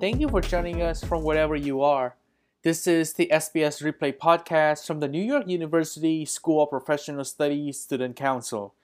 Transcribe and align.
Thank 0.00 0.20
you 0.20 0.28
for 0.28 0.40
joining 0.40 0.80
us 0.80 1.02
from 1.02 1.24
wherever 1.24 1.56
you 1.56 1.82
are. 1.82 2.14
This 2.62 2.86
is 2.86 3.14
the 3.14 3.28
SPS 3.32 3.82
Replay 3.82 4.16
podcast 4.16 4.86
from 4.86 5.00
the 5.00 5.08
New 5.08 5.22
York 5.22 5.48
University 5.48 6.24
School 6.24 6.62
of 6.62 6.70
Professional 6.70 7.24
Studies 7.24 7.80
Student 7.80 8.14
Council. 8.14 8.74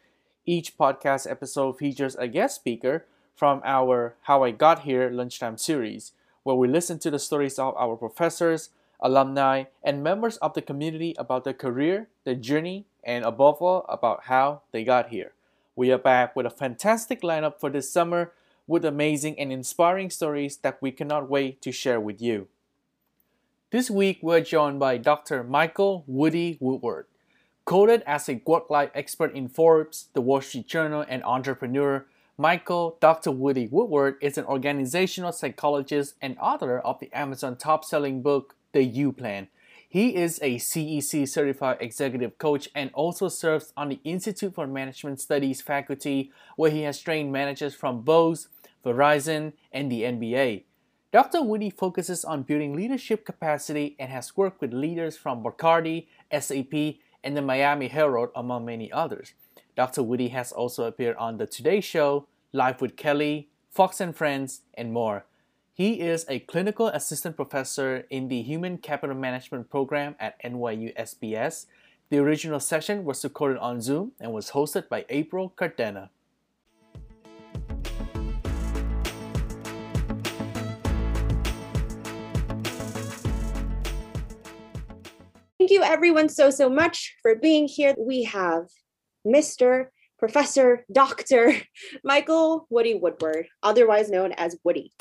Each 0.45 0.77
podcast 0.77 1.31
episode 1.31 1.79
features 1.79 2.17
a 2.17 2.27
guest 2.27 2.57
speaker 2.57 3.07
from 3.37 3.63
our 3.65 4.17
How 4.23 4.43
I 4.43 4.51
Got 4.51 4.81
Here 4.81 5.09
lunchtime 5.09 5.57
series, 5.57 6.11
where 6.43 6.57
we 6.57 6.67
listen 6.67 6.99
to 6.99 7.13
the 7.13 7.21
stories 7.21 7.61
of 7.61 7.77
our 7.77 7.95
professors, 7.95 8.71
alumni, 8.99 9.65
and 9.85 10.03
members 10.03 10.37
of 10.39 10.55
the 10.55 10.63
community 10.63 11.15
about 11.17 11.45
their 11.45 11.55
career, 11.55 12.09
their 12.25 12.35
journey, 12.35 12.87
and 13.05 13.25
above 13.25 13.63
all, 13.63 13.87
about 13.89 14.25
how 14.25 14.63
they 14.73 14.83
got 14.83 15.11
here. 15.11 15.31
We 15.77 15.93
are 15.93 15.99
back 15.99 16.35
with 16.35 16.47
a 16.47 16.51
fantastic 16.51 17.23
lineup 17.23 17.61
for 17.61 17.71
this 17.71 17.89
summer 17.89 18.33
with 18.67 18.85
amazing 18.85 19.39
and 19.39 19.53
inspiring 19.53 20.11
stories 20.11 20.57
that 20.59 20.81
we 20.81 20.91
cannot 20.91 21.29
wait 21.29 21.61
to 21.63 21.73
share 21.73 22.01
with 22.01 22.21
you. 22.21 22.49
This 23.71 23.91
week, 23.91 24.21
we're 24.23 24.41
joined 24.41 24.79
by 24.79 24.99
Dr. 24.99 25.43
Michael 25.43 26.05
Woody 26.07 26.59
Woodward. 26.61 27.07
Quoted 27.65 28.03
as 28.07 28.29
a 28.29 28.41
work 28.47 28.71
life 28.71 28.91
expert 28.95 29.35
in 29.35 29.49
Forbes, 29.49 30.09
The 30.13 30.21
Wall 30.21 30.41
Street 30.41 30.67
Journal, 30.67 31.05
and 31.09 31.25
Entrepreneur, 31.25 32.07
Michael 32.37 32.97
Dr. 33.01 33.31
Woody 33.31 33.69
Woodward 33.69 34.17
is 34.21 34.37
an 34.37 34.45
organizational 34.45 35.33
psychologist 35.33 36.15
and 36.21 36.37
author 36.39 36.79
of 36.79 37.01
the 37.01 37.13
Amazon 37.13 37.57
top 37.57 37.85
selling 37.85 38.23
book, 38.23 38.55
The 38.73 38.83
U 38.83 39.13
Plan. 39.13 39.49
He 39.89 40.17
is 40.17 40.41
a 40.43 40.57
CEC 40.57 41.29
certified 41.29 41.77
executive 41.81 42.37
coach 42.39 42.69
and 42.75 42.91
also 42.93 43.29
serves 43.29 43.73
on 43.77 43.89
the 43.89 44.01
Institute 44.03 44.53
for 44.53 44.67
Management 44.67 45.21
Studies 45.21 45.63
faculty, 45.63 46.33
where 46.57 46.73
he 46.73 46.83
has 46.83 46.99
trained 46.99 47.31
managers 47.31 47.77
from 47.77 48.01
Bose, 48.03 48.49
Verizon, 48.85 49.53
and 49.73 49.91
the 49.91 50.03
NBA. 50.03 50.65
Dr. 51.13 51.43
Woody 51.43 51.71
focuses 51.71 52.25
on 52.25 52.43
building 52.43 52.75
leadership 52.75 53.25
capacity 53.25 53.95
and 53.99 54.11
has 54.11 54.37
worked 54.37 54.61
with 54.61 54.73
leaders 54.73 55.17
from 55.17 55.45
Bacardi, 55.45 56.09
SAP, 56.33 56.97
and 57.23 57.37
the 57.37 57.43
Miami 57.43 57.89
Herald, 57.89 58.31
among 58.35 58.65
many 58.65 58.91
others. 58.91 59.33
Dr. 59.77 60.03
Woody 60.03 60.29
has 60.29 60.53
also 60.53 60.85
appeared 60.85 61.17
on 61.17 61.39
The 61.39 61.47
Today 61.47 61.81
Show, 61.81 62.27
Live 62.53 62.81
with 62.81 62.97
Kelly, 62.97 63.49
Fox 63.71 64.01
and 64.01 64.15
Friends, 64.15 64.63
and 64.75 64.93
more. 64.93 65.25
He 65.73 66.01
is 66.01 66.25
a 66.29 66.39
clinical 66.39 66.87
assistant 66.87 67.35
professor 67.35 68.07
in 68.09 68.29
the 68.29 68.43
Human 68.43 68.79
Capital 68.79 69.17
Management 69.17 69.71
program 69.71 70.15
at 70.21 70.41
NYU 70.43 70.95
SPS. 70.97 71.67
The 72.11 72.19
original 72.19 72.61
session 72.61 73.05
was 73.05 73.25
recorded 73.25 73.59
on 73.59 73.81
Zoom 73.81 74.13
and 74.21 74.33
was 74.33 74.51
hosted 74.51 74.89
by 74.89 75.05
April 75.09 75.53
Cardena. 75.57 76.11
Thank 85.65 85.73
you 85.73 85.83
everyone 85.83 86.29
so, 86.29 86.51
so 86.51 86.69
much 86.69 87.17
for 87.23 87.37
being 87.37 87.67
here. 87.67 87.95
We 87.99 88.25
have 88.25 88.67
Mr. 89.27 89.87
Professor 90.19 90.85
Dr. 90.93 91.55
Michael 92.05 92.67
Woody 92.69 92.97
Woodward, 92.97 93.47
otherwise 93.63 94.11
known 94.11 94.33
as 94.33 94.59
Woody. 94.63 94.93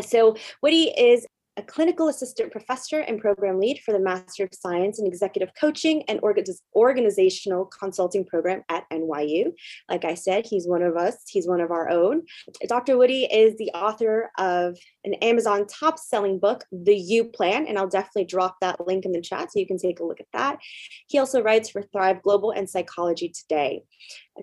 So, 0.00 0.36
Woody 0.62 0.84
is 0.84 1.26
a 1.58 1.62
clinical 1.62 2.06
assistant 2.06 2.52
professor 2.52 3.00
and 3.00 3.20
program 3.20 3.58
lead 3.58 3.80
for 3.80 3.90
the 3.90 3.98
Master 3.98 4.44
of 4.44 4.50
Science 4.52 5.00
in 5.00 5.06
Executive 5.06 5.50
Coaching 5.60 6.04
and 6.08 6.20
Organizational 6.22 7.64
Consulting 7.66 8.24
program 8.24 8.62
at 8.68 8.88
NYU. 8.92 9.52
Like 9.90 10.04
I 10.04 10.14
said, 10.14 10.46
he's 10.46 10.68
one 10.68 10.82
of 10.82 10.96
us, 10.96 11.24
he's 11.26 11.48
one 11.48 11.60
of 11.60 11.72
our 11.72 11.90
own. 11.90 12.22
Dr. 12.68 12.96
Woody 12.96 13.24
is 13.24 13.56
the 13.58 13.70
author 13.74 14.30
of 14.38 14.78
an 15.02 15.14
Amazon 15.14 15.66
top 15.66 15.98
selling 15.98 16.38
book, 16.38 16.64
The 16.70 16.96
U 16.96 17.24
Plan, 17.24 17.66
and 17.66 17.76
I'll 17.76 17.88
definitely 17.88 18.26
drop 18.26 18.56
that 18.60 18.86
link 18.86 19.04
in 19.04 19.10
the 19.10 19.20
chat 19.20 19.50
so 19.50 19.58
you 19.58 19.66
can 19.66 19.78
take 19.78 19.98
a 19.98 20.04
look 20.04 20.20
at 20.20 20.26
that. 20.32 20.60
He 21.08 21.18
also 21.18 21.42
writes 21.42 21.70
for 21.70 21.82
Thrive 21.82 22.22
Global 22.22 22.52
and 22.52 22.70
Psychology 22.70 23.30
Today. 23.30 23.82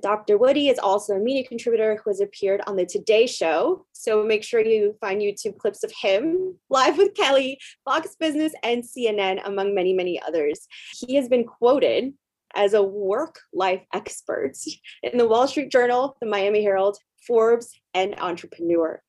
Dr. 0.02 0.38
Woody 0.38 0.70
is 0.70 0.80
also 0.80 1.14
a 1.14 1.20
media 1.20 1.48
contributor 1.48 2.00
who 2.04 2.10
has 2.10 2.20
appeared 2.20 2.62
on 2.68 2.76
the 2.76 2.86
Today 2.86 3.28
Show. 3.28 3.86
So 3.94 4.24
make 4.24 4.44
sure 4.44 4.60
you 4.60 4.96
find 5.00 5.22
YouTube 5.22 5.58
clips 5.58 5.84
of 5.84 5.92
him 5.92 6.58
live 6.70 6.98
with 6.98 7.14
Kelly, 7.16 7.60
Fox 7.84 8.16
Business, 8.20 8.54
and 8.64 8.84
CNN, 8.84 9.46
among 9.46 9.74
many, 9.74 9.94
many 9.94 10.22
others. 10.22 10.68
He 10.94 11.16
has 11.16 11.28
been 11.28 11.44
quoted 11.44 12.14
as 12.56 12.74
a 12.74 12.84
work 12.84 13.40
life 13.54 13.82
expert 13.94 14.54
in 15.04 15.18
the 15.18 15.28
Wall 15.28 15.48
Street 15.48 15.72
Journal, 15.72 16.18
the 16.20 16.28
Miami 16.28 16.64
Herald, 16.64 16.98
Forbes, 17.26 17.80
and 17.94 18.20
Entrepreneur. 18.20 19.02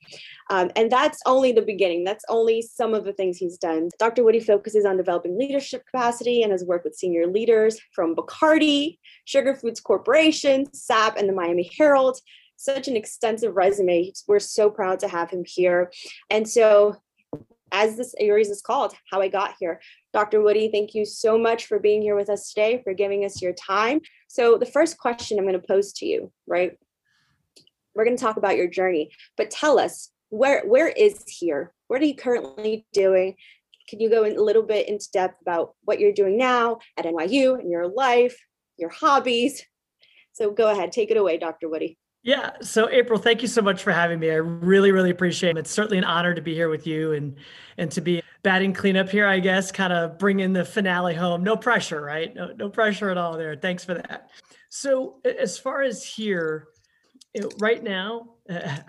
Um, 0.51 0.71
and 0.77 0.91
that's 0.91 1.21
only 1.27 1.53
the 1.53 1.63
beginning. 1.63 2.05
That's 2.05 2.25
only 2.29 2.63
some 2.63 2.95
of 2.95 3.05
the 3.05 3.13
things 3.13 3.37
he's 3.37 3.59
done. 3.59 3.91
Dr. 3.99 4.25
Woody 4.25 4.41
focuses 4.41 4.85
on 4.85 4.97
developing 4.97 5.39
leadership 5.39 5.85
capacity 5.87 6.43
and 6.43 6.53
has 6.53 6.65
worked 6.65 6.85
with 6.85 6.95
senior 6.95 7.27
leaders 7.27 7.79
from 7.93 8.15
Bacardi, 8.15 8.99
Sugar 9.25 9.55
Foods 9.55 9.81
Corporation, 9.81 10.73
SAP, 10.73 11.17
and 11.17 11.29
the 11.29 11.33
Miami 11.33 11.71
Herald. 11.77 12.19
Such 12.57 12.89
an 12.89 12.97
extensive 12.97 13.55
resume. 13.55 14.13
We're 14.27 14.39
so 14.39 14.71
proud 14.71 14.99
to 15.01 15.09
have 15.09 15.31
him 15.31 15.45
here. 15.47 15.93
And 16.31 16.49
so, 16.49 16.97
as 17.73 17.97
this 17.97 18.15
series 18.19 18.51
is 18.51 18.63
called, 18.63 18.95
How 19.11 19.21
I 19.21 19.29
Got 19.29 19.55
Here, 19.59 19.81
Dr. 20.13 20.43
Woody, 20.43 20.71
thank 20.71 20.95
you 20.95 21.05
so 21.05 21.39
much 21.39 21.67
for 21.67 21.79
being 21.79 22.03
here 22.03 22.17
with 22.17 22.31
us 22.31 22.53
today, 22.53 22.81
for 22.83 22.95
giving 22.95 23.25
us 23.25 23.43
your 23.43 23.53
time. 23.53 24.01
So, 24.29 24.57
the 24.57 24.67
first 24.67 24.99
question 24.99 25.39
I'm 25.39 25.45
going 25.45 25.61
to 25.61 25.67
pose 25.67 25.93
to 25.95 26.07
you, 26.07 26.33
right? 26.47 26.77
We're 27.95 28.05
going 28.05 28.17
to 28.17 28.23
talk 28.23 28.37
about 28.37 28.57
your 28.57 28.69
journey, 28.69 29.11
but 29.37 29.51
tell 29.51 29.79
us 29.79 30.11
where 30.29 30.63
where 30.67 30.89
is 30.89 31.23
here? 31.27 31.73
What 31.89 32.03
are 32.03 32.07
you 32.07 32.15
currently 32.15 32.87
doing? 32.93 33.37
Can 33.89 34.01
you 34.01 34.11
go 34.11 34.25
a 34.25 34.35
little 34.35 34.63
bit 34.63 34.89
into 34.89 35.09
depth 35.13 35.41
about 35.41 35.75
what 35.85 36.01
you're 36.01 36.13
doing 36.13 36.37
now 36.37 36.79
at 36.97 37.05
NYU 37.05 37.59
and 37.59 37.71
your 37.71 37.87
life, 37.87 38.37
your 38.77 38.91
hobbies? 38.91 39.65
So 40.33 40.51
go 40.51 40.71
ahead, 40.71 40.93
take 40.93 41.11
it 41.11 41.17
away, 41.17 41.39
Dr. 41.39 41.69
Woody. 41.69 41.97
Yeah. 42.27 42.51
So 42.61 42.91
April, 42.91 43.21
thank 43.21 43.41
you 43.41 43.47
so 43.47 43.63
much 43.63 43.85
for 43.85 43.93
having 43.93 44.19
me. 44.19 44.33
I 44.33 44.35
really, 44.35 44.91
really 44.91 45.11
appreciate 45.11 45.51
it. 45.51 45.61
It's 45.61 45.71
certainly 45.71 45.97
an 45.97 46.03
honor 46.03 46.35
to 46.35 46.43
be 46.43 46.55
here 46.55 46.69
with 46.69 46.85
you 46.85 47.13
and 47.13 47.37
and 47.79 47.89
to 47.93 48.01
be 48.01 48.21
batting 48.43 48.73
cleanup 48.73 49.09
here, 49.09 49.29
I 49.29 49.39
guess, 49.39 49.71
kind 49.71 49.93
of 49.93 50.19
bringing 50.19 50.53
the 50.53 50.65
finale 50.65 51.15
home. 51.15 51.45
No 51.45 51.57
pressure, 51.57 52.01
right? 52.01 52.35
No, 52.35 52.53
no 52.57 52.69
pressure 52.69 53.11
at 53.11 53.17
all 53.17 53.39
there. 53.39 53.55
Thanks 53.55 53.85
for 53.85 53.95
that. 53.95 54.31
So 54.71 55.21
as 55.25 55.57
far 55.57 55.83
as 55.83 56.05
here, 56.05 56.67
right 57.61 57.81
now, 57.81 58.31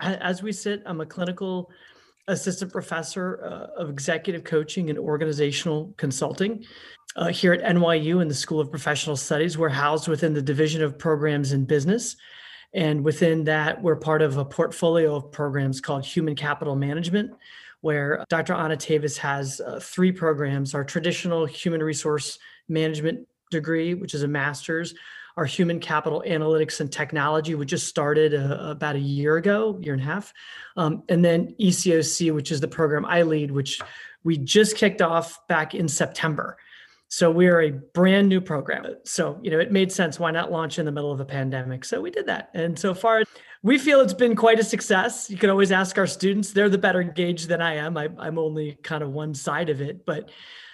as 0.00 0.42
we 0.42 0.50
sit, 0.50 0.82
I'm 0.84 1.00
a 1.00 1.06
clinical 1.06 1.70
assistant 2.26 2.72
professor 2.72 3.40
uh, 3.44 3.80
of 3.80 3.88
executive 3.88 4.42
coaching 4.42 4.90
and 4.90 4.98
organizational 4.98 5.94
consulting 5.96 6.64
uh, 7.14 7.28
here 7.28 7.52
at 7.52 7.62
NYU 7.62 8.20
in 8.20 8.26
the 8.26 8.34
School 8.34 8.58
of 8.58 8.68
Professional 8.68 9.14
Studies. 9.14 9.56
We're 9.56 9.68
housed 9.68 10.08
within 10.08 10.34
the 10.34 10.42
Division 10.42 10.82
of 10.82 10.98
Programs 10.98 11.52
in 11.52 11.66
Business. 11.66 12.16
And 12.74 13.02
within 13.04 13.44
that, 13.44 13.82
we're 13.82 13.96
part 13.96 14.22
of 14.22 14.36
a 14.36 14.44
portfolio 14.44 15.16
of 15.16 15.32
programs 15.32 15.80
called 15.80 16.04
Human 16.04 16.36
Capital 16.36 16.76
Management, 16.76 17.32
where 17.80 18.24
Dr. 18.28 18.54
Anna 18.54 18.76
Tavis 18.76 19.16
has 19.18 19.60
uh, 19.60 19.80
three 19.80 20.12
programs 20.12 20.74
our 20.74 20.84
traditional 20.84 21.46
human 21.46 21.82
resource 21.82 22.38
management 22.68 23.26
degree, 23.50 23.94
which 23.94 24.14
is 24.14 24.22
a 24.22 24.28
master's, 24.28 24.94
our 25.36 25.44
human 25.44 25.78
capital 25.78 26.22
analytics 26.26 26.80
and 26.80 26.90
technology, 26.90 27.54
which 27.54 27.70
just 27.70 27.86
started 27.86 28.34
uh, 28.34 28.56
about 28.60 28.96
a 28.96 29.00
year 29.00 29.36
ago, 29.36 29.78
year 29.80 29.94
and 29.94 30.02
a 30.02 30.04
half. 30.04 30.34
Um, 30.76 31.04
and 31.08 31.24
then 31.24 31.54
ECOC, 31.60 32.34
which 32.34 32.50
is 32.50 32.60
the 32.60 32.68
program 32.68 33.06
I 33.06 33.22
lead, 33.22 33.52
which 33.52 33.80
we 34.24 34.36
just 34.36 34.76
kicked 34.76 35.00
off 35.00 35.46
back 35.46 35.74
in 35.74 35.86
September. 35.86 36.58
So 37.08 37.30
we 37.30 37.48
are 37.48 37.62
a 37.62 37.70
brand 37.70 38.28
new 38.28 38.40
program. 38.40 38.84
So, 39.04 39.38
you 39.42 39.50
know, 39.50 39.58
it 39.58 39.72
made 39.72 39.90
sense. 39.90 40.20
Why 40.20 40.30
not 40.30 40.52
launch 40.52 40.78
in 40.78 40.84
the 40.84 40.92
middle 40.92 41.10
of 41.10 41.20
a 41.20 41.24
pandemic? 41.24 41.84
So 41.84 42.02
we 42.02 42.10
did 42.10 42.26
that. 42.26 42.50
And 42.52 42.78
so 42.78 42.94
far, 42.94 43.24
we 43.62 43.78
feel 43.78 44.00
it's 44.00 44.12
been 44.12 44.36
quite 44.36 44.60
a 44.60 44.64
success. 44.64 45.30
You 45.30 45.38
can 45.38 45.48
always 45.48 45.72
ask 45.72 45.96
our 45.96 46.06
students, 46.06 46.52
they're 46.52 46.68
the 46.68 46.78
better 46.78 47.00
engaged 47.00 47.48
than 47.48 47.62
I 47.62 47.76
am. 47.76 47.96
I, 47.96 48.08
am 48.20 48.38
only 48.38 48.78
kind 48.82 49.02
of 49.02 49.10
one 49.10 49.34
side 49.34 49.70
of 49.70 49.80
it, 49.80 50.04
but 50.04 50.30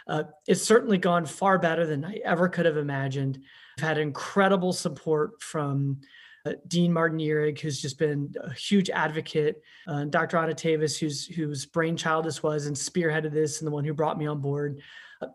uh, 0.09 0.25
it's 0.47 0.63
certainly 0.63 0.99
gone 0.99 1.25
far 1.25 1.59
better 1.59 1.87
than 1.87 2.05
I 2.05 2.17
ever 2.25 2.49
could 2.49 2.67
have 2.67 2.77
imagined. 2.77 3.39
I've 3.79 3.85
had 3.85 3.99
incredible 3.99 4.73
support 4.73 5.41
from 5.41 6.01
uh, 6.45 6.53
Dean 6.67 6.93
Martin 6.93 7.19
Ihrig, 7.19 7.61
who's 7.61 7.81
just 7.81 7.99
been 7.99 8.35
a 8.43 8.53
huge 8.53 8.91
advocate, 8.91 9.63
uh, 9.87 10.05
Dr. 10.05 10.37
Anna 10.37 10.53
Tavis, 10.53 10.99
who's, 10.99 11.27
whose 11.27 11.65
brainchild 11.65 12.27
this 12.27 12.43
was 12.43 12.67
and 12.67 12.77
spearheaded 12.77 13.33
this, 13.33 13.61
and 13.61 13.67
the 13.67 13.73
one 13.73 13.85
who 13.85 13.95
brought 13.95 14.19
me 14.19 14.27
on 14.27 14.41
board, 14.41 14.83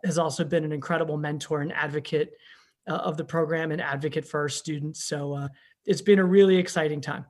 has 0.03 0.17
also 0.17 0.43
been 0.43 0.63
an 0.63 0.71
incredible 0.71 1.17
mentor 1.17 1.61
and 1.61 1.73
advocate 1.73 2.33
uh, 2.89 2.95
of 2.95 3.17
the 3.17 3.23
program 3.23 3.71
and 3.71 3.81
advocate 3.81 4.25
for 4.25 4.41
our 4.41 4.49
students. 4.49 5.03
So 5.05 5.33
uh, 5.33 5.47
it's 5.85 6.01
been 6.01 6.19
a 6.19 6.25
really 6.25 6.57
exciting 6.57 7.01
time. 7.01 7.25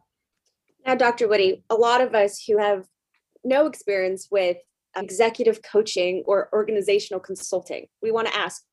Now, 0.86 0.96
Dr. 0.96 1.28
Woody, 1.28 1.64
a 1.70 1.76
lot 1.76 2.02
of 2.02 2.16
us 2.16 2.44
who 2.48 2.58
have 2.58 2.86
no 3.44 3.68
experience 3.68 4.28
with 4.32 4.58
executive 4.96 5.62
coaching 5.62 6.24
or 6.26 6.50
organizational 6.54 7.20
consulting, 7.20 7.88
we 8.02 8.12
want 8.12 8.28
to 8.28 8.36
ask 8.36 8.64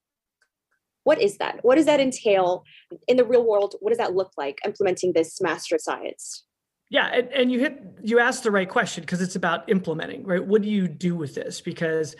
what 1.04 1.22
is 1.22 1.38
that? 1.38 1.60
What 1.62 1.76
does 1.76 1.86
that 1.86 2.00
entail 2.00 2.64
in 3.06 3.16
the 3.16 3.24
real 3.24 3.46
world? 3.46 3.76
What 3.78 3.90
does 3.90 3.98
that 3.98 4.16
look 4.16 4.32
like 4.36 4.58
implementing 4.64 5.12
this 5.12 5.40
master 5.40 5.76
of 5.76 5.80
science? 5.80 6.44
Yeah, 6.90 7.06
and, 7.06 7.28
and 7.32 7.52
you 7.52 7.60
hit 7.60 7.80
you 8.02 8.18
asked 8.18 8.42
the 8.42 8.50
right 8.50 8.68
question 8.68 9.02
because 9.02 9.20
it's 9.20 9.36
about 9.36 9.68
implementing, 9.68 10.24
right? 10.24 10.44
What 10.44 10.62
do 10.62 10.68
you 10.68 10.88
do 10.88 11.14
with 11.14 11.36
this? 11.36 11.60
Because 11.60 12.16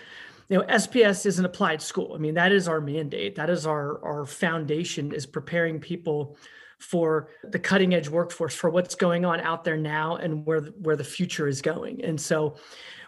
you 0.49 0.59
know, 0.59 0.65
SPS 0.65 1.27
is 1.27 1.39
an 1.39 1.45
applied 1.45 1.83
school. 1.83 2.13
I 2.15 2.19
mean, 2.19 2.35
that 2.35 2.53
is 2.53 2.69
our 2.69 2.81
mandate. 2.81 3.35
That 3.35 3.51
is 3.51 3.67
our 3.67 4.03
our 4.05 4.25
foundation 4.25 5.13
is 5.13 5.27
preparing 5.27 5.81
people 5.81 6.37
for 6.79 7.31
the 7.43 7.59
cutting 7.59 7.95
edge 7.95 8.09
workforce 8.09 8.55
for 8.55 8.69
what's 8.71 8.95
going 8.95 9.25
on 9.25 9.41
out 9.41 9.65
there 9.65 9.77
now 9.77 10.17
and 10.17 10.45
where 10.45 10.61
where 10.61 10.97
the 10.97 11.05
future 11.05 11.49
is 11.49 11.63
going. 11.63 12.05
And 12.05 12.21
so 12.21 12.57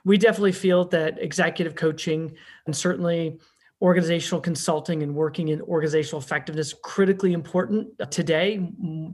we 0.05 0.19
definitely 0.19 0.52
feel 0.52 0.85
that 0.87 1.23
executive 1.23 1.75
coaching 1.75 2.35
and 2.67 2.75
certainly 2.75 3.38
organizational 3.81 4.41
consulting 4.41 5.05
and 5.05 5.14
working 5.14 5.49
in 5.49 5.61
organizational 5.62 6.20
effectiveness 6.20 6.75
critically 6.82 7.32
important 7.32 7.88
today 8.11 8.69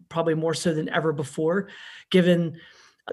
probably 0.09 0.35
more 0.35 0.55
so 0.55 0.73
than 0.73 0.89
ever 0.89 1.13
before 1.13 1.69
given 2.11 2.59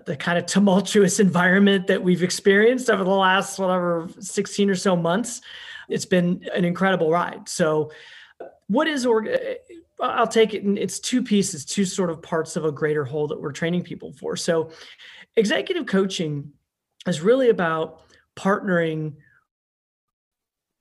the 0.06 0.16
kind 0.16 0.38
of 0.38 0.46
tumultuous 0.46 1.20
environment 1.20 1.88
that 1.88 2.02
we've 2.02 2.24
experienced 2.24 2.90
over 2.90 3.04
the 3.04 3.10
last 3.10 3.60
whatever 3.60 4.08
16 4.20 4.70
or 4.70 4.76
so 4.76 4.96
months 4.96 5.42
it's 5.90 6.06
been 6.06 6.48
an 6.56 6.64
incredible 6.64 7.12
ride. 7.12 7.48
So 7.50 7.92
what 8.68 8.88
is 8.88 9.06
org 9.06 9.30
i'll 10.00 10.28
take 10.28 10.54
it 10.56 10.64
in 10.64 10.78
it's 10.78 11.00
two 11.00 11.22
pieces 11.22 11.64
two 11.64 11.86
sort 11.86 12.10
of 12.10 12.24
parts 12.24 12.56
of 12.56 12.66
a 12.66 12.72
greater 12.72 13.06
whole 13.06 13.28
that 13.28 13.40
we're 13.40 13.52
training 13.52 13.84
people 13.84 14.14
for. 14.14 14.36
So 14.36 14.72
executive 15.36 15.86
coaching 15.86 16.52
is 17.06 17.22
really 17.22 17.50
about 17.50 18.02
partnering 18.36 19.16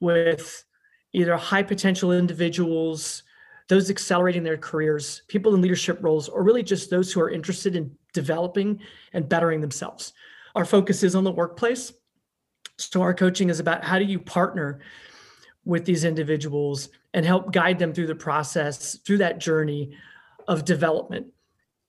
with 0.01 0.65
either 1.12 1.37
high 1.37 1.62
potential 1.62 2.12
individuals, 2.12 3.25
those 3.69 3.91
accelerating 3.91 4.43
their 4.43 4.57
careers, 4.57 5.23
people 5.29 5.55
in 5.55 5.61
leadership 5.61 5.99
roles, 6.01 6.29
or 6.29 6.43
really 6.43 6.62
just 6.62 6.89
those 6.89 7.12
who 7.12 7.21
are 7.21 7.31
interested 7.31 7.77
in 7.77 7.95
developing 8.12 8.81
and 9.12 9.29
bettering 9.29 9.61
themselves. 9.61 10.12
Our 10.55 10.65
focus 10.65 11.03
is 11.03 11.15
on 11.15 11.25
the 11.25 11.31
workplace. 11.31 11.93
So, 12.79 13.03
our 13.03 13.15
coaching 13.15 13.51
is 13.51 13.61
about 13.61 13.85
how 13.85 13.99
do 13.99 14.05
you 14.05 14.19
partner 14.19 14.81
with 15.65 15.85
these 15.85 16.05
individuals 16.05 16.89
and 17.12 17.25
help 17.27 17.53
guide 17.53 17.79
them 17.79 17.93
through 17.93 18.07
the 18.07 18.15
process, 18.15 18.99
through 19.05 19.19
that 19.19 19.39
journey 19.39 19.97
of 20.49 20.65
development. 20.65 21.27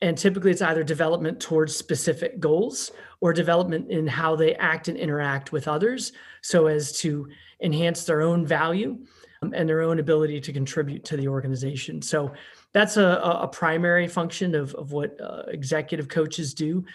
And 0.02 0.18
typically, 0.18 0.52
it's 0.52 0.62
either 0.62 0.84
development 0.84 1.40
towards 1.40 1.76
specific 1.76 2.40
goals 2.40 2.92
or 3.22 3.34
development 3.34 3.90
in 3.92 4.08
how 4.08 4.36
they 4.36 4.56
act 4.56 4.88
and 4.88 4.98
interact 4.98 5.52
with 5.52 5.68
others 5.68 6.12
so 6.42 6.68
as 6.68 6.92
to 7.00 7.30
enhance 7.62 8.04
their 8.04 8.22
own 8.22 8.46
value 8.46 8.98
um, 9.44 9.54
and 9.56 9.70
their 9.70 9.82
own 9.82 10.00
ability 10.00 10.42
to 10.42 10.52
contribute 10.52 11.06
to 11.06 11.18
the 11.18 11.28
organization. 11.28 12.02
So 12.02 12.34
that's 12.74 12.98
a, 12.98 13.20
a 13.42 13.48
primary 13.48 14.08
function 14.08 14.56
of, 14.56 14.74
of 14.76 14.92
what 14.92 15.20
uh, 15.20 15.44
executive 15.48 16.08
coaches 16.08 16.54
do 16.54 16.86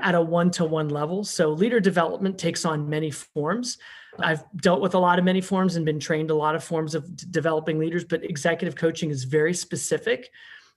at 0.00 0.14
a 0.14 0.20
one 0.20 0.50
to 0.52 0.64
one 0.64 0.88
level. 0.88 1.24
So 1.24 1.50
leader 1.50 1.80
development 1.80 2.38
takes 2.38 2.64
on 2.64 2.88
many 2.88 3.10
forms. 3.10 3.78
I've 4.18 4.44
dealt 4.56 4.80
with 4.80 4.94
a 4.94 4.98
lot 4.98 5.18
of 5.18 5.24
many 5.24 5.40
forms 5.40 5.76
and 5.76 5.84
been 5.84 6.00
trained 6.00 6.30
a 6.30 6.34
lot 6.34 6.54
of 6.54 6.64
forms 6.64 6.94
of 6.94 7.16
d- 7.16 7.26
developing 7.30 7.78
leaders, 7.78 8.04
but 8.04 8.24
executive 8.24 8.74
coaching 8.74 9.10
is 9.10 9.24
very 9.24 9.54
specific 9.54 10.30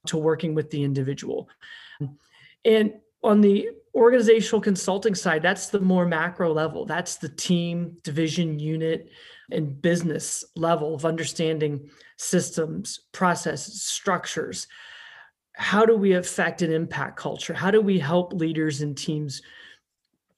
to 0.07 0.18
working 0.18 0.56
with 0.56 0.69
the 0.72 0.84
individual. 0.84 1.50
And 2.66 2.94
on 3.24 3.42
the 3.42 3.69
organizational 3.96 4.62
consulting 4.62 5.16
side, 5.16 5.42
that's 5.42 5.68
the 5.68 5.80
more 5.80 6.06
macro 6.06 6.54
level. 6.54 6.86
That's 6.86 7.18
the 7.18 7.30
team, 7.30 7.98
division, 8.04 8.60
unit, 8.60 9.10
and 9.51 9.81
business 9.81 10.44
level 10.56 10.94
of 10.94 11.06
understanding 11.06 11.90
systems, 12.18 13.01
processes, 13.12 13.81
structures. 13.81 14.68
How 15.56 15.86
do 15.86 15.96
we 15.96 16.13
affect 16.13 16.62
and 16.62 16.72
impact 16.72 17.18
culture? 17.18 17.54
How 17.54 17.72
do 17.72 17.81
we 17.81 18.00
help 18.00 18.34
leaders 18.34 18.81
and 18.81 18.98
teams 18.98 19.42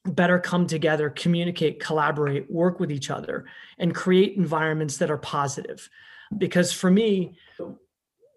better 0.04 0.38
come 0.38 0.66
together, 0.66 1.10
communicate, 1.10 1.80
collaborate, 1.80 2.50
work 2.50 2.80
with 2.80 2.90
each 2.90 3.10
other, 3.10 3.46
and 3.78 3.94
create 3.94 4.36
environments 4.36 4.96
that 4.98 5.10
are 5.10 5.18
positive? 5.18 5.88
Because 6.36 6.72
for 6.72 6.90
me, 6.90 7.36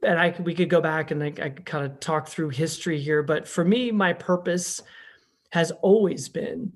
and 0.04 0.20
I 0.20 0.36
we 0.40 0.54
could 0.54 0.70
go 0.70 0.82
back 0.82 1.12
and 1.12 1.24
I, 1.24 1.28
I 1.28 1.50
could 1.50 1.66
kind 1.66 1.86
of 1.86 2.00
talk 2.00 2.28
through 2.28 2.50
history 2.50 3.00
here, 3.00 3.24
but 3.24 3.48
for 3.48 3.66
me, 3.66 3.92
my 3.92 4.14
purpose 4.14 4.82
has 5.52 5.72
always 5.82 6.30
been 6.30 6.74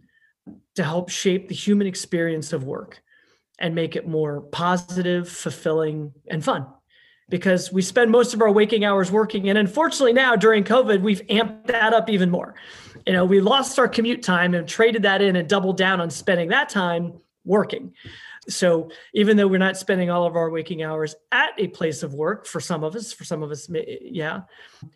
to 0.76 0.84
help 0.84 1.10
shape 1.10 1.48
the 1.48 1.56
human 1.56 1.86
experience 1.86 2.54
of 2.54 2.64
work 2.64 3.02
and 3.60 3.76
make 3.76 3.96
it 3.96 4.08
more 4.08 4.42
positive, 4.42 5.30
fulfilling, 5.30 6.14
and 6.28 6.44
fun. 6.44 6.66
Because 7.30 7.72
we 7.72 7.84
spend 7.84 8.10
most 8.10 8.34
of 8.34 8.42
our 8.42 8.52
waking 8.52 8.84
hours 8.84 9.12
working, 9.12 9.50
and 9.50 9.58
unfortunately 9.58 10.14
now 10.14 10.36
during 10.36 10.64
COVID, 10.64 11.02
we've 11.02 11.22
amped 11.28 11.68
that 11.68 11.94
up 11.94 12.10
even 12.10 12.32
more. 12.32 12.56
You 13.06 13.14
know, 13.14 13.26
we 13.26 13.40
lost 13.40 13.78
our 13.78 13.88
commute 13.88 14.24
time 14.24 14.56
and 14.56 14.68
traded 14.68 15.04
that 15.04 15.22
in 15.22 15.36
and 15.36 15.48
doubled 15.48 15.78
down 15.78 16.02
on 16.02 16.10
spending 16.10 16.50
that 16.50 16.70
time 16.70 17.20
working. 17.46 17.94
So 18.48 18.90
even 19.14 19.38
though 19.38 19.48
we're 19.48 19.60
not 19.60 19.78
spending 19.78 20.10
all 20.10 20.26
of 20.26 20.36
our 20.36 20.50
waking 20.50 20.82
hours 20.82 21.14
at 21.32 21.52
a 21.60 21.68
place 21.68 22.02
of 22.02 22.16
work 22.16 22.48
for 22.48 22.60
some 22.60 22.84
of 22.84 22.96
us, 22.96 23.14
for 23.14 23.24
some 23.24 23.44
of 23.44 23.52
us, 23.52 23.70
yeah, 24.02 24.42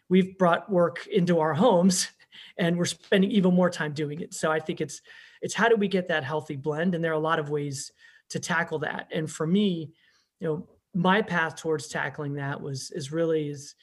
we've 0.09 0.35
brought 0.37 0.71
work 0.71 1.05
into 1.07 1.39
our 1.39 1.53
homes 1.53 2.09
and 2.57 2.77
we're 2.77 2.85
spending 2.85 3.29
even 3.31 3.53
more 3.53 3.69
time 3.69 3.93
doing 3.93 4.21
it. 4.21 4.33
So 4.33 4.51
I 4.51 4.59
think 4.59 4.81
it's 4.81 5.01
it's 5.41 5.53
how 5.53 5.67
do 5.67 5.75
we 5.75 5.87
get 5.87 6.07
that 6.07 6.23
healthy 6.23 6.55
blend? 6.55 6.95
And 6.95 7.03
there 7.03 7.11
are 7.11 7.15
a 7.15 7.19
lot 7.19 7.37
of 7.37 7.49
ways 7.49 7.91
to 8.33 8.39
tackle 8.39 8.79
that. 8.79 9.07
And 9.11 9.29
for 9.29 9.45
me, 9.45 9.91
you 10.39 10.47
know, 10.47 10.67
my 10.95 11.21
path 11.21 11.55
towards 11.55 11.87
tackling 11.87 12.33
that 12.33 12.59
was 12.59 12.89
is 12.91 13.11
really 13.11 13.47
is 13.47 13.75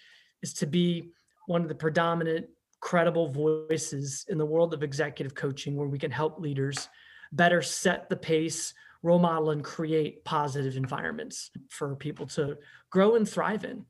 is 0.43 0.53
to 0.55 0.67
be 0.67 1.13
one 1.47 1.63
of 1.63 1.69
the 1.69 1.75
predominant 1.75 2.47
credible 2.81 3.29
voices 3.29 4.27
in 4.29 4.39
the 4.39 4.45
world 4.45 4.75
of 4.75 4.83
executive 4.83 5.37
coaching 5.37 5.77
where 5.77 5.87
we 5.87 5.99
can 5.99 6.11
help 6.11 6.41
leaders 6.41 6.89
better 7.31 7.63
set 7.63 8.09
the 8.09 8.17
pace 8.17 8.75
role 9.03 9.21
model 9.21 9.51
and 9.51 9.63
create 9.63 10.25
positive 10.25 10.77
environments 10.77 11.51
for 11.69 11.95
people 11.95 12.27
to 12.27 12.59
grow 12.91 13.15
and 13.15 13.29
thrive 13.29 13.65
in. 13.65 13.85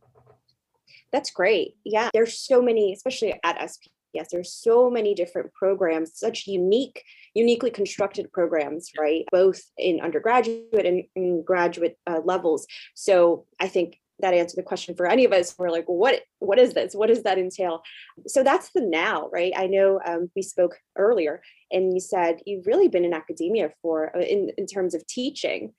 That's 1.11 1.31
great. 1.31 1.77
Yeah, 1.85 2.11
there's 2.13 2.39
so 2.39 2.61
many, 2.61 2.93
especially 2.93 3.35
at 3.43 3.59
SPS, 3.59 4.29
there's 4.31 4.53
so 4.53 4.91
many 4.91 5.15
different 5.15 5.53
programs, 5.55 6.19
such 6.19 6.47
unique, 6.47 7.03
uniquely 7.35 7.71
constructed 7.71 8.33
programs, 8.33 8.91
right? 8.99 9.25
Both 9.31 9.61
in 9.79 10.01
undergraduate 10.01 10.87
and 10.87 11.05
in 11.15 11.45
graduate 11.45 11.97
uh, 12.07 12.21
levels. 12.25 12.67
So 12.95 13.47
I 13.61 13.69
think 13.69 13.99
that 14.21 14.35
answer 14.35 14.57
the 14.57 14.63
question 14.63 14.95
for 14.95 15.07
any 15.07 15.25
of 15.25 15.33
us. 15.33 15.55
We're 15.59 15.71
like, 15.71 15.87
what 15.87 16.21
what 16.39 16.59
is 16.59 16.75
this? 16.75 16.95
What 16.95 17.09
does 17.09 17.23
that 17.23 17.39
entail? 17.39 17.83
So 18.27 18.43
that's 18.43 18.71
the 18.73 18.83
now, 18.83 19.29
right? 19.33 19.53
I 19.57 19.67
know 19.67 20.01
um, 20.05 20.31
we 20.37 20.43
spoke 20.43 20.77
earlier, 20.97 21.43
and 21.71 21.93
you 21.95 22.01
said 22.01 22.41
you've 22.47 22.67
really 22.67 22.89
been 22.89 23.05
in 23.05 23.15
academia 23.15 23.71
for 23.83 24.17
uh, 24.17 24.21
in 24.21 24.51
in 24.57 24.67
terms 24.67 24.95
of 24.95 25.07
teaching 25.07 25.73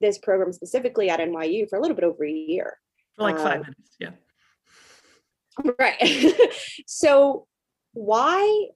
this 0.00 0.18
program 0.18 0.52
specifically 0.52 1.10
at 1.10 1.20
NYU 1.20 1.68
for 1.68 1.78
a 1.78 1.82
little 1.82 1.94
bit 1.94 2.04
over 2.04 2.24
a 2.24 2.30
year. 2.30 2.78
For 3.16 3.22
like 3.22 3.38
five 3.38 3.60
um, 3.60 3.66
minutes, 3.66 3.96
yeah. 3.98 4.10
Right. 5.78 6.50
so 6.86 7.46
why 7.92 8.66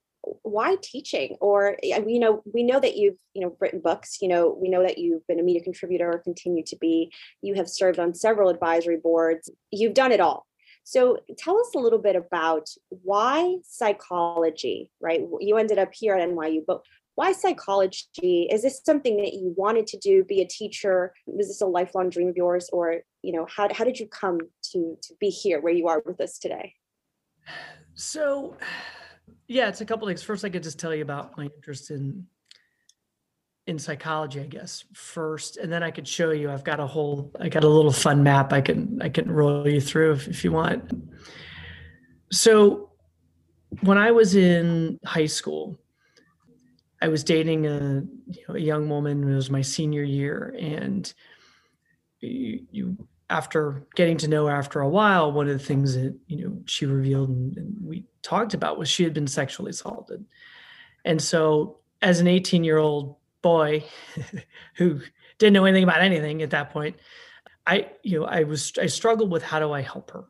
why 0.42 0.76
teaching? 0.82 1.37
Or 1.40 1.76
you 1.82 2.18
know 2.18 2.42
we 2.52 2.62
know 2.62 2.80
that 2.80 2.96
you've 2.96 3.16
you 3.34 3.42
know 3.42 3.56
written 3.60 3.80
books 3.80 4.18
you 4.20 4.28
know 4.28 4.56
we 4.60 4.68
know 4.68 4.82
that 4.82 4.98
you've 4.98 5.26
been 5.26 5.40
a 5.40 5.42
media 5.42 5.62
contributor 5.62 6.10
or 6.10 6.18
continue 6.18 6.64
to 6.64 6.76
be. 6.76 7.12
You 7.42 7.54
have 7.54 7.68
served 7.68 7.98
on 7.98 8.14
several 8.14 8.48
advisory 8.48 8.98
boards. 8.98 9.50
You've 9.70 9.94
done 9.94 10.12
it 10.12 10.20
all. 10.20 10.46
So 10.84 11.18
tell 11.37 11.58
us 11.58 11.75
a 11.75 11.78
little 11.78 11.98
bit 11.98 12.16
about 12.16 12.68
why 12.88 13.56
psychology 13.62 14.90
right? 15.00 15.20
You 15.40 15.56
ended 15.58 15.78
up 15.78 15.90
here 15.92 16.14
at 16.14 16.28
nyu 16.28 16.62
but 16.66 16.82
why 17.18 17.32
psychology? 17.32 18.48
Is 18.48 18.62
this 18.62 18.80
something 18.84 19.16
that 19.16 19.32
you 19.32 19.52
wanted 19.56 19.88
to 19.88 19.98
do 19.98 20.22
be 20.22 20.40
a 20.40 20.46
teacher? 20.46 21.12
Was 21.26 21.48
this 21.48 21.60
a 21.60 21.66
lifelong 21.66 22.10
dream 22.10 22.28
of 22.28 22.37
yours? 22.37 22.70
Or 22.72 22.98
you 23.22 23.32
know 23.32 23.44
how, 23.50 23.66
how 23.75 23.82
did 23.82 23.98
you 23.98 24.06
come 24.06 24.38
to 24.70 24.96
to 25.02 25.14
be 25.18 25.28
here 25.28 25.60
where 25.60 25.72
you 25.72 25.88
are 25.88 26.00
with 26.06 26.20
us 26.20 26.38
today? 26.38 26.75
So 27.94 28.56
yeah, 29.48 29.68
it's 29.68 29.80
a 29.80 29.86
couple 29.86 30.06
things. 30.06 30.22
First, 30.22 30.44
I 30.44 30.50
could 30.50 30.62
just 30.62 30.78
tell 30.78 30.94
you 30.94 31.02
about 31.02 31.36
my 31.36 31.44
interest 31.56 31.90
in 31.90 32.26
in 33.66 33.78
psychology, 33.78 34.40
I 34.40 34.46
guess, 34.46 34.84
first, 34.94 35.58
and 35.58 35.70
then 35.70 35.82
I 35.82 35.90
could 35.90 36.08
show 36.08 36.30
you. 36.30 36.50
I've 36.50 36.64
got 36.64 36.80
a 36.80 36.86
whole, 36.86 37.30
I 37.38 37.50
got 37.50 37.64
a 37.64 37.68
little 37.68 37.92
fun 37.92 38.22
map 38.22 38.50
I 38.52 38.62
can 38.62 38.98
I 39.02 39.08
can 39.08 39.30
roll 39.30 39.68
you 39.68 39.80
through 39.80 40.12
if, 40.12 40.28
if 40.28 40.44
you 40.44 40.52
want. 40.52 40.90
So, 42.30 42.92
when 43.82 43.98
I 43.98 44.10
was 44.10 44.36
in 44.36 44.98
high 45.04 45.26
school, 45.26 45.78
I 47.00 47.08
was 47.08 47.24
dating 47.24 47.66
a, 47.66 48.02
you 48.26 48.42
know, 48.48 48.54
a 48.54 48.58
young 48.58 48.88
woman. 48.88 49.30
It 49.30 49.34
was 49.34 49.50
my 49.50 49.62
senior 49.62 50.02
year, 50.02 50.54
and 50.58 51.12
you, 52.20 52.66
you 52.70 53.08
after 53.30 53.87
getting 53.94 54.16
to 54.18 54.28
know 54.28 54.49
after 54.49 54.80
a 54.80 54.88
while, 54.88 55.30
one 55.32 55.49
of 55.49 55.58
the 55.58 55.64
things 55.64 55.94
that 55.94 56.16
you 56.26 56.44
know 56.44 56.58
she 56.66 56.87
revealed 56.87 57.28
and, 57.28 57.56
and, 57.56 57.76
we 57.82 58.04
talked 58.23 58.54
about 58.54 58.78
was 58.78 58.88
she 58.88 59.04
had 59.04 59.14
been 59.14 59.26
sexually 59.26 59.70
assaulted, 59.70 60.25
and 61.04 61.20
so 61.20 61.78
as 62.00 62.20
an 62.20 62.26
18 62.26 62.64
year 62.64 62.78
old 62.78 63.16
boy 63.42 63.85
who 64.76 65.00
didn't 65.38 65.52
know 65.52 65.64
anything 65.64 65.85
about 65.85 66.00
anything 66.00 66.42
at 66.42 66.50
that 66.50 66.70
point, 66.70 66.97
I 67.66 67.90
you 68.02 68.20
know 68.20 68.26
I 68.26 68.44
was 68.44 68.73
I 68.80 68.87
struggled 68.87 69.30
with 69.30 69.42
how 69.42 69.58
do 69.58 69.73
I 69.73 69.82
help 69.82 70.11
her, 70.12 70.25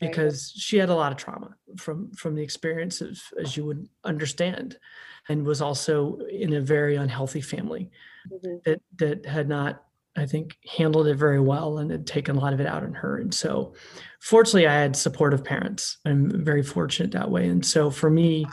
because 0.00 0.52
right. 0.54 0.60
she 0.60 0.76
had 0.76 0.90
a 0.90 0.94
lot 0.94 1.12
of 1.12 1.18
trauma 1.18 1.56
from 1.76 2.12
from 2.12 2.34
the 2.34 2.42
experiences 2.42 3.22
as 3.40 3.56
you 3.56 3.64
would 3.64 3.88
understand 4.04 4.78
and 5.28 5.46
was 5.46 5.60
also 5.60 6.18
in 6.30 6.52
a 6.54 6.60
very 6.60 6.96
unhealthy 6.96 7.40
family 7.40 7.90
mm-hmm. 8.30 8.56
that 8.64 8.80
that 8.96 9.26
had 9.26 9.48
not 9.48 9.84
I 10.16 10.26
think 10.26 10.56
handled 10.76 11.08
it 11.08 11.16
very 11.16 11.40
well 11.40 11.78
and 11.78 11.90
had 11.90 12.06
taken 12.06 12.36
a 12.36 12.40
lot 12.40 12.52
of 12.52 12.60
it 12.60 12.66
out 12.66 12.84
on 12.84 12.94
her. 12.94 13.18
And 13.18 13.34
so 13.34 13.74
fortunately 14.20 14.66
I 14.66 14.74
had 14.74 14.96
supportive 14.96 15.44
parents. 15.44 15.98
I'm 16.04 16.44
very 16.44 16.62
fortunate 16.62 17.12
that 17.12 17.30
way. 17.30 17.48
And 17.48 17.64
so 17.64 17.90
for 17.90 18.10
me, 18.10 18.46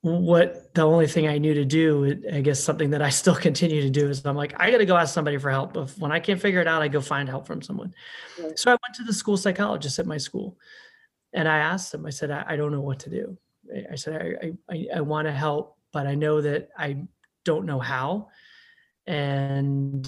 what 0.00 0.74
the 0.74 0.82
only 0.82 1.06
thing 1.06 1.26
I 1.26 1.38
knew 1.38 1.54
to 1.54 1.64
do, 1.64 2.20
I 2.32 2.40
guess 2.40 2.62
something 2.62 2.90
that 2.90 3.02
I 3.02 3.10
still 3.10 3.34
continue 3.48 3.82
to 3.82 3.90
do 3.90 4.08
is 4.08 4.24
I'm 4.24 4.36
like, 4.36 4.54
I 4.60 4.70
got 4.70 4.78
to 4.78 4.86
go 4.86 4.96
ask 4.96 5.14
somebody 5.14 5.38
for 5.38 5.50
help. 5.50 5.76
If 5.76 5.98
when 5.98 6.12
I 6.12 6.20
can't 6.20 6.40
figure 6.40 6.60
it 6.60 6.68
out, 6.68 6.82
I 6.82 6.88
go 6.88 7.00
find 7.00 7.28
help 7.28 7.46
from 7.46 7.62
someone. 7.62 7.94
Right. 8.40 8.58
So 8.58 8.70
I 8.70 8.74
went 8.74 8.94
to 8.96 9.04
the 9.04 9.12
school 9.12 9.36
psychologist 9.36 9.98
at 9.98 10.06
my 10.06 10.18
school 10.18 10.56
and 11.32 11.48
I 11.48 11.58
asked 11.58 11.94
him, 11.94 12.06
I 12.06 12.10
said, 12.10 12.30
I, 12.30 12.44
I 12.48 12.56
don't 12.56 12.72
know 12.72 12.80
what 12.80 13.00
to 13.00 13.10
do. 13.10 13.38
I 13.90 13.96
said, 13.96 14.38
I, 14.42 14.52
I, 14.72 14.86
I 14.96 15.00
want 15.02 15.26
to 15.26 15.32
help, 15.32 15.76
but 15.92 16.06
I 16.06 16.14
know 16.14 16.40
that 16.40 16.70
I 16.76 17.04
don't 17.44 17.66
know 17.66 17.78
how. 17.78 18.28
And 19.06 20.06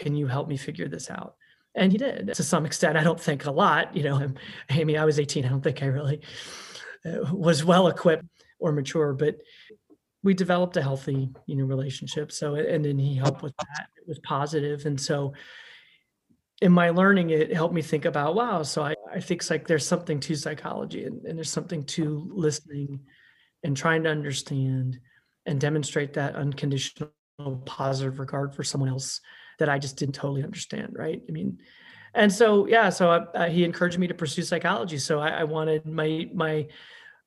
can 0.00 0.16
you 0.16 0.26
help 0.26 0.48
me 0.48 0.56
figure 0.56 0.88
this 0.88 1.10
out? 1.10 1.36
And 1.74 1.92
he 1.92 1.98
did 1.98 2.34
to 2.34 2.42
some 2.42 2.66
extent. 2.66 2.96
I 2.96 3.04
don't 3.04 3.20
think 3.20 3.44
a 3.44 3.50
lot, 3.50 3.94
you 3.94 4.02
know, 4.02 4.16
i 4.16 4.28
Amy, 4.70 4.96
I 4.96 5.04
was 5.04 5.20
18. 5.20 5.44
I 5.44 5.48
don't 5.48 5.62
think 5.62 5.82
I 5.82 5.86
really 5.86 6.20
uh, 7.06 7.32
was 7.32 7.64
well 7.64 7.86
equipped 7.86 8.24
or 8.58 8.72
mature, 8.72 9.12
but 9.12 9.36
we 10.22 10.34
developed 10.34 10.76
a 10.76 10.82
healthy, 10.82 11.30
you 11.46 11.56
know, 11.56 11.64
relationship. 11.64 12.32
So, 12.32 12.54
and 12.54 12.84
then 12.84 12.98
he 12.98 13.14
helped 13.14 13.42
with 13.42 13.56
that. 13.58 13.88
It 13.96 14.08
was 14.08 14.18
positive. 14.20 14.84
And 14.86 15.00
so 15.00 15.34
in 16.60 16.72
my 16.72 16.90
learning, 16.90 17.30
it 17.30 17.54
helped 17.54 17.74
me 17.74 17.82
think 17.82 18.04
about, 18.04 18.34
wow, 18.34 18.62
so 18.62 18.82
I, 18.82 18.94
I 19.12 19.20
think 19.20 19.48
like 19.48 19.66
there's 19.66 19.86
something 19.86 20.18
to 20.20 20.34
psychology 20.34 21.04
and, 21.04 21.24
and 21.24 21.38
there's 21.38 21.50
something 21.50 21.84
to 21.84 22.30
listening 22.34 23.00
and 23.62 23.76
trying 23.76 24.02
to 24.02 24.10
understand 24.10 24.98
and 25.46 25.60
demonstrate 25.60 26.14
that 26.14 26.36
unconditional 26.36 27.12
positive 27.64 28.18
regard 28.18 28.54
for 28.54 28.64
someone 28.64 28.90
else 28.90 29.20
that 29.60 29.68
I 29.68 29.78
just 29.78 29.96
didn't 29.96 30.16
totally 30.16 30.42
understand. 30.42 30.94
Right. 30.98 31.22
I 31.28 31.32
mean, 31.32 31.58
and 32.14 32.32
so, 32.32 32.66
yeah, 32.66 32.90
so 32.90 33.10
I, 33.10 33.16
uh, 33.38 33.48
he 33.48 33.62
encouraged 33.62 33.98
me 33.98 34.08
to 34.08 34.14
pursue 34.14 34.42
psychology. 34.42 34.98
So 34.98 35.20
I, 35.20 35.28
I 35.28 35.44
wanted 35.44 35.86
my, 35.86 36.28
my, 36.34 36.66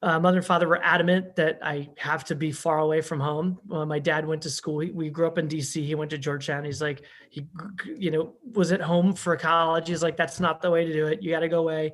uh, 0.02 0.20
mother 0.20 0.40
and 0.40 0.46
father 0.46 0.68
were 0.68 0.84
adamant 0.84 1.34
that 1.38 1.60
I 1.64 1.88
have 1.98 2.26
to 2.26 2.36
be 2.36 2.52
far 2.52 2.80
away 2.80 3.00
from 3.00 3.22
home. 3.22 3.58
Uh, 3.72 3.86
my 3.86 4.00
dad 4.00 4.28
went 4.28 4.42
to 4.42 4.50
school. 4.50 4.80
He, 4.80 4.92
we 4.92 5.10
grew 5.10 5.26
up 5.26 5.38
in 5.38 5.48
DC. 5.48 5.86
He 5.86 5.96
went 5.96 6.12
to 6.12 6.18
Georgetown. 6.18 6.66
He's 6.66 6.82
like, 6.82 7.04
he, 7.30 7.48
you 7.86 8.12
know, 8.12 8.34
was 8.52 8.74
at 8.74 8.82
home 8.82 9.14
for 9.14 9.38
college. 9.38 9.88
He's 9.88 10.04
like, 10.04 10.18
that's 10.18 10.42
not 10.42 10.62
the 10.62 10.70
way 10.70 10.84
to 10.84 10.92
do 10.92 11.08
it. 11.08 11.24
You 11.24 11.32
got 11.32 11.40
to 11.40 11.48
go 11.48 11.60
away. 11.60 11.94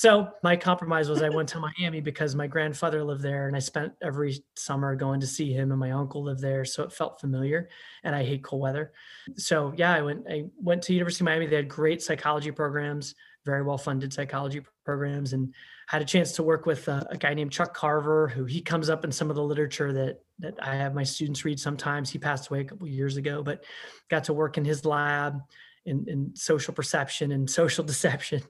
So 0.00 0.30
my 0.42 0.56
compromise 0.56 1.10
was 1.10 1.20
I 1.20 1.28
went 1.28 1.50
to 1.50 1.60
Miami 1.60 2.00
because 2.00 2.34
my 2.34 2.46
grandfather 2.46 3.04
lived 3.04 3.20
there 3.20 3.48
and 3.48 3.54
I 3.54 3.58
spent 3.58 3.92
every 4.00 4.42
summer 4.56 4.96
going 4.96 5.20
to 5.20 5.26
see 5.26 5.52
him 5.52 5.72
and 5.72 5.78
my 5.78 5.90
uncle 5.90 6.22
lived 6.22 6.40
there. 6.40 6.64
So 6.64 6.82
it 6.84 6.90
felt 6.90 7.20
familiar 7.20 7.68
and 8.02 8.16
I 8.16 8.24
hate 8.24 8.42
cold 8.42 8.62
weather. 8.62 8.92
So 9.36 9.74
yeah, 9.76 9.92
I 9.92 10.00
went, 10.00 10.24
I 10.26 10.44
went 10.56 10.80
to 10.84 10.94
University 10.94 11.22
of 11.22 11.26
Miami. 11.26 11.48
They 11.48 11.56
had 11.56 11.68
great 11.68 12.00
psychology 12.00 12.50
programs, 12.50 13.14
very 13.44 13.62
well 13.62 13.76
funded 13.76 14.10
psychology 14.10 14.62
programs. 14.86 15.34
And 15.34 15.52
had 15.86 16.00
a 16.00 16.06
chance 16.06 16.32
to 16.32 16.42
work 16.42 16.64
with 16.64 16.88
a, 16.88 16.92
uh, 16.92 17.04
a, 17.10 17.18
guy 17.18 17.34
named 17.34 17.52
Chuck 17.52 17.74
Carver, 17.74 18.26
who 18.26 18.46
he 18.46 18.62
comes 18.62 18.88
up 18.88 19.04
in 19.04 19.12
some 19.12 19.28
of 19.28 19.36
the 19.36 19.44
literature 19.44 19.92
that 19.92 20.22
that 20.38 20.54
I 20.62 20.76
have 20.76 20.94
my 20.94 21.02
students 21.02 21.44
read. 21.44 21.60
Sometimes 21.60 22.08
he 22.08 22.18
passed 22.18 22.48
away 22.48 22.60
a 22.60 22.64
couple 22.64 22.88
years 22.88 23.18
ago, 23.18 23.42
but 23.42 23.64
got 24.08 24.24
to 24.24 24.32
work 24.32 24.56
in 24.56 24.64
his 24.64 24.86
lab 24.86 25.42
in, 25.84 26.06
in 26.08 26.34
social 26.34 26.72
perception 26.72 27.32
and 27.32 27.50
social 27.60 27.84
deception. 27.84 28.42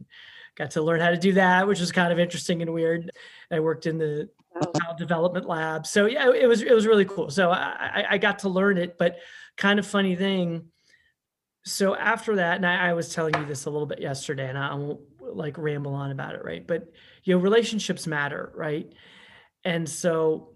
Got 0.61 0.73
to 0.73 0.83
learn 0.83 1.01
how 1.01 1.11
to 1.11 1.17
do 1.17 1.33
that, 1.33 1.67
which 1.67 1.81
was 1.81 1.91
kind 1.91 2.13
of 2.13 2.19
interesting 2.19 2.61
and 2.61 2.73
weird. 2.73 3.11
I 3.51 3.61
worked 3.61 3.87
in 3.87 3.99
the 3.99 4.29
child 4.79 4.99
development 4.99 5.49
lab, 5.49 5.87
so 5.87 6.07
yeah, 6.07 6.31
it 6.31 6.47
was 6.47 6.63
it 6.63 6.75
was 6.75 6.87
really 6.87 7.07
cool. 7.07 7.31
So 7.31 7.51
I, 7.51 8.05
I 8.11 8.19
got 8.19 8.41
to 8.41 8.49
learn 8.49 8.77
it, 8.77 8.99
but 8.99 9.19
kind 9.57 9.79
of 9.79 9.87
funny 9.87 10.17
thing. 10.17 10.67
So 11.65 11.95
after 11.95 12.37
that, 12.37 12.57
and 12.57 12.67
I, 12.67 12.91
I 12.91 12.93
was 12.93 13.15
telling 13.15 13.35
you 13.39 13.47
this 13.47 13.65
a 13.65 13.71
little 13.71 13.87
bit 13.87 14.01
yesterday, 14.01 14.49
and 14.49 14.59
I 14.59 14.75
won't 14.75 15.01
like 15.21 15.57
ramble 15.57 15.95
on 15.95 16.11
about 16.11 16.35
it, 16.35 16.45
right? 16.45 16.67
But 16.67 16.93
you 17.25 17.35
know, 17.35 17.41
relationships 17.41 18.07
matter, 18.07 18.53
right? 18.55 18.93
And 19.65 19.89
so 19.89 20.51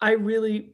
I 0.00 0.12
really 0.12 0.72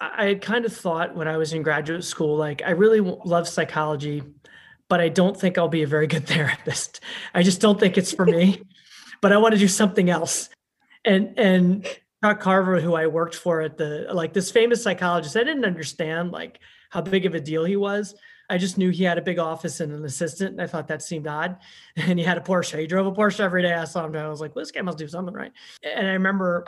I 0.00 0.26
had 0.26 0.40
kind 0.40 0.64
of 0.64 0.74
thought 0.74 1.14
when 1.14 1.28
I 1.28 1.36
was 1.36 1.52
in 1.52 1.62
graduate 1.62 2.04
school, 2.04 2.36
like 2.36 2.62
I 2.64 2.70
really 2.70 3.00
love 3.00 3.46
psychology, 3.46 4.22
but 4.88 5.00
I 5.00 5.08
don't 5.08 5.38
think 5.38 5.58
I'll 5.58 5.68
be 5.68 5.82
a 5.82 5.86
very 5.86 6.06
good 6.06 6.26
therapist. 6.34 7.00
I 7.34 7.42
just 7.42 7.60
don't 7.60 7.78
think 7.78 7.98
it's 7.98 8.12
for 8.12 8.26
me. 8.26 8.62
but 9.20 9.32
I 9.32 9.36
want 9.36 9.52
to 9.52 9.58
do 9.58 9.68
something 9.68 10.10
else. 10.10 10.48
And 11.04 11.38
and 11.38 11.86
Chuck 12.24 12.40
Carver, 12.40 12.80
who 12.80 12.94
I 12.94 13.06
worked 13.06 13.34
for 13.34 13.60
at 13.60 13.78
the 13.78 14.08
like 14.12 14.32
this 14.32 14.50
famous 14.50 14.82
psychologist, 14.82 15.36
I 15.36 15.44
didn't 15.44 15.64
understand 15.64 16.32
like 16.32 16.58
how 16.90 17.00
big 17.00 17.26
of 17.26 17.34
a 17.34 17.40
deal 17.40 17.64
he 17.64 17.76
was. 17.76 18.14
I 18.50 18.56
just 18.56 18.78
knew 18.78 18.90
he 18.90 19.04
had 19.04 19.18
a 19.18 19.22
big 19.22 19.38
office 19.38 19.80
and 19.80 19.92
an 19.92 20.04
assistant. 20.04 20.52
And 20.52 20.62
I 20.62 20.66
thought 20.66 20.88
that 20.88 21.02
seemed 21.02 21.26
odd. 21.26 21.58
And 21.96 22.18
he 22.18 22.24
had 22.24 22.38
a 22.38 22.40
Porsche. 22.40 22.78
He 22.78 22.86
drove 22.86 23.06
a 23.06 23.12
Porsche 23.12 23.40
every 23.40 23.62
day. 23.62 23.74
I 23.74 23.84
saw 23.84 24.06
him. 24.06 24.16
I 24.16 24.28
was 24.28 24.40
like, 24.40 24.54
well, 24.54 24.64
this 24.64 24.72
guy 24.72 24.80
must 24.80 24.98
do 24.98 25.08
something 25.08 25.34
right. 25.34 25.52
And 25.82 26.06
I 26.06 26.12
remember 26.12 26.64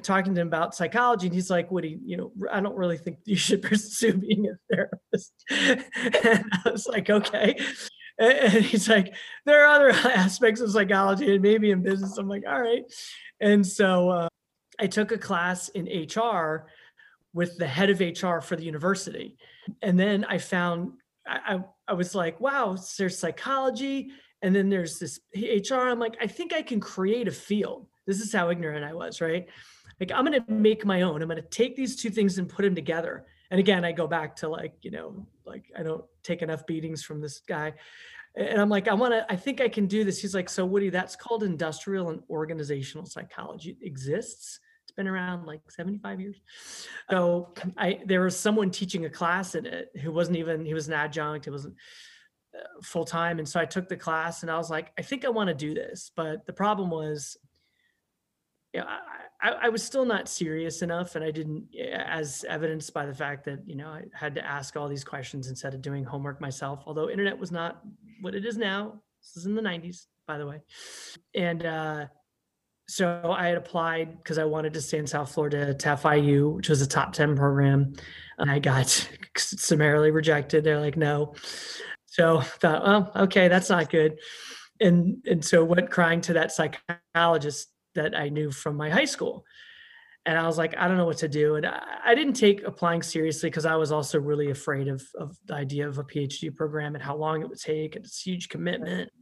talking 0.00 0.34
to 0.34 0.40
him 0.40 0.46
about 0.46 0.74
psychology 0.74 1.26
and 1.26 1.34
he's 1.34 1.50
like 1.50 1.70
woody 1.70 1.98
you 2.04 2.16
know 2.16 2.32
i 2.50 2.60
don't 2.60 2.76
really 2.76 2.96
think 2.96 3.18
you 3.24 3.36
should 3.36 3.62
pursue 3.62 4.14
being 4.14 4.46
a 4.48 4.74
therapist 4.74 5.32
and 5.50 6.44
i 6.64 6.70
was 6.70 6.86
like 6.86 7.10
okay 7.10 7.58
and 8.18 8.64
he's 8.64 8.88
like 8.88 9.14
there 9.46 9.64
are 9.64 9.74
other 9.74 9.90
aspects 10.10 10.60
of 10.60 10.70
psychology 10.70 11.32
and 11.32 11.42
maybe 11.42 11.70
in 11.70 11.82
business 11.82 12.18
i'm 12.18 12.28
like 12.28 12.44
all 12.48 12.60
right 12.60 12.84
and 13.40 13.66
so 13.66 14.10
uh, 14.10 14.28
i 14.78 14.86
took 14.86 15.12
a 15.12 15.18
class 15.18 15.68
in 15.70 15.86
hr 16.14 16.66
with 17.32 17.56
the 17.58 17.66
head 17.66 17.90
of 17.90 18.00
hr 18.00 18.40
for 18.40 18.56
the 18.56 18.64
university 18.64 19.36
and 19.82 19.98
then 19.98 20.24
i 20.24 20.38
found 20.38 20.92
I, 21.26 21.60
I 21.86 21.92
was 21.92 22.14
like, 22.14 22.40
wow, 22.40 22.76
there's 22.98 23.18
psychology 23.18 24.10
and 24.42 24.54
then 24.54 24.68
there's 24.68 24.98
this 24.98 25.20
HR. 25.34 25.74
I'm 25.74 25.98
like, 25.98 26.16
I 26.20 26.26
think 26.26 26.52
I 26.52 26.62
can 26.62 26.80
create 26.80 27.28
a 27.28 27.32
field. 27.32 27.86
This 28.06 28.20
is 28.20 28.32
how 28.32 28.50
ignorant 28.50 28.84
I 28.84 28.94
was, 28.94 29.20
right? 29.20 29.48
Like, 30.00 30.12
I'm 30.12 30.24
going 30.24 30.42
to 30.42 30.50
make 30.50 30.84
my 30.84 31.02
own. 31.02 31.22
I'm 31.22 31.28
going 31.28 31.40
to 31.40 31.48
take 31.48 31.76
these 31.76 31.96
two 31.96 32.10
things 32.10 32.38
and 32.38 32.48
put 32.48 32.62
them 32.62 32.74
together. 32.74 33.26
And 33.50 33.60
again, 33.60 33.84
I 33.84 33.92
go 33.92 34.06
back 34.06 34.36
to 34.36 34.48
like, 34.48 34.74
you 34.82 34.90
know, 34.90 35.26
like 35.44 35.64
I 35.76 35.82
don't 35.82 36.04
take 36.22 36.42
enough 36.42 36.66
beatings 36.66 37.02
from 37.02 37.20
this 37.20 37.40
guy. 37.40 37.74
And 38.36 38.60
I'm 38.60 38.68
like, 38.68 38.88
I 38.88 38.94
want 38.94 39.12
to, 39.12 39.26
I 39.30 39.36
think 39.36 39.60
I 39.60 39.68
can 39.68 39.86
do 39.86 40.04
this. 40.04 40.20
He's 40.20 40.34
like, 40.34 40.48
so 40.48 40.64
Woody, 40.64 40.88
that's 40.88 41.16
called 41.16 41.42
industrial 41.42 42.10
and 42.10 42.22
organizational 42.30 43.06
psychology. 43.06 43.76
It 43.80 43.86
exists 43.86 44.60
it's 44.90 44.96
been 44.96 45.06
around 45.06 45.46
like 45.46 45.60
75 45.70 46.20
years. 46.20 46.40
So 47.10 47.54
I 47.76 48.00
there 48.06 48.22
was 48.22 48.36
someone 48.36 48.72
teaching 48.72 49.04
a 49.04 49.10
class 49.10 49.54
in 49.54 49.64
it 49.64 49.88
who 50.02 50.10
wasn't 50.10 50.38
even 50.38 50.64
he 50.64 50.74
was 50.74 50.88
an 50.88 50.94
adjunct. 50.94 51.46
It 51.46 51.52
wasn't 51.52 51.76
uh, 52.56 52.82
full 52.82 53.04
time, 53.04 53.38
and 53.38 53.48
so 53.48 53.60
I 53.60 53.66
took 53.66 53.88
the 53.88 53.96
class 53.96 54.42
and 54.42 54.50
I 54.50 54.56
was 54.56 54.68
like, 54.68 54.90
I 54.98 55.02
think 55.02 55.24
I 55.24 55.28
want 55.28 55.46
to 55.46 55.54
do 55.54 55.74
this. 55.74 56.10
But 56.16 56.44
the 56.44 56.52
problem 56.52 56.90
was, 56.90 57.36
you 58.72 58.80
know, 58.80 58.86
I, 59.42 59.50
I, 59.62 59.68
was 59.68 59.82
still 59.82 60.04
not 60.04 60.28
serious 60.28 60.82
enough, 60.82 61.16
and 61.16 61.24
I 61.24 61.30
didn't, 61.30 61.66
as 61.92 62.44
evidenced 62.48 62.92
by 62.94 63.06
the 63.06 63.14
fact 63.14 63.44
that 63.46 63.60
you 63.66 63.74
know 63.74 63.88
I 63.88 64.02
had 64.12 64.34
to 64.36 64.46
ask 64.46 64.76
all 64.76 64.88
these 64.88 65.04
questions 65.04 65.48
instead 65.48 65.74
of 65.74 65.82
doing 65.82 66.04
homework 66.04 66.40
myself. 66.40 66.82
Although 66.86 67.10
internet 67.10 67.38
was 67.38 67.50
not 67.50 67.82
what 68.20 68.34
it 68.34 68.44
is 68.44 68.56
now. 68.56 69.00
This 69.22 69.36
is 69.36 69.46
in 69.46 69.54
the 69.54 69.62
90s, 69.62 70.06
by 70.26 70.38
the 70.38 70.46
way, 70.46 70.60
and. 71.34 71.64
uh 71.64 72.06
so 72.90 73.32
I 73.38 73.46
had 73.46 73.56
applied 73.56 74.16
because 74.18 74.36
I 74.36 74.44
wanted 74.44 74.74
to 74.74 74.80
stay 74.80 74.98
in 74.98 75.06
South 75.06 75.32
Florida 75.32 75.72
to 75.72 75.88
FIU, 75.90 76.56
which 76.56 76.68
was 76.68 76.82
a 76.82 76.88
top 76.88 77.12
10 77.12 77.36
program. 77.36 77.92
And 78.38 78.50
I 78.50 78.58
got 78.58 78.88
summarily 79.36 80.10
rejected. 80.10 80.64
They're 80.64 80.80
like, 80.80 80.96
no. 80.96 81.34
So 82.06 82.38
I 82.38 82.42
thought, 82.42 82.82
oh, 82.84 83.22
okay, 83.24 83.46
that's 83.46 83.70
not 83.70 83.90
good. 83.90 84.18
And 84.80 85.24
and 85.24 85.44
so 85.44 85.62
went 85.62 85.90
crying 85.90 86.20
to 86.22 86.32
that 86.32 86.50
psychologist 86.50 87.68
that 87.94 88.16
I 88.16 88.28
knew 88.28 88.50
from 88.50 88.76
my 88.76 88.90
high 88.90 89.04
school. 89.04 89.44
And 90.26 90.36
I 90.36 90.46
was 90.46 90.58
like, 90.58 90.76
I 90.76 90.86
don't 90.86 90.98
know 90.98 91.06
what 91.06 91.18
to 91.18 91.28
do. 91.28 91.54
And 91.54 91.66
I, 91.66 92.14
didn't 92.14 92.34
take 92.34 92.62
applying 92.64 93.02
seriously 93.02 93.48
because 93.48 93.64
I 93.64 93.76
was 93.76 93.90
also 93.90 94.20
really 94.20 94.50
afraid 94.50 94.86
of, 94.86 95.02
of 95.18 95.34
the 95.46 95.54
idea 95.54 95.88
of 95.88 95.96
a 95.96 96.04
PhD 96.04 96.54
program 96.54 96.94
and 96.94 97.02
how 97.02 97.16
long 97.16 97.40
it 97.40 97.48
would 97.48 97.58
take. 97.58 97.96
And 97.96 98.04
it's 98.04 98.20
huge 98.20 98.50
commitment. 98.50 99.08
It 99.08 99.12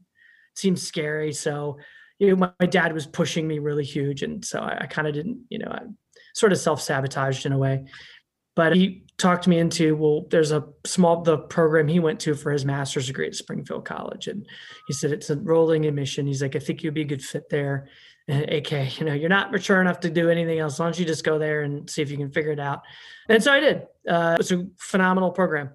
seems 0.57 0.83
scary. 0.83 1.33
So 1.33 1.79
you 2.19 2.31
know, 2.31 2.37
my, 2.37 2.51
my 2.61 2.67
dad 2.67 2.93
was 2.93 3.07
pushing 3.07 3.47
me 3.47 3.59
really 3.59 3.85
huge. 3.85 4.23
And 4.23 4.45
so 4.45 4.61
I, 4.61 4.79
I 4.83 4.87
kind 4.87 5.07
of 5.07 5.15
didn't, 5.15 5.45
you 5.51 5.59
know, 5.59 5.71
I 5.71 5.83
sort 6.35 6.53
of 6.53 6.59
self 6.59 6.81
sabotaged 6.81 7.47
in 7.47 7.53
a 7.53 7.59
way. 7.59 7.85
But 8.57 8.75
he 8.75 9.05
talked 9.19 9.47
me 9.47 9.59
into, 9.59 9.95
well, 9.95 10.27
there's 10.31 10.51
a 10.51 10.65
small, 10.85 11.23
the 11.23 11.39
program 11.39 11.87
he 11.87 12.01
went 12.01 12.19
to 12.21 12.35
for 12.35 12.51
his 12.51 12.65
master's 12.65 13.07
degree 13.07 13.29
at 13.29 13.37
Springfield 13.37 13.85
College. 13.85 14.27
And 14.27 14.45
he 14.89 14.95
said, 14.95 15.13
it's 15.13 15.31
a 15.31 15.37
rolling 15.37 15.87
admission. 15.87 16.27
He's 16.27 16.43
like, 16.43 16.57
I 16.57 16.59
think 16.59 16.83
you'd 16.83 16.95
be 16.95 17.03
a 17.03 17.05
good 17.05 17.23
fit 17.23 17.49
there. 17.51 17.87
AK, 18.49 18.99
you 18.99 19.07
know, 19.07 19.15
you're 19.15 19.29
not 19.29 19.51
mature 19.51 19.81
enough 19.81 20.01
to 20.01 20.11
do 20.11 20.29
anything 20.29 20.59
else. 20.59 20.79
Why 20.79 20.87
don't 20.87 20.99
you 20.99 21.07
just 21.07 21.25
go 21.25 21.39
there 21.39 21.63
and 21.63 21.89
see 21.89 22.03
if 22.03 22.11
you 22.11 22.17
can 22.17 22.31
figure 22.31 22.53
it 22.53 22.61
out? 22.61 22.83
And 23.29 23.43
so 23.43 23.53
I 23.53 23.61
did. 23.61 23.87
Uh, 24.09 24.33
it 24.35 24.39
was 24.39 24.53
a 24.53 24.67
phenomenal 24.79 25.31
program. 25.31 25.71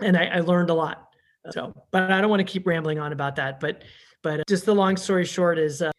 And 0.00 0.16
I, 0.16 0.24
I 0.26 0.40
learned 0.40 0.70
a 0.70 0.74
lot. 0.74 1.08
So, 1.50 1.72
but 1.90 2.10
I 2.10 2.20
don't 2.20 2.30
want 2.30 2.40
to 2.40 2.50
keep 2.50 2.66
rambling 2.66 2.98
on 2.98 3.12
about 3.12 3.36
that. 3.36 3.60
But 3.60 3.82
But 4.22 4.40
uh, 4.40 4.44
just 4.48 4.64
the 4.64 4.74
long 4.74 4.96
story 4.96 5.24
short 5.24 5.58
is 5.58 5.82
uh, 5.82 5.90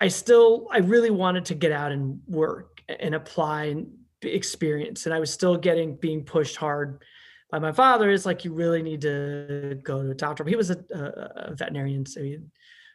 I 0.00 0.08
still, 0.08 0.68
I 0.70 0.78
really 0.78 1.10
wanted 1.10 1.44
to 1.46 1.54
get 1.54 1.72
out 1.72 1.92
and 1.92 2.20
work 2.26 2.82
and 2.88 3.14
apply 3.14 3.64
and 3.66 3.88
experience. 4.22 5.06
And 5.06 5.14
I 5.14 5.20
was 5.20 5.32
still 5.32 5.56
getting, 5.56 5.96
being 5.96 6.24
pushed 6.24 6.56
hard 6.56 7.02
by 7.50 7.58
my 7.58 7.72
father 7.72 8.10
is 8.10 8.24
like, 8.24 8.44
you 8.44 8.52
really 8.54 8.82
need 8.82 9.02
to 9.02 9.78
go 9.82 10.02
to 10.02 10.10
a 10.10 10.14
doctor. 10.14 10.44
He 10.44 10.56
was 10.56 10.70
a, 10.70 10.78
a, 10.94 11.50
a 11.50 11.54
veterinarian, 11.54 12.06
so 12.06 12.22
he 12.22 12.32
had 12.32 12.50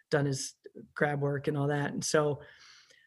done 0.10 0.26
his 0.26 0.54
grab 0.96 1.22
work 1.22 1.48
and 1.48 1.58
all 1.58 1.68
that. 1.68 1.94
And 1.94 2.04
so 2.04 2.42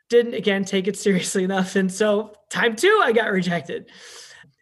didn't 0.09 0.35
again 0.35 0.65
take 0.65 0.89
it 0.89 0.97
seriously 0.97 1.45
enough. 1.51 1.77
And 1.77 1.91
so 1.91 2.35
time 2.51 2.77
two, 2.77 3.01
I 3.03 3.13
got 3.13 3.31
rejected. 3.31 3.91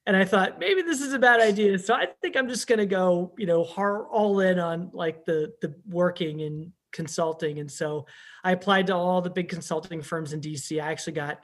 And 0.07 0.17
I 0.17 0.25
thought 0.25 0.59
maybe 0.59 0.81
this 0.81 1.03
is 1.03 1.13
a 1.13 1.19
bad 1.19 1.41
idea. 1.41 1.79
So 1.79 1.93
I 1.95 2.07
think 2.23 2.37
I'm 2.37 2.49
just 2.49 2.67
going 2.67 2.79
to 2.79 2.87
go, 2.87 3.35
you 3.37 3.45
know, 3.47 3.63
all 3.63 4.41
in 4.41 4.59
on 4.59 4.91
like 4.95 5.27
the 5.27 5.53
the 5.61 5.75
working 5.87 6.41
and 6.43 6.73
consulting. 6.93 7.59
And 7.59 7.71
so 7.71 8.07
I 8.43 8.53
applied 8.53 8.87
to 8.87 8.95
all 8.95 9.21
the 9.21 9.31
big 9.31 9.49
consulting 9.49 10.01
firms 10.01 10.33
in 10.33 10.41
DC. 10.41 10.83
I 10.83 10.91
actually 10.91 11.13
got 11.15 11.41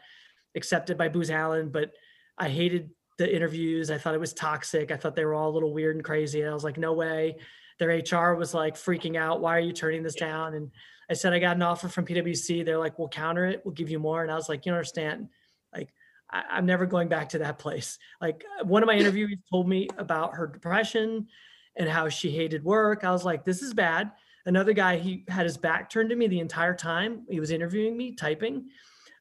accepted 0.55 0.97
by 0.97 1.09
Booz 1.09 1.31
Allen, 1.31 1.69
but 1.69 1.93
I 2.39 2.49
hated 2.49 2.91
the 3.19 3.35
interviews. 3.35 3.91
I 3.91 3.99
thought 3.99 4.15
it 4.15 4.21
was 4.21 4.33
toxic. 4.33 4.91
I 4.91 4.97
thought 4.97 5.15
they 5.15 5.25
were 5.25 5.35
all 5.35 5.51
a 5.51 5.55
little 5.55 5.73
weird 5.73 5.97
and 5.97 6.05
crazy. 6.05 6.41
And 6.41 6.51
I 6.51 6.55
was 6.55 6.65
like, 6.65 6.79
no 6.79 6.93
way. 6.93 7.37
Their 7.79 7.91
HR 7.91 8.35
was 8.35 8.55
like 8.55 8.77
freaking 8.77 9.17
out. 9.17 9.41
Why 9.41 9.57
are 9.57 9.61
you 9.61 9.73
turning 9.73 10.03
this 10.03 10.15
down? 10.15 10.55
And 10.55 10.71
I 11.11 11.15
said, 11.15 11.33
I 11.33 11.39
got 11.39 11.57
an 11.57 11.63
offer 11.63 11.89
from 11.89 12.07
PwC. 12.07 12.65
They're 12.65 12.79
like, 12.79 12.99
we'll 12.99 13.09
counter 13.09 13.47
it. 13.47 13.63
We'll 13.65 13.75
give 13.75 13.91
you 13.91 13.99
more. 13.99 14.23
And 14.23 14.31
I 14.31 14.35
was 14.35 14.49
like, 14.49 14.65
you 14.65 14.73
don't 14.73 14.79
understand, 14.79 15.29
like, 15.75 15.93
I, 16.31 16.59
am 16.59 16.67
never 16.67 16.87
going 16.87 17.09
back 17.09 17.31
to 17.31 17.39
that 17.39 17.59
place. 17.59 17.99
Like 18.21 18.45
one 18.63 18.83
of 18.83 18.87
my 18.87 18.95
interviewees 18.99 19.41
told 19.51 19.69
me 19.69 19.89
about 19.99 20.35
her 20.35 20.47
depression 20.47 21.29
and 21.77 21.89
how 21.89 22.09
she 22.09 22.31
hated 22.31 22.65
work. 22.65 23.05
I 23.05 23.11
was 23.11 23.25
like, 23.25 23.45
this 23.45 23.63
is 23.63 23.75
bad. 23.75 24.13
Another 24.47 24.73
guy, 24.73 24.99
he 24.99 25.25
had 25.29 25.47
his 25.47 25.57
back 25.57 25.89
turned 25.89 26.11
to 26.11 26.17
me 26.17 26.27
the 26.27 26.41
entire 26.41 26.75
time. 26.75 27.25
He 27.31 27.41
was 27.41 27.51
interviewing 27.51 27.97
me, 27.97 28.15
typing. 28.15 28.69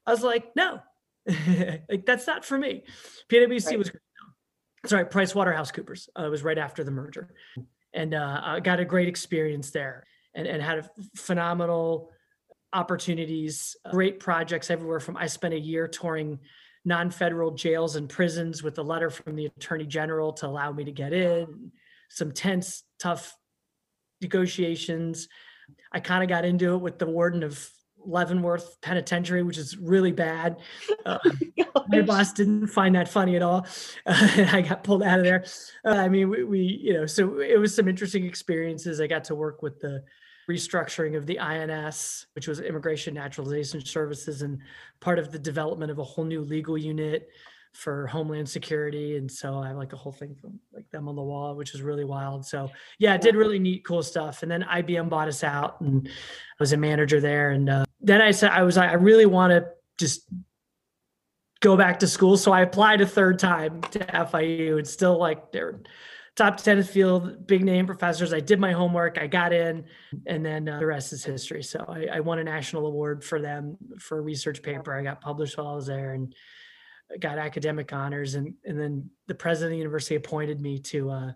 I 0.06 0.12
was 0.12 0.22
like, 0.22 0.54
no, 0.56 0.82
like 1.90 2.06
that's 2.06 2.28
not 2.28 2.44
for 2.44 2.58
me. 2.58 2.84
PwC 3.30 3.68
right. 3.68 3.78
was 3.80 3.92
sorry, 4.86 5.06
Price 5.06 5.34
Waterhouse 5.34 5.72
Coopers. 5.72 6.10
Uh, 6.20 6.26
it 6.26 6.30
was 6.30 6.44
right 6.44 6.58
after 6.58 6.84
the 6.84 6.92
merger, 6.92 7.34
and 7.94 8.14
uh, 8.14 8.42
I 8.44 8.60
got 8.60 8.82
a 8.82 8.86
great 8.86 9.08
experience 9.08 9.72
there 9.72 10.06
and, 10.36 10.48
and 10.48 10.62
had 10.62 10.90
phenomenal 11.16 12.12
opportunities, 12.74 13.76
great 13.92 14.20
projects 14.20 14.72
everywhere 14.72 15.00
from 15.00 15.16
I 15.16 15.28
spent 15.28 15.54
a 15.54 15.60
year 15.60 15.88
touring 15.88 16.40
non-federal 16.86 17.52
jails 17.52 17.96
and 17.96 18.10
prisons 18.10 18.62
with 18.62 18.78
a 18.78 18.84
letter 18.84 19.10
from 19.10 19.36
the 19.36 19.46
attorney 19.46 19.86
general 19.86 20.34
to 20.34 20.48
allow 20.48 20.72
me 20.72 20.84
to 20.84 20.92
get 20.92 21.14
in, 21.14 21.72
some 22.10 22.32
tense, 22.32 22.84
tough 23.00 23.38
negotiations. 24.22 25.30
I 25.92 26.00
kind 26.00 26.24
of 26.24 26.30
got 26.30 26.46
into 26.46 26.74
it 26.74 26.80
with 26.80 27.00
the 27.00 27.06
warden 27.06 27.44
of 27.44 27.70
Leavenworth 28.06 28.82
Penitentiary, 28.82 29.44
which 29.44 29.58
is 29.58 29.78
really 29.78 30.12
bad. 30.12 30.58
Uh, 31.06 31.20
oh 31.76 31.84
my 31.90 32.02
boss 32.02 32.32
didn't 32.32 32.68
find 32.68 32.96
that 32.96 33.10
funny 33.10 33.36
at 33.36 33.42
all. 33.42 33.68
Uh, 34.06 34.46
I 34.54 34.62
got 34.62 34.86
pulled 34.86 35.04
out 35.04 35.20
of 35.20 35.26
there. 35.26 35.44
Uh, 35.84 35.90
I 35.90 36.08
mean, 36.08 36.30
we, 36.30 36.46
we, 36.46 36.60
you 36.60 36.94
know, 36.94 37.06
so 37.06 37.42
it 37.42 37.60
was 37.60 37.76
some 37.76 37.90
interesting 37.90 38.26
experiences. 38.26 39.02
I 39.02 39.08
got 39.08 39.26
to 39.26 39.36
work 39.36 39.62
with 39.62 39.82
the 39.82 40.02
restructuring 40.50 41.16
of 41.16 41.26
the 41.26 41.40
INS, 41.40 42.28
which 42.34 42.48
was 42.48 42.60
Immigration 42.60 43.14
Naturalization 43.14 43.84
Services, 43.84 44.42
and 44.42 44.60
part 45.00 45.20
of 45.20 45.32
the 45.32 45.40
development 45.40 45.92
of 45.92 46.00
a 46.00 46.04
whole 46.04 46.26
new 46.26 46.42
legal 46.42 46.78
unit 46.78 47.30
for 47.74 48.06
Homeland 48.08 48.48
Security. 48.48 49.18
And 49.18 49.30
so 49.30 49.58
I 49.58 49.70
have 49.70 49.78
like 49.78 49.94
a 49.94 49.98
whole 49.98 50.12
thing 50.12 50.36
from 50.36 50.60
like 50.74 50.90
them 50.92 51.08
on 51.08 51.16
the 51.16 51.22
wall, 51.22 51.56
which 51.56 51.74
is 51.74 51.82
really 51.82 52.06
wild. 52.06 52.46
So 52.46 52.70
yeah, 53.00 53.18
did 53.18 53.36
really 53.36 53.60
neat, 53.60 53.84
cool 53.86 54.04
stuff. 54.04 54.44
And 54.44 54.52
then 54.52 54.64
IBM 54.64 55.10
bought 55.10 55.28
us 55.28 55.44
out, 55.44 55.82
and 55.82 56.08
I 56.08 56.12
was 56.60 56.74
a 56.74 56.78
manager 56.78 57.20
there. 57.20 57.52
And 57.52 57.70
uh, 57.70 57.86
then 58.00 58.22
I 58.22 58.32
said 58.32 58.52
I 58.52 58.64
was 58.64 58.78
like, 58.78 58.90
I 58.90 58.96
really 58.96 59.26
want 59.26 59.52
to 59.52 59.66
just 59.98 60.28
go 61.62 61.78
back 61.78 62.00
to 62.00 62.08
school. 62.08 62.38
So 62.38 62.52
I 62.52 62.62
applied 62.62 63.02
a 63.02 63.08
third 63.08 63.40
time 63.40 63.82
to 63.92 64.00
FIU. 64.00 64.78
and 64.78 64.88
still 64.88 65.18
like 65.18 65.52
they're 65.52 65.80
top 66.36 66.58
10 66.58 66.84
field, 66.84 67.46
big 67.46 67.64
name 67.64 67.86
professors. 67.86 68.34
I 68.34 68.40
did 68.40 68.60
my 68.60 68.72
homework, 68.72 69.18
I 69.20 69.28
got 69.28 69.54
in, 69.54 69.86
and 70.26 70.44
then 70.44 70.68
uh, 70.68 70.80
the 70.80 70.86
rest 70.86 71.14
is 71.14 71.24
history. 71.24 71.62
So 71.62 71.86
I, 71.88 72.08
I, 72.18 72.20
won 72.22 72.40
a 72.40 72.44
national 72.44 72.88
award 72.88 73.24
for 73.24 73.40
them 73.40 73.78
for 74.00 74.18
a 74.18 74.22
research 74.22 74.64
paper. 74.64 74.98
I 74.98 75.04
got 75.04 75.22
published 75.22 75.58
while 75.58 75.68
I 75.68 75.76
was 75.76 75.86
there 75.86 76.14
and 76.14 76.34
got 77.20 77.38
academic 77.38 77.94
honors. 77.94 78.34
And, 78.34 78.56
and 78.66 78.80
then 78.80 79.10
the 79.28 79.36
president 79.36 79.70
of 79.70 79.72
the 79.74 79.78
university 79.78 80.16
appointed 80.16 80.60
me 80.60 80.80
to, 80.80 81.12
uh, 81.12 81.32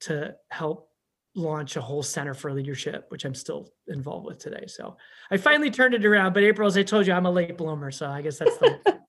to 0.00 0.34
help 0.50 0.90
launch 1.36 1.76
a 1.76 1.80
whole 1.80 2.02
center 2.02 2.34
for 2.34 2.52
leadership, 2.52 3.06
which 3.10 3.24
I'm 3.24 3.34
still 3.34 3.70
involved 3.86 4.26
with 4.26 4.38
today. 4.38 4.64
So 4.66 4.96
I 5.30 5.36
finally 5.36 5.70
turned 5.70 5.94
it 5.94 6.04
around. 6.04 6.32
But 6.32 6.42
April, 6.42 6.66
as 6.66 6.76
I 6.76 6.82
told 6.82 7.06
you, 7.06 7.12
I'm 7.12 7.26
a 7.26 7.30
late 7.30 7.56
bloomer. 7.56 7.92
So 7.92 8.08
I 8.08 8.22
guess 8.22 8.38
that's 8.38 8.56
the 8.56 9.00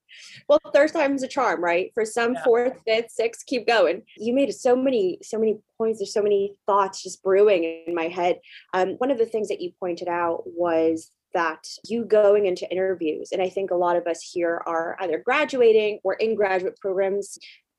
well, 0.47 0.59
third 0.73 0.93
time's 0.93 1.23
a 1.23 1.27
charm, 1.27 1.63
right? 1.63 1.91
For 1.93 2.05
some 2.05 2.33
yeah. 2.33 2.43
fourth, 2.43 2.81
fifth, 2.85 3.11
sixth, 3.11 3.45
keep 3.45 3.67
going. 3.67 4.03
You 4.17 4.33
made 4.33 4.53
so 4.53 4.75
many, 4.75 5.19
so 5.21 5.37
many 5.37 5.59
points. 5.77 5.99
There's 5.99 6.13
so 6.13 6.21
many 6.21 6.53
thoughts 6.65 7.03
just 7.03 7.23
brewing 7.23 7.83
in 7.87 7.95
my 7.95 8.07
head. 8.07 8.39
Um, 8.73 8.91
one 8.97 9.11
of 9.11 9.17
the 9.17 9.25
things 9.25 9.47
that 9.49 9.61
you 9.61 9.71
pointed 9.79 10.07
out 10.07 10.43
was 10.45 11.11
that 11.33 11.67
you 11.87 12.05
going 12.05 12.45
into 12.45 12.69
interviews, 12.71 13.31
and 13.31 13.41
I 13.41 13.49
think 13.49 13.71
a 13.71 13.75
lot 13.75 13.95
of 13.95 14.07
us 14.07 14.21
here 14.21 14.61
are 14.65 14.97
either 14.99 15.19
graduating 15.19 15.99
or 16.03 16.13
in 16.15 16.35
graduate 16.35 16.79
programs, 16.79 17.37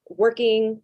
working 0.08 0.82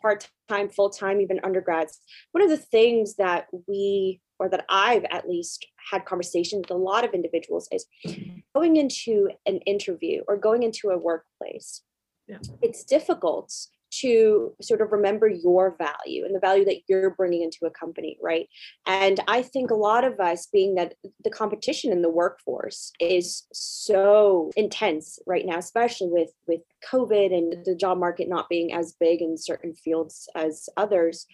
part 0.00 0.28
time, 0.48 0.68
full 0.68 0.90
time, 0.90 1.20
even 1.20 1.40
undergrads. 1.42 2.00
One 2.32 2.42
of 2.42 2.50
the 2.50 2.56
things 2.56 3.16
that 3.16 3.46
we 3.66 4.20
or 4.44 4.50
that 4.50 4.66
I've 4.68 5.04
at 5.10 5.28
least 5.28 5.66
had 5.90 6.04
conversations 6.04 6.64
with 6.68 6.70
a 6.70 6.82
lot 6.82 7.04
of 7.04 7.14
individuals 7.14 7.66
is 7.72 7.86
mm-hmm. 8.06 8.38
going 8.54 8.76
into 8.76 9.30
an 9.46 9.58
interview 9.60 10.22
or 10.28 10.36
going 10.36 10.62
into 10.62 10.90
a 10.90 10.98
workplace. 10.98 11.80
Yeah. 12.28 12.38
It's 12.60 12.84
difficult 12.84 13.52
to 14.00 14.52
sort 14.60 14.80
of 14.80 14.92
remember 14.92 15.28
your 15.28 15.76
value 15.78 16.24
and 16.24 16.34
the 16.34 16.40
value 16.40 16.64
that 16.64 16.80
you're 16.88 17.10
bringing 17.10 17.42
into 17.42 17.64
a 17.64 17.70
company, 17.70 18.18
right? 18.20 18.48
And 18.86 19.20
I 19.28 19.40
think 19.40 19.70
a 19.70 19.76
lot 19.76 20.04
of 20.04 20.18
us, 20.20 20.48
being 20.52 20.74
that 20.74 20.94
the 21.22 21.30
competition 21.30 21.92
in 21.92 22.02
the 22.02 22.10
workforce 22.10 22.92
is 23.00 23.44
so 23.52 24.50
intense 24.56 25.18
right 25.26 25.46
now, 25.46 25.58
especially 25.58 26.08
with 26.08 26.30
with 26.46 26.60
COVID 26.90 27.32
and 27.32 27.64
the 27.64 27.76
job 27.76 27.98
market 27.98 28.28
not 28.28 28.48
being 28.48 28.74
as 28.74 28.96
big 28.98 29.22
in 29.22 29.38
certain 29.38 29.74
fields 29.74 30.28
as 30.34 30.68
others. 30.76 31.26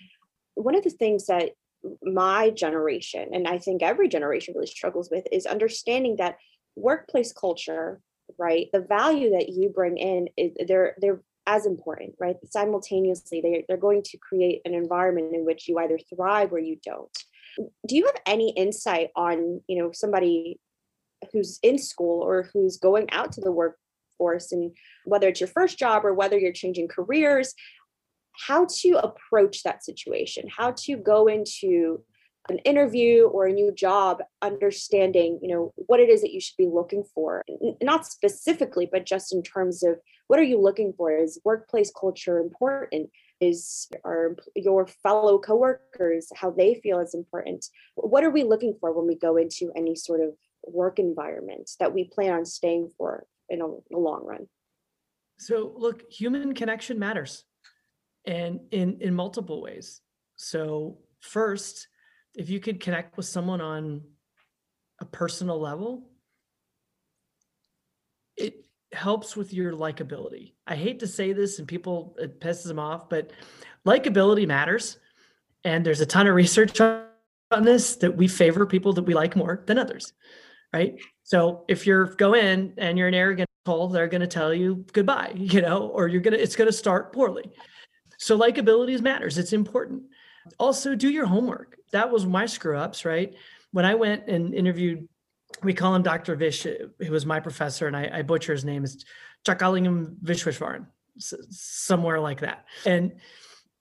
One 0.54 0.74
of 0.74 0.84
the 0.84 0.90
things 0.90 1.26
that 1.26 1.52
my 2.02 2.50
generation 2.50 3.30
and 3.32 3.48
i 3.48 3.58
think 3.58 3.82
every 3.82 4.08
generation 4.08 4.54
really 4.54 4.66
struggles 4.66 5.10
with 5.10 5.26
is 5.32 5.46
understanding 5.46 6.16
that 6.16 6.36
workplace 6.76 7.32
culture 7.32 8.00
right 8.38 8.68
the 8.72 8.80
value 8.80 9.30
that 9.30 9.48
you 9.48 9.68
bring 9.68 9.96
in 9.96 10.28
is 10.36 10.52
they're 10.66 10.94
they're 11.00 11.20
as 11.46 11.66
important 11.66 12.14
right? 12.20 12.36
Simultaneously 12.48 13.40
they, 13.40 13.64
they're 13.66 13.76
going 13.76 14.02
to 14.04 14.18
create 14.18 14.62
an 14.64 14.74
environment 14.74 15.34
in 15.34 15.44
which 15.44 15.68
you 15.68 15.78
either 15.78 15.98
thrive 16.14 16.52
or 16.52 16.58
you 16.58 16.78
don't. 16.84 17.16
Do 17.86 17.96
you 17.96 18.06
have 18.06 18.16
any 18.26 18.50
insight 18.50 19.10
on 19.16 19.60
you 19.66 19.82
know 19.82 19.90
somebody 19.92 20.60
who's 21.32 21.58
in 21.62 21.76
school 21.76 22.22
or 22.22 22.48
who's 22.52 22.76
going 22.76 23.10
out 23.10 23.32
to 23.32 23.40
the 23.40 23.50
workforce 23.50 24.52
and 24.52 24.72
whether 25.04 25.28
it's 25.28 25.40
your 25.40 25.48
first 25.48 25.78
job 25.78 26.04
or 26.04 26.14
whether 26.14 26.38
you're 26.38 26.52
changing 26.52 26.88
careers 26.88 27.52
how 28.46 28.66
to 28.80 28.98
approach 29.02 29.62
that 29.62 29.84
situation, 29.84 30.48
how 30.48 30.72
to 30.72 30.96
go 30.96 31.26
into 31.26 32.02
an 32.48 32.58
interview 32.58 33.24
or 33.24 33.46
a 33.46 33.52
new 33.52 33.70
job 33.70 34.22
understanding 34.40 35.38
you 35.42 35.48
know 35.54 35.72
what 35.76 36.00
it 36.00 36.08
is 36.08 36.22
that 36.22 36.32
you 36.32 36.40
should 36.40 36.56
be 36.56 36.66
looking 36.66 37.04
for. 37.14 37.44
Not 37.82 38.06
specifically 38.06 38.88
but 38.90 39.06
just 39.06 39.32
in 39.32 39.42
terms 39.42 39.82
of 39.82 39.96
what 40.26 40.38
are 40.38 40.44
you 40.44 40.60
looking 40.60 40.94
for? 40.96 41.10
Is 41.12 41.40
workplace 41.44 41.92
culture 41.98 42.38
important? 42.38 43.10
Is 43.40 43.88
are 44.04 44.36
your 44.56 44.86
fellow 44.86 45.38
coworkers 45.38 46.28
how 46.34 46.50
they 46.50 46.74
feel 46.82 47.00
is 47.00 47.14
important? 47.14 47.66
What 47.94 48.24
are 48.24 48.30
we 48.30 48.44
looking 48.44 48.74
for 48.80 48.92
when 48.92 49.06
we 49.06 49.16
go 49.16 49.36
into 49.36 49.70
any 49.76 49.94
sort 49.94 50.20
of 50.20 50.30
work 50.64 50.98
environment 50.98 51.70
that 51.78 51.94
we 51.94 52.04
plan 52.04 52.32
on 52.32 52.46
staying 52.46 52.90
for 52.96 53.26
in 53.48 53.60
in 53.60 54.02
long 54.02 54.24
run? 54.24 54.46
So 55.38 55.72
look 55.76 56.10
human 56.10 56.54
connection 56.54 56.98
matters 56.98 57.44
and 58.24 58.60
in 58.70 58.98
in 59.00 59.14
multiple 59.14 59.62
ways. 59.62 60.00
So 60.36 60.98
first 61.20 61.88
if 62.34 62.48
you 62.48 62.60
could 62.60 62.80
connect 62.80 63.16
with 63.16 63.26
someone 63.26 63.60
on 63.60 64.02
a 65.00 65.04
personal 65.04 65.60
level 65.60 66.08
it 68.36 68.64
helps 68.92 69.36
with 69.36 69.52
your 69.52 69.72
likability. 69.72 70.54
I 70.66 70.76
hate 70.76 71.00
to 71.00 71.06
say 71.06 71.32
this 71.32 71.58
and 71.58 71.68
people 71.68 72.16
it 72.18 72.40
pisses 72.40 72.64
them 72.68 72.78
off 72.78 73.08
but 73.08 73.30
likability 73.86 74.46
matters. 74.46 74.98
And 75.64 75.84
there's 75.84 76.00
a 76.00 76.06
ton 76.06 76.26
of 76.26 76.34
research 76.34 76.80
on 76.80 77.04
this 77.62 77.96
that 77.96 78.16
we 78.16 78.28
favor 78.28 78.64
people 78.64 78.92
that 78.94 79.02
we 79.02 79.14
like 79.14 79.36
more 79.36 79.62
than 79.66 79.78
others 79.78 80.12
right? 80.72 81.00
So 81.22 81.64
if 81.68 81.86
you're 81.86 82.06
go 82.14 82.34
in 82.34 82.74
and 82.78 82.98
you're 82.98 83.08
an 83.08 83.14
arrogant 83.14 83.48
asshole 83.66 83.88
they're 83.88 84.08
going 84.08 84.20
to 84.20 84.26
tell 84.26 84.54
you 84.54 84.84
goodbye 84.92 85.32
you 85.36 85.60
know 85.60 85.88
or 85.88 86.08
you're 86.08 86.20
going 86.20 86.34
to 86.34 86.42
it's 86.42 86.56
going 86.56 86.68
to 86.68 86.72
start 86.72 87.12
poorly 87.12 87.50
so 88.20 88.38
likability 88.38 89.00
matters. 89.00 89.38
It's 89.38 89.52
important. 89.52 90.02
Also, 90.58 90.94
do 90.94 91.08
your 91.08 91.26
homework. 91.26 91.76
That 91.92 92.10
was 92.10 92.24
my 92.26 92.46
screw 92.46 92.76
ups, 92.76 93.04
right? 93.04 93.34
when 93.72 93.84
I 93.84 93.94
went 93.94 94.28
and 94.28 94.54
interviewed, 94.54 95.08
we 95.62 95.74
call 95.74 95.94
him 95.94 96.02
Dr. 96.02 96.36
Vish, 96.36 96.64
who 96.64 97.12
was 97.12 97.26
my 97.26 97.40
professor, 97.40 97.86
and 97.86 97.96
I, 97.96 98.10
I 98.12 98.22
butcher 98.22 98.52
his 98.52 98.64
name, 98.64 98.84
is 98.84 99.04
Chockalingam 99.46 100.16
Viswesvaran, 100.22 100.86
somewhere 101.18 102.20
like 102.20 102.40
that. 102.40 102.66
And 102.84 103.12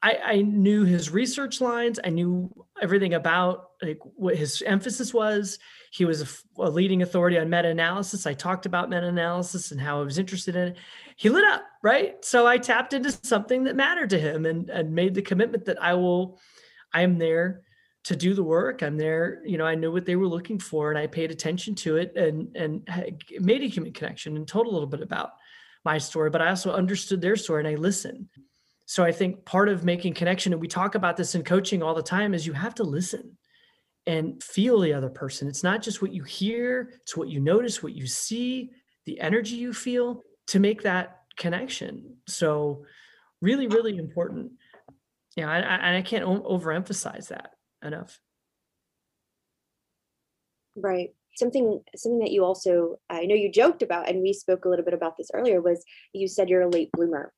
I, 0.02 0.18
I, 0.24 0.42
knew 0.42 0.86
his 0.86 1.10
research 1.10 1.60
lines. 1.60 2.00
I 2.04 2.10
knew 2.10 2.50
everything 2.82 3.14
about 3.14 3.72
like 3.82 4.00
what 4.16 4.38
his 4.38 4.62
emphasis 4.62 5.14
was. 5.14 5.60
He 5.92 6.06
was 6.06 6.22
a, 6.22 6.62
a 6.62 6.70
leading 6.70 7.02
authority 7.02 7.38
on 7.38 7.50
meta-analysis. 7.50 8.26
I 8.26 8.34
talked 8.34 8.66
about 8.66 8.90
meta-analysis 8.90 9.72
and 9.72 9.82
how 9.82 10.00
I 10.00 10.06
was 10.06 10.18
interested 10.18 10.56
in 10.56 10.70
it. 10.70 10.78
He 11.18 11.30
lit 11.30 11.44
up, 11.44 11.64
right? 11.84 12.24
So 12.24 12.48
I 12.48 12.58
tapped 12.58 12.94
into 12.94 13.12
something 13.12 13.66
that 13.66 13.76
mattered 13.76 14.12
to 14.12 14.20
him 14.20 14.46
and, 14.46 14.70
and 14.70 14.96
made 14.96 15.16
the 15.16 15.22
commitment 15.22 15.66
that 15.66 15.82
I 15.82 15.96
will, 15.96 16.40
I 16.94 17.02
am 17.02 17.18
there 17.18 17.64
to 18.06 18.16
do 18.16 18.34
the 18.34 18.44
work. 18.44 18.82
I'm 18.82 18.98
there, 18.98 19.42
you 19.46 19.58
know, 19.58 19.66
I 19.66 19.76
knew 19.76 19.92
what 19.92 20.06
they 20.06 20.16
were 20.16 20.28
looking 20.28 20.60
for 20.60 20.90
and 20.90 20.98
I 20.98 21.08
paid 21.08 21.32
attention 21.32 21.76
to 21.76 21.98
it 21.98 22.16
and 22.16 22.56
and 22.56 22.88
made 23.40 23.62
a 23.62 23.68
human 23.68 23.92
connection 23.92 24.38
and 24.38 24.48
told 24.48 24.68
a 24.68 24.70
little 24.70 24.88
bit 24.88 25.02
about 25.02 25.32
my 25.84 25.98
story, 25.98 26.30
but 26.30 26.42
I 26.42 26.50
also 26.50 26.72
understood 26.72 27.22
their 27.22 27.36
story 27.36 27.66
and 27.66 27.68
I 27.68 27.80
listened. 27.80 28.28
So 28.90 29.04
I 29.04 29.12
think 29.12 29.46
part 29.46 29.70
of 29.70 29.86
making 29.86 30.16
connection, 30.16 30.52
and 30.52 30.60
we 30.60 30.68
talk 30.68 30.96
about 30.96 31.16
this 31.16 31.36
in 31.36 31.44
coaching 31.44 31.84
all 31.84 31.94
the 31.94 32.02
time, 32.02 32.34
is 32.34 32.48
you 32.48 32.54
have 32.54 32.74
to 32.74 32.84
listen 32.84 33.38
and 34.08 34.42
feel 34.42 34.80
the 34.80 34.94
other 34.94 35.10
person. 35.10 35.48
It's 35.48 35.62
not 35.62 35.84
just 35.84 36.02
what 36.02 36.12
you 36.12 36.24
hear, 36.24 36.94
it's 37.04 37.16
what 37.16 37.30
you 37.30 37.40
notice, 37.40 37.84
what 37.84 37.94
you 37.94 38.08
see, 38.08 38.72
the 39.06 39.20
energy 39.20 39.58
you 39.58 39.74
feel 39.74 40.24
to 40.48 40.60
make 40.60 40.82
that 40.82 41.20
connection. 41.38 42.16
So 42.28 42.84
really, 43.44 43.68
really 43.68 43.96
important. 43.96 44.54
Yeah, 45.36 45.52
I, 45.52 45.98
I 45.98 46.02
can't 46.02 46.26
overemphasize 46.26 47.28
that 47.28 47.52
enough. 47.84 48.20
Right. 50.76 51.10
Something 51.38 51.84
something 51.96 52.22
that 52.22 52.32
you 52.32 52.44
also 52.44 52.96
I 53.08 53.28
know 53.28 53.36
you 53.36 53.52
joked 53.52 53.84
about, 53.84 54.10
and 54.10 54.24
we 54.24 54.34
spoke 54.34 54.66
a 54.66 54.70
little 54.70 54.84
bit 54.84 54.96
about 54.96 55.16
this 55.16 55.30
earlier, 55.32 55.62
was 55.62 55.86
you 56.12 56.28
said 56.28 56.50
you're 56.50 56.64
a 56.64 56.68
late 56.68 56.92
bloomer 56.92 57.32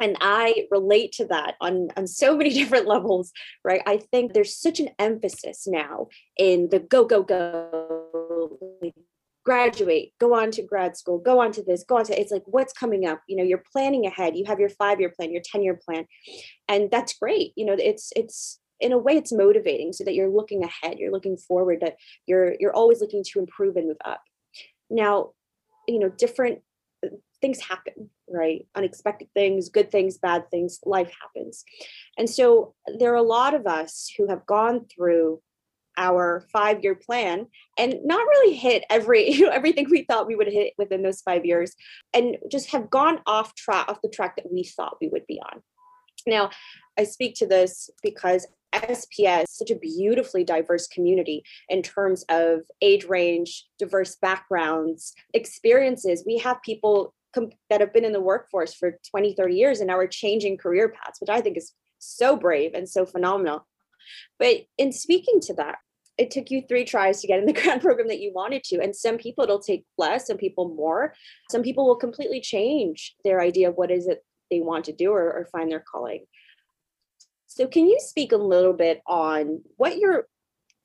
and 0.00 0.16
i 0.20 0.66
relate 0.70 1.12
to 1.12 1.26
that 1.26 1.54
on 1.60 1.88
on 1.96 2.06
so 2.06 2.36
many 2.38 2.50
different 2.50 2.86
levels 2.86 3.32
right? 3.64 3.82
I 3.86 3.98
think 3.98 4.32
there's 4.32 4.56
such 4.56 4.80
an 4.80 4.90
emphasis 4.98 5.66
now 5.66 6.08
in 6.36 6.68
the 6.70 6.78
go 6.78 7.04
go 7.04 7.22
go 7.22 8.58
graduate 9.44 10.12
go 10.20 10.34
on 10.34 10.50
to 10.50 10.62
grad 10.62 10.94
school 10.94 11.18
go 11.18 11.40
on 11.40 11.50
to 11.50 11.62
this 11.62 11.82
go 11.82 11.96
on 11.96 12.04
to 12.04 12.20
it's 12.20 12.30
like 12.30 12.42
what's 12.46 12.72
coming 12.72 13.06
up? 13.06 13.20
You 13.28 13.36
know 13.36 13.44
you're 13.44 13.62
planning 13.72 14.06
ahead. 14.06 14.36
You 14.36 14.44
have 14.46 14.60
your 14.60 14.68
five 14.70 15.00
year 15.00 15.10
plan 15.10 15.32
your 15.32 15.42
10 15.44 15.62
year 15.62 15.78
plan. 15.82 16.06
And 16.68 16.90
that's 16.90 17.14
great. 17.14 17.52
You 17.56 17.66
know 17.66 17.76
it's 17.78 18.12
it's 18.16 18.60
in 18.80 18.92
a 18.92 18.98
way 18.98 19.14
it's 19.14 19.32
motivating 19.32 19.92
so 19.92 20.04
that 20.04 20.14
you're 20.14 20.30
looking 20.30 20.62
ahead 20.62 20.98
you're 20.98 21.10
looking 21.10 21.36
forward 21.36 21.80
that 21.80 21.96
you're 22.26 22.54
you're 22.60 22.74
always 22.74 23.00
looking 23.00 23.24
to 23.24 23.38
improve 23.38 23.76
and 23.76 23.88
move 23.88 23.96
up. 24.04 24.22
Now 24.90 25.32
you 25.86 25.98
know 25.98 26.10
different 26.10 26.60
things 27.40 27.60
happen 27.60 28.10
right? 28.30 28.66
Unexpected 28.74 29.28
things 29.34 29.68
good 29.68 29.90
things 29.90 30.18
bad 30.18 30.50
things 30.50 30.80
life 30.84 31.12
happens. 31.20 31.64
And 32.16 32.28
so 32.28 32.74
there 32.98 33.12
are 33.12 33.16
a 33.16 33.22
lot 33.22 33.54
of 33.54 33.66
us 33.66 34.10
who 34.16 34.28
have 34.28 34.46
gone 34.46 34.86
through 34.86 35.40
our 35.96 36.46
five 36.52 36.84
year 36.84 36.94
plan 36.94 37.46
and 37.76 37.96
not 38.04 38.20
really 38.20 38.54
hit 38.54 38.84
every 38.88 39.32
you 39.32 39.40
know 39.46 39.50
everything 39.50 39.86
we 39.90 40.04
thought 40.04 40.28
we 40.28 40.36
would 40.36 40.46
hit 40.46 40.72
within 40.78 41.02
those 41.02 41.20
five 41.22 41.44
years 41.44 41.74
and 42.14 42.36
just 42.50 42.70
have 42.70 42.88
gone 42.88 43.20
off 43.26 43.54
track 43.56 43.88
off 43.88 44.00
the 44.02 44.08
track 44.08 44.36
that 44.36 44.50
we 44.50 44.62
thought 44.62 44.98
we 45.00 45.08
would 45.08 45.26
be 45.26 45.40
on. 45.52 45.60
Now 46.26 46.50
i 46.98 47.04
speak 47.04 47.34
to 47.36 47.46
this 47.46 47.90
because 48.02 48.46
SPS 48.74 49.46
such 49.48 49.70
a 49.70 49.76
beautifully 49.76 50.44
diverse 50.44 50.86
community 50.88 51.42
in 51.70 51.82
terms 51.82 52.22
of 52.28 52.60
age 52.82 53.04
range, 53.06 53.66
diverse 53.78 54.16
backgrounds, 54.16 55.14
experiences. 55.32 56.22
We 56.26 56.36
have 56.38 56.60
people 56.62 57.14
com- 57.34 57.50
that 57.70 57.80
have 57.80 57.92
been 57.92 58.04
in 58.04 58.12
the 58.12 58.20
workforce 58.20 58.74
for 58.74 58.98
20, 59.10 59.34
30 59.34 59.54
years 59.54 59.80
and 59.80 59.88
now 59.88 59.98
are 59.98 60.06
changing 60.06 60.56
career 60.56 60.88
paths, 60.88 61.20
which 61.20 61.30
I 61.30 61.40
think 61.40 61.56
is 61.56 61.72
so 61.98 62.36
brave 62.36 62.72
and 62.74 62.88
so 62.88 63.04
phenomenal. 63.06 63.66
But 64.38 64.66
in 64.76 64.92
speaking 64.92 65.40
to 65.42 65.54
that, 65.54 65.76
it 66.16 66.30
took 66.30 66.50
you 66.50 66.62
three 66.68 66.84
tries 66.84 67.20
to 67.20 67.26
get 67.26 67.38
in 67.38 67.46
the 67.46 67.52
grant 67.60 67.82
program 67.82 68.08
that 68.08 68.20
you 68.20 68.32
wanted 68.34 68.64
to. 68.64 68.80
And 68.80 68.94
some 68.94 69.18
people 69.18 69.44
it'll 69.44 69.60
take 69.60 69.84
less, 69.96 70.26
some 70.26 70.36
people 70.36 70.74
more. 70.74 71.14
Some 71.50 71.62
people 71.62 71.86
will 71.86 71.96
completely 71.96 72.40
change 72.40 73.14
their 73.24 73.40
idea 73.40 73.68
of 73.68 73.76
what 73.76 73.90
is 73.90 74.06
it 74.06 74.24
they 74.50 74.60
want 74.60 74.84
to 74.86 74.92
do 74.92 75.12
or, 75.12 75.32
or 75.32 75.48
find 75.52 75.70
their 75.70 75.84
calling. 75.90 76.24
So, 77.46 77.66
can 77.66 77.86
you 77.86 77.98
speak 78.00 78.32
a 78.32 78.36
little 78.36 78.72
bit 78.72 79.00
on 79.06 79.62
what 79.76 79.98
your 79.98 80.26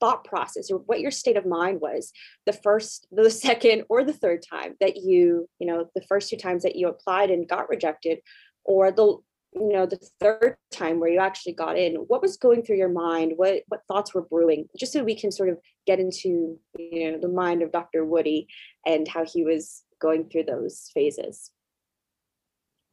thought 0.03 0.25
process 0.25 0.69
or 0.69 0.79
what 0.79 0.99
your 0.99 1.11
state 1.11 1.37
of 1.37 1.45
mind 1.45 1.79
was 1.79 2.11
the 2.45 2.51
first, 2.51 3.07
the 3.09 3.29
second, 3.47 3.85
or 3.87 4.03
the 4.03 4.11
third 4.11 4.43
time 4.47 4.75
that 4.81 4.97
you, 4.97 5.47
you 5.59 5.67
know, 5.67 5.87
the 5.95 6.03
first 6.09 6.29
two 6.29 6.35
times 6.35 6.63
that 6.63 6.75
you 6.75 6.89
applied 6.89 7.31
and 7.31 7.47
got 7.47 7.69
rejected, 7.69 8.19
or 8.65 8.91
the 8.91 9.17
you 9.55 9.71
know 9.71 9.85
the 9.85 9.99
third 10.19 10.57
time 10.71 10.99
where 10.99 11.11
you 11.11 11.19
actually 11.19 11.53
got 11.53 11.77
in. 11.77 11.95
What 11.95 12.21
was 12.21 12.37
going 12.37 12.63
through 12.63 12.77
your 12.77 12.89
mind? 12.89 13.33
What 13.35 13.61
what 13.67 13.81
thoughts 13.87 14.13
were 14.13 14.23
brewing? 14.23 14.67
Just 14.77 14.91
so 14.91 15.03
we 15.03 15.15
can 15.15 15.31
sort 15.31 15.49
of 15.49 15.57
get 15.87 15.99
into 15.99 16.59
you 16.77 17.11
know 17.11 17.19
the 17.19 17.27
mind 17.29 17.61
of 17.61 17.71
dr 17.71 18.03
woody 18.05 18.47
and 18.85 19.07
how 19.07 19.25
he 19.25 19.43
was 19.43 19.83
going 20.01 20.27
through 20.29 20.45
those 20.45 20.89
phases. 20.93 21.51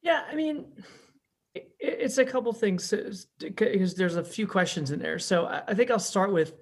Yeah 0.03 0.23
i 0.31 0.35
mean 0.35 0.67
it's 1.55 2.19
a 2.19 2.25
couple 2.25 2.53
things 2.53 2.95
because 3.39 3.95
there's 3.95 4.17
a 4.17 4.25
few 4.25 4.47
questions 4.47 4.91
in 4.91 5.01
there. 5.01 5.19
So 5.19 5.47
I 5.47 5.75
think 5.75 5.91
I'll 5.91 5.99
start 5.99 6.33
with 6.33 6.55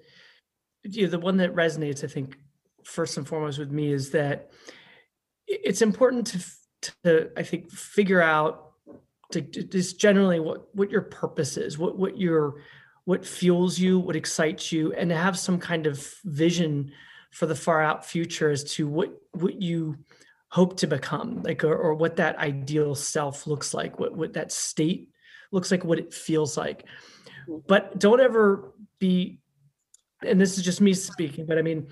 you 0.83 1.03
know, 1.03 1.09
the 1.09 1.19
one 1.19 1.37
that 1.37 1.55
resonates. 1.55 2.03
I 2.03 2.07
think 2.07 2.37
first 2.83 3.17
and 3.17 3.27
foremost 3.27 3.59
with 3.59 3.71
me 3.71 3.91
is 3.91 4.11
that 4.11 4.51
it's 5.47 5.81
important 5.81 6.27
to 6.27 6.45
to 7.01 7.29
I 7.37 7.43
think 7.43 7.71
figure 7.71 8.21
out 8.21 8.71
to, 9.31 9.41
to 9.41 9.63
just 9.63 9.99
generally 9.99 10.39
what 10.39 10.73
what 10.75 10.91
your 10.91 11.01
purpose 11.01 11.57
is, 11.57 11.77
what 11.77 11.97
what 11.97 12.17
your 12.17 12.61
what 13.05 13.25
fuels 13.25 13.79
you, 13.79 13.99
what 13.99 14.15
excites 14.15 14.71
you, 14.71 14.93
and 14.93 15.09
to 15.09 15.15
have 15.15 15.37
some 15.37 15.59
kind 15.59 15.87
of 15.87 16.13
vision 16.25 16.91
for 17.31 17.45
the 17.45 17.55
far 17.55 17.81
out 17.81 18.05
future 18.05 18.49
as 18.49 18.63
to 18.75 18.87
what 18.87 19.11
what 19.31 19.61
you 19.61 19.97
hope 20.49 20.77
to 20.77 20.87
become 20.87 21.43
like 21.43 21.63
or, 21.63 21.75
or 21.75 21.93
what 21.93 22.15
that 22.15 22.35
ideal 22.37 22.95
self 22.95 23.45
looks 23.45 23.73
like 23.73 23.99
what 23.99 24.15
what 24.15 24.33
that 24.33 24.51
state 24.51 25.09
looks 25.51 25.69
like 25.69 25.83
what 25.83 25.99
it 25.99 26.11
feels 26.11 26.57
like 26.57 26.85
mm-hmm. 27.47 27.57
but 27.67 27.99
don't 27.99 28.19
ever 28.19 28.73
be 28.97 29.39
and 30.25 30.39
this 30.39 30.57
is 30.57 30.63
just 30.63 30.81
me 30.81 30.93
speaking 30.93 31.45
but 31.45 31.57
i 31.57 31.61
mean 31.61 31.87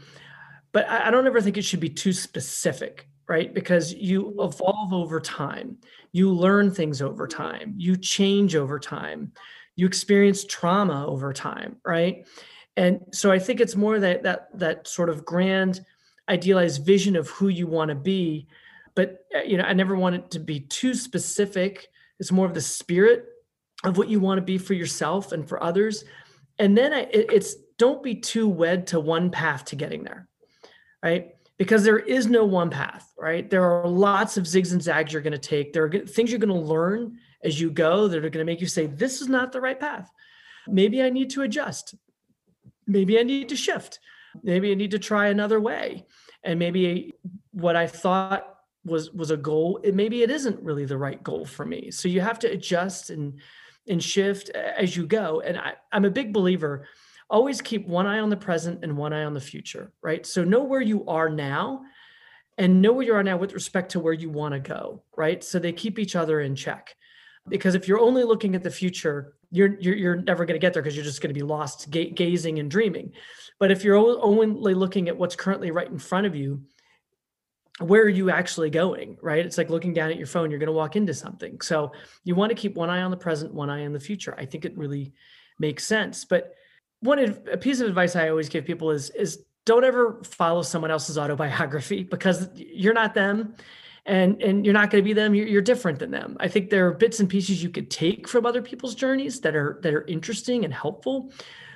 but 0.74 0.90
I, 0.90 1.08
I 1.08 1.12
don't 1.12 1.28
ever 1.28 1.42
think 1.42 1.58
it 1.58 1.64
should 1.64 1.80
be 1.80 1.90
too 1.90 2.14
specific 2.14 3.08
right? 3.28 3.54
Because 3.54 3.94
you 3.94 4.36
evolve 4.40 4.94
over 4.94 5.20
time. 5.20 5.78
You 6.14 6.32
learn 6.32 6.72
things 6.72 7.02
over 7.02 7.28
time. 7.28 7.74
You 7.76 7.98
change 7.98 8.56
over 8.56 8.80
time. 8.80 9.34
You 9.76 9.86
experience 9.86 10.46
trauma 10.46 11.06
over 11.06 11.34
time 11.34 11.78
right? 11.86 12.26
And 12.78 13.02
so 13.12 13.32
i 13.32 13.40
think 13.40 13.60
it's 13.60 13.76
more 13.76 14.00
that 14.00 14.24
that 14.24 14.48
that 14.54 14.88
sort 14.88 15.10
of 15.10 15.26
grand 15.26 15.82
idealized 16.30 16.86
vision 16.86 17.16
of 17.16 17.28
who 17.30 17.48
you 17.48 17.66
want 17.66 17.90
to 17.90 17.96
be 17.96 18.48
but 18.96 19.26
uh, 19.36 19.40
you 19.40 19.58
know 19.58 19.64
i 19.64 19.74
never 19.74 19.96
want 19.96 20.16
it 20.16 20.30
to 20.32 20.40
be 20.40 20.60
too 20.60 20.94
specific. 20.94 21.88
It's 22.20 22.32
more 22.32 22.46
of 22.46 22.54
the 22.54 22.62
spirit 22.62 23.26
of 23.84 23.98
what 23.98 24.10
you 24.10 24.20
want 24.20 24.38
to 24.38 24.44
be 24.44 24.58
for 24.58 24.74
yourself 24.74 25.32
and 25.32 25.48
for 25.48 25.62
others. 25.64 26.04
And 26.60 26.78
then 26.78 26.94
I, 26.94 27.08
it's 27.12 27.56
don't 27.78 28.04
be 28.04 28.16
too 28.16 28.48
wed 28.48 28.88
to 28.88 29.00
one 29.00 29.30
path 29.30 29.66
to 29.66 29.76
getting 29.76 30.04
there 30.04 30.28
right? 31.04 31.36
Because 31.58 31.84
there 31.84 32.00
is 32.00 32.28
no 32.28 32.46
one 32.46 32.70
path 32.70 33.08
right? 33.18 33.50
There 33.50 33.64
are 33.64 33.88
lots 33.88 34.38
of 34.38 34.46
zigs 34.46 34.72
and 34.72 34.82
zags 34.82 35.12
you're 35.12 35.22
going 35.22 35.34
to 35.34 35.40
take. 35.40 35.74
There 35.74 35.86
are 35.86 35.90
things 35.90 36.32
you're 36.32 36.40
going 36.40 36.50
to 36.50 36.68
learn 36.68 37.18
as 37.44 37.60
you 37.60 37.72
go 37.72 38.08
that 38.08 38.18
are 38.18 38.30
going 38.30 38.46
to 38.46 38.52
make 38.52 38.62
you 38.62 38.68
say 38.68 38.86
this 38.86 39.22
is 39.22 39.28
not 39.28 39.52
the 39.52 39.62
right 39.62 39.80
path. 39.80 40.10
Maybe 40.68 41.02
i 41.02 41.10
need 41.10 41.30
to 41.32 41.42
adjust. 41.42 41.96
Maybe 42.86 43.20
i 43.20 43.24
need 43.24 43.50
to 43.50 43.56
shift. 43.56 44.00
Maybe 44.44 44.72
i 44.72 44.76
need 44.76 44.92
to 44.92 45.00
try 45.00 45.28
another 45.28 45.60
way. 45.60 46.06
And 46.44 46.60
maybe 46.60 47.14
what 47.52 47.76
i 47.76 47.88
thought 47.88 48.54
was 48.86 49.12
was 49.12 49.32
a 49.32 49.38
goal 49.38 49.82
it 49.84 49.96
maybe 49.96 50.24
it 50.24 50.32
isn't 50.32 50.62
really 50.62 50.86
the 50.86 50.98
right 50.98 51.22
goal 51.24 51.46
for 51.46 51.66
me. 51.66 51.92
So 51.92 52.08
you 52.08 52.22
have 52.22 52.40
to 52.40 52.52
adjust 52.52 53.10
and 53.10 53.40
and 53.88 54.04
shift 54.04 54.50
as 54.50 54.96
you 54.96 55.08
go. 55.08 55.42
And 55.42 55.58
I, 55.58 55.74
i'm 55.92 56.06
a 56.06 56.12
big 56.12 56.34
believer 56.34 56.88
always 57.30 57.62
keep 57.62 57.88
one 57.88 58.08
eye 58.08 58.20
on 58.20 58.30
the 58.30 58.38
present 58.38 58.84
and 58.84 58.98
one 58.98 59.14
eye 59.14 59.24
on 59.24 59.34
the 59.34 59.42
future 59.42 59.92
right 60.02 60.26
so 60.26 60.44
know 60.44 60.64
where 60.64 60.82
you 60.82 61.06
are 61.08 61.30
now 61.30 61.82
and 62.58 62.82
know 62.82 62.94
where 62.94 63.06
you 63.06 63.14
are 63.14 63.24
now 63.24 63.38
with 63.38 63.54
respect 63.54 63.92
to 63.92 64.00
where 64.00 64.14
you 64.14 64.30
want 64.30 64.54
to 64.54 64.60
go 64.60 65.04
right 65.16 65.44
so 65.44 65.60
they 65.60 65.74
keep 65.74 66.00
each 66.00 66.16
other 66.16 66.42
in 66.42 66.56
check 66.56 66.96
because 67.50 67.76
if 67.76 67.88
you're 67.88 68.00
only 68.00 68.24
looking 68.24 68.56
at 68.56 68.64
the 68.64 68.72
future 68.72 69.34
you're 69.52 69.80
you're, 69.80 69.96
you're 69.96 70.16
never 70.16 70.46
going 70.46 70.60
to 70.60 70.66
get 70.66 70.74
there 70.74 70.82
because 70.82 70.96
you're 70.96 71.06
just 71.06 71.22
going 71.22 71.34
to 71.34 71.40
be 71.40 71.46
lost 71.46 71.90
ga- 71.92 72.12
gazing 72.12 72.60
and 72.60 72.72
dreaming 72.72 73.12
but 73.60 73.72
if 73.72 73.84
you're 73.84 73.96
only 73.96 74.74
looking 74.74 75.10
at 75.10 75.18
what's 75.18 75.36
currently 75.36 75.72
right 75.72 75.90
in 75.90 75.98
front 75.98 76.28
of 76.28 76.36
you, 76.36 76.62
where 77.80 78.04
are 78.04 78.10
you 78.10 78.30
actually 78.30 78.70
going? 78.70 79.18
Right? 79.22 79.46
It's 79.46 79.58
like 79.58 79.70
looking 79.70 79.94
down 79.94 80.12
at 80.12 80.18
your 80.18 80.28
phone, 80.28 80.50
you're 80.50 80.60
going 80.60 80.68
to 80.68 80.74
walk 80.74 80.96
into 80.96 81.14
something. 81.14 81.60
So 81.62 81.92
you 82.24 82.36
want 82.36 82.52
to 82.52 82.56
keep 82.56 82.76
one 82.76 82.90
eye 82.90 83.02
on 83.02 83.12
the 83.12 83.18
present, 83.18 83.54
one 83.54 83.70
eye 83.70 83.86
on 83.86 83.94
the 83.94 84.00
future. 84.00 84.36
I 84.38 84.46
think 84.46 84.66
it 84.66 84.78
really 84.78 85.14
makes 85.60 85.86
sense. 85.86 86.26
But 86.26 86.54
one 87.02 87.20
a 87.52 87.58
piece 87.58 87.80
of 87.80 87.88
advice 87.88 88.16
I 88.16 88.30
always 88.30 88.50
give 88.50 88.66
people 88.66 88.92
is 88.92 89.10
is 89.12 89.44
don't 89.66 89.84
ever 89.84 90.22
follow 90.24 90.62
someone 90.62 90.92
else's 90.92 91.18
autobiography 91.18 92.04
because 92.12 92.50
you're 92.56 92.94
not 92.94 93.14
them 93.14 93.56
and 94.06 94.42
and 94.42 94.66
you're 94.66 94.74
not 94.74 94.90
going 94.90 95.04
to 95.04 95.06
be 95.06 95.14
them. 95.14 95.36
You're, 95.36 95.48
you're, 95.48 95.62
different 95.62 96.00
than 96.00 96.12
them. 96.12 96.38
I 96.40 96.48
think 96.48 96.70
there 96.70 96.88
are 96.88 96.94
bits 96.94 97.20
and 97.20 97.30
pieces 97.30 97.62
you 97.62 97.70
could 97.70 97.92
take 97.92 98.28
from 98.28 98.46
other 98.46 98.62
people's 98.62 98.96
journeys 98.96 99.42
that 99.42 99.56
are 99.56 99.80
that 99.84 99.94
are 99.94 100.06
interesting 100.08 100.66
and 100.66 100.74
helpful 100.74 101.32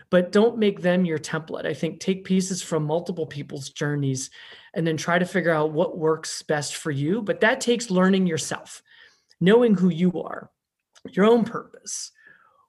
but 0.10 0.34
don't 0.34 0.58
make 0.58 0.82
them 0.82 1.06
your 1.06 1.18
template. 1.18 1.66
I 1.66 1.74
think 1.74 2.02
take 2.02 2.26
pieces 2.26 2.62
from 2.62 2.84
multiple 2.84 3.26
people's 3.26 3.70
journeys 3.70 4.30
and 4.74 4.86
then 4.86 4.98
try 4.98 5.18
to 5.18 5.26
figure 5.26 5.52
out 5.52 5.72
what 5.72 5.98
works 5.98 6.42
best 6.44 6.76
for 6.76 6.92
you 6.92 7.22
but 7.22 7.42
that 7.42 7.62
takes 7.62 7.92
learning 7.92 8.28
yourself 8.28 8.82
knowing 9.40 9.76
who 9.76 9.90
you 9.90 10.22
are 10.22 10.50
your 11.10 11.26
own 11.26 11.44
purpose 11.44 12.12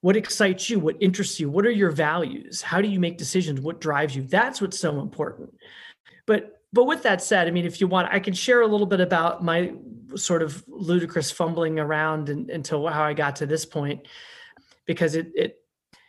what 0.03 0.17
excites 0.17 0.69
you? 0.69 0.79
What 0.79 0.97
interests 1.01 1.41
you? 1.41 1.49
What 1.49 1.65
are 1.65 1.71
your 1.71 1.91
values? 1.91 2.61
How 2.61 2.81
do 2.81 2.89
you 2.89 3.01
make 3.01 3.17
decisions? 3.19 3.61
What 3.61 3.81
drives 3.81 4.15
you? 4.15 4.23
That's 4.23 4.61
what's 4.61 4.79
so 4.79 5.01
important. 5.01 5.55
But 6.27 6.61
but 6.73 6.85
with 6.85 7.03
that 7.03 7.21
said 7.21 7.47
i 7.47 7.51
mean 7.51 7.67
if 7.67 7.83
you 7.83 7.87
want 7.87 8.09
i 8.11 8.19
can 8.19 8.33
share 8.33 8.63
a 8.63 8.67
little 8.67 8.87
bit 8.87 8.99
about 8.99 9.45
my 9.45 9.75
sort 10.17 10.41
of 10.41 10.65
ludicrous 10.69 11.31
fumbling 11.31 11.79
around 11.79 12.31
and, 12.31 12.49
until 12.49 12.87
how 12.89 13.03
i 13.03 13.13
got 13.13 13.37
to 13.37 13.45
this 13.45 13.67
point 13.67 14.09
because 14.87 15.15
it 15.15 15.31
it 15.35 15.59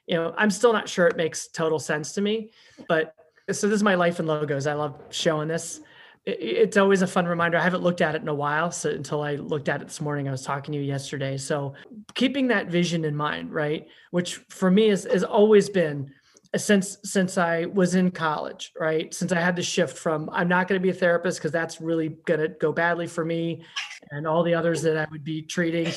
you 0.07 0.15
know 0.15 0.33
i'm 0.37 0.49
still 0.49 0.71
not 0.71 0.87
sure 0.87 1.05
it 1.05 1.17
makes 1.17 1.49
total 1.49 1.79
sense 1.79 2.13
to 2.13 2.21
me 2.21 2.49
but 2.87 3.13
so 3.51 3.67
this 3.67 3.75
is 3.75 3.83
my 3.83 3.95
life 3.95 4.19
in 4.19 4.25
logos. 4.25 4.67
I 4.67 4.73
love 4.73 5.01
showing 5.09 5.47
this 5.47 5.81
it's 6.25 6.77
always 6.77 7.01
a 7.01 7.07
fun 7.07 7.25
reminder. 7.25 7.57
I 7.57 7.63
haven't 7.63 7.83
looked 7.83 8.01
at 8.01 8.15
it 8.15 8.21
in 8.21 8.29
a 8.29 8.33
while. 8.33 8.71
So 8.71 8.89
until 8.89 9.21
I 9.21 9.35
looked 9.35 9.67
at 9.67 9.81
it 9.81 9.87
this 9.87 9.99
morning, 9.99 10.27
I 10.27 10.31
was 10.31 10.43
talking 10.43 10.71
to 10.71 10.77
you 10.77 10.85
yesterday. 10.85 11.37
So 11.37 11.73
keeping 12.15 12.47
that 12.47 12.67
vision 12.67 13.03
in 13.03 13.15
mind, 13.15 13.51
right? 13.51 13.87
Which 14.11 14.35
for 14.49 14.71
me 14.71 14.87
has 14.87 15.05
always 15.23 15.69
been 15.69 16.11
uh, 16.53 16.57
since 16.57 16.97
since 17.03 17.37
I 17.37 17.65
was 17.65 17.95
in 17.95 18.09
college, 18.09 18.71
right? 18.79 19.13
Since 19.13 19.33
I 19.33 19.41
had 19.41 19.57
the 19.57 19.63
shift 19.63 19.97
from 19.97 20.29
I'm 20.31 20.47
not 20.47 20.69
going 20.69 20.79
to 20.79 20.83
be 20.83 20.91
a 20.91 20.93
therapist 20.93 21.39
because 21.39 21.51
that's 21.51 21.81
really 21.81 22.09
going 22.25 22.39
to 22.39 22.47
go 22.47 22.71
badly 22.71 23.07
for 23.07 23.25
me 23.25 23.65
and 24.11 24.25
all 24.25 24.43
the 24.43 24.53
others 24.53 24.81
that 24.83 24.97
I 24.97 25.07
would 25.11 25.25
be 25.25 25.41
treating 25.41 25.91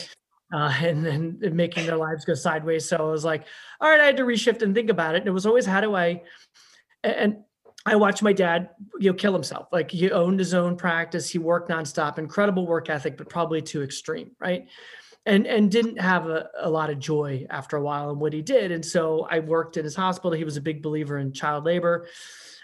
uh, 0.53 0.75
and 0.81 1.07
then 1.07 1.39
making 1.53 1.87
their 1.87 1.97
lives 1.97 2.25
go 2.25 2.35
sideways. 2.35 2.89
So 2.89 2.97
I 2.97 3.11
was 3.11 3.25
like, 3.25 3.47
all 3.81 3.89
right, 3.89 4.01
I 4.01 4.07
had 4.07 4.17
to 4.17 4.25
reshift 4.25 4.63
and 4.63 4.75
think 4.75 4.91
about 4.91 5.15
it. 5.15 5.19
And 5.19 5.29
it 5.29 5.33
was 5.33 5.47
always 5.47 5.67
how 5.67 5.81
do 5.81 5.95
I 5.95 6.23
and 7.05 7.45
I 7.87 7.95
watched 7.95 8.23
my 8.23 8.33
dad, 8.33 8.71
you 8.99 9.11
know, 9.11 9.15
kill 9.15 9.33
himself. 9.33 9.69
Like 9.71 9.93
he 9.93 10.11
owned 10.11 10.41
his 10.41 10.55
own 10.55 10.77
practice. 10.77 11.31
He 11.31 11.39
worked 11.39 11.71
nonstop, 11.71 12.19
incredible 12.19 12.67
work 12.67 12.91
ethic, 12.91 13.17
but 13.17 13.29
probably 13.29 13.63
too 13.63 13.83
extreme, 13.83 14.33
right? 14.41 14.67
And 15.25 15.47
and 15.47 15.71
didn't 15.71 16.01
have 16.01 16.27
a, 16.27 16.49
a 16.59 16.69
lot 16.69 16.91
of 16.91 16.99
joy 16.99 17.47
after 17.49 17.77
a 17.77 17.83
while 17.83 18.11
in 18.11 18.19
what 18.19 18.33
he 18.33 18.43
did. 18.43 18.73
And 18.73 18.85
so 18.85 19.27
I 19.31 19.39
worked 19.39 19.77
in 19.77 19.85
his 19.85 19.95
hospital. 19.95 20.33
He 20.33 20.45
was 20.45 20.57
a 20.57 20.61
big 20.61 20.83
believer 20.83 21.19
in 21.19 21.33
child 21.33 21.65
labor, 21.65 22.07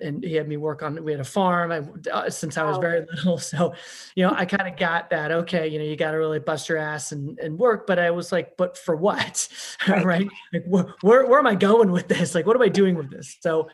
and 0.01 0.23
he 0.23 0.35
had 0.35 0.49
me 0.49 0.57
work 0.57 0.83
on. 0.83 1.03
We 1.03 1.13
had 1.13 1.21
a 1.21 1.25
farm 1.25 1.73
I, 1.73 1.83
uh, 2.11 2.31
since 2.31 2.57
I 2.57 2.65
was 2.65 2.79
very 2.79 3.07
little, 3.15 3.39
so 3.39 3.75
you 4.15 4.27
know 4.27 4.33
I 4.37 4.45
kind 4.45 4.69
of 4.69 4.77
got 4.77 5.11
that. 5.11 5.33
Okay, 5.33 5.69
you 5.69 5.79
know 5.79 5.85
you 5.85 5.97
got 5.97 6.13
to 6.13 6.19
really 6.19 6.39
bust 6.41 6.69
your 6.69 6.79
ass 6.79 7.13
and 7.13 7.39
and 7.39 7.59
work. 7.59 7.87
But 7.87 7.99
I 7.99 8.11
was 8.11 8.31
like, 8.33 8.57
but 8.57 8.77
for 8.79 8.95
what, 8.95 9.49
right? 9.89 10.29
Like 10.53 10.65
wh- 10.67 11.05
where 11.05 11.27
where 11.27 11.39
am 11.39 11.47
I 11.47 11.57
going 11.57 11.91
with 11.91 12.09
this? 12.09 12.35
Like 12.35 12.47
what 12.47 12.57
am 12.57 12.63
I 12.63 12.69
doing 12.69 12.97
with 12.97 13.11
this? 13.11 13.37
So 13.41 13.69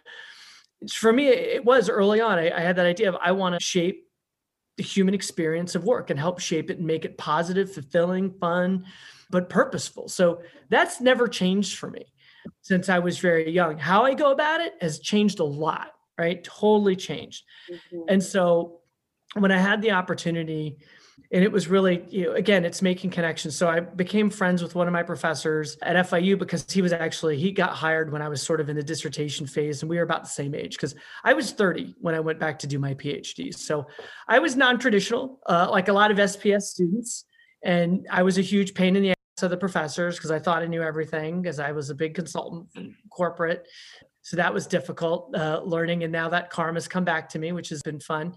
for 0.93 1.13
me, 1.13 1.29
it 1.29 1.65
was 1.65 1.89
early 1.89 2.21
on. 2.21 2.39
I, 2.39 2.51
I 2.51 2.61
had 2.61 2.77
that 2.77 2.87
idea 2.87 3.09
of 3.09 3.17
I 3.23 3.33
want 3.33 3.59
to 3.59 3.65
shape 3.65 4.07
the 4.77 4.85
human 4.85 5.15
experience 5.15 5.75
of 5.75 5.85
work 5.85 6.11
and 6.11 6.19
help 6.19 6.39
shape 6.39 6.71
it 6.71 6.79
and 6.79 6.87
make 6.87 7.05
it 7.05 7.19
positive, 7.19 7.73
fulfilling, 7.73 8.33
fun, 8.39 8.87
but 9.29 9.49
purposeful. 9.49 10.09
So 10.09 10.43
that's 10.69 11.01
never 11.01 11.27
changed 11.27 11.79
for 11.79 11.91
me 11.91 12.13
since 12.63 12.89
I 12.89 13.01
was 13.01 13.19
very 13.19 13.51
young. 13.51 13.77
How 13.77 14.05
I 14.05 14.15
go 14.15 14.31
about 14.31 14.61
it 14.61 14.75
has 14.81 15.01
changed 15.01 15.41
a 15.41 15.45
lot, 15.45 15.93
right? 16.17 16.43
Totally 16.45 16.97
changed. 16.97 17.45
Mm-hmm. 17.71 18.03
And 18.09 18.23
so 18.23 18.81
when 19.35 19.51
I 19.51 19.59
had 19.59 19.83
the 19.83 19.93
opportunity 19.93 20.79
and 21.31 21.45
it 21.45 21.53
was 21.53 21.69
really 21.69 22.05
you 22.09 22.25
know 22.25 22.33
again 22.33 22.65
it's 22.65 22.81
making 22.81 23.11
connections. 23.11 23.57
So 23.57 23.69
i 23.69 23.81
became 23.81 24.31
friends 24.31 24.63
with 24.63 24.75
one 24.75 24.87
of 24.87 24.93
my 24.93 25.03
professors 25.03 25.77
at 25.83 26.09
fiu 26.09 26.37
because 26.37 26.65
he 26.71 26.83
was 26.83 26.93
actually 26.93 27.39
he 27.39 27.53
got 27.53 27.71
hired 27.71 28.11
when 28.13 28.23
i 28.23 28.29
was 28.29 28.43
sort 28.43 28.61
of 28.61 28.69
in 28.69 28.77
the 28.77 28.83
dissertation 28.83 29.47
phase 29.47 29.83
and 29.83 29.91
we 29.91 29.97
were 29.97 30.03
about 30.03 30.25
the 30.25 30.31
same 30.31 30.55
age 30.55 30.77
because 30.77 30.95
i 31.25 31.33
was 31.33 31.53
30 31.53 31.95
when 32.01 32.15
i 32.15 32.21
went 32.21 32.39
back 32.39 32.59
to 32.61 32.67
do 32.67 32.79
my 32.79 32.95
phd 32.95 33.55
so 33.55 33.87
i 34.29 34.39
was 34.39 34.57
non-traditional 34.57 35.41
uh, 35.47 35.69
like 35.71 35.89
a 35.89 35.93
lot 35.93 36.11
of 36.11 36.17
sps 36.17 36.63
students 36.63 37.25
and 37.63 38.07
i 38.11 38.23
was 38.23 38.39
a 38.39 38.43
huge 38.43 38.75
pain 38.75 38.97
in 38.97 39.03
the 39.03 39.11
ass 39.11 39.43
of 39.43 39.51
the 39.51 39.57
professors 39.57 40.17
because 40.17 40.31
i 40.31 40.39
thought 40.39 40.63
i 40.63 40.67
knew 40.67 40.83
everything 40.83 41.43
because 41.43 41.59
i 41.59 41.73
was 41.73 41.91
a 41.91 41.95
big 41.95 42.15
consultant 42.15 42.67
corporate. 43.11 43.67
So 44.23 44.37
that 44.37 44.53
was 44.53 44.67
difficult 44.67 45.35
uh, 45.35 45.63
learning 45.65 46.05
and 46.05 46.13
now 46.13 46.29
that 46.29 46.51
karma's 46.51 46.87
come 46.87 47.05
back 47.05 47.31
to 47.31 47.39
me 47.39 47.53
which 47.53 47.71
has 47.71 47.83
been 47.83 48.01
fun. 48.01 48.35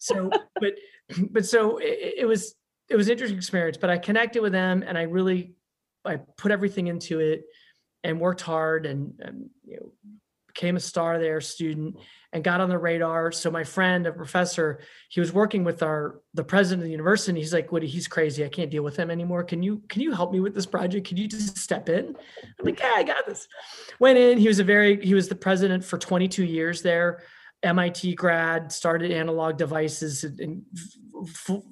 So 0.00 0.30
but 0.60 0.74
but 1.30 1.46
so 1.46 1.78
it, 1.78 2.14
it 2.18 2.26
was 2.26 2.54
it 2.88 2.96
was 2.96 3.08
interesting 3.08 3.38
experience 3.38 3.76
but 3.76 3.90
i 3.90 3.98
connected 3.98 4.42
with 4.42 4.52
them 4.52 4.82
and 4.86 4.98
i 4.98 5.02
really 5.02 5.54
i 6.04 6.16
put 6.36 6.50
everything 6.50 6.86
into 6.86 7.20
it 7.20 7.44
and 8.02 8.18
worked 8.18 8.40
hard 8.40 8.86
and, 8.86 9.14
and 9.20 9.50
you 9.64 9.76
know 9.76 9.92
became 10.52 10.76
a 10.76 10.80
star 10.80 11.18
there 11.18 11.40
student 11.40 11.96
and 12.32 12.44
got 12.44 12.60
on 12.60 12.68
the 12.68 12.78
radar. 12.78 13.32
So 13.32 13.50
my 13.50 13.64
friend 13.64 14.06
a 14.06 14.12
professor 14.12 14.80
he 15.08 15.20
was 15.20 15.32
working 15.32 15.64
with 15.64 15.82
our 15.82 16.20
the 16.34 16.44
president 16.44 16.82
of 16.82 16.84
the 16.84 16.90
university 16.90 17.30
and 17.30 17.38
he's 17.38 17.52
like 17.52 17.72
woody 17.72 17.86
he's 17.86 18.08
crazy. 18.08 18.44
I 18.44 18.48
can't 18.48 18.70
deal 18.70 18.82
with 18.82 18.96
him 18.96 19.10
anymore. 19.10 19.44
Can 19.44 19.62
you 19.62 19.82
can 19.88 20.02
you 20.02 20.12
help 20.12 20.32
me 20.32 20.40
with 20.40 20.54
this 20.54 20.66
project? 20.66 21.06
Can 21.06 21.16
you 21.16 21.28
just 21.28 21.56
step 21.56 21.88
in? 21.88 22.16
I'm 22.58 22.64
like 22.64 22.80
yeah 22.80 22.92
i 22.96 23.02
got 23.02 23.26
this. 23.26 23.48
Went 23.98 24.18
in. 24.18 24.38
He 24.38 24.48
was 24.48 24.58
a 24.58 24.64
very 24.64 25.04
he 25.04 25.14
was 25.14 25.28
the 25.28 25.34
president 25.34 25.84
for 25.84 25.98
22 25.98 26.44
years 26.44 26.82
there 26.82 27.22
MIT 27.62 28.14
grad, 28.14 28.72
started 28.72 29.10
analog 29.10 29.56
devices, 29.56 30.24
and 30.24 30.62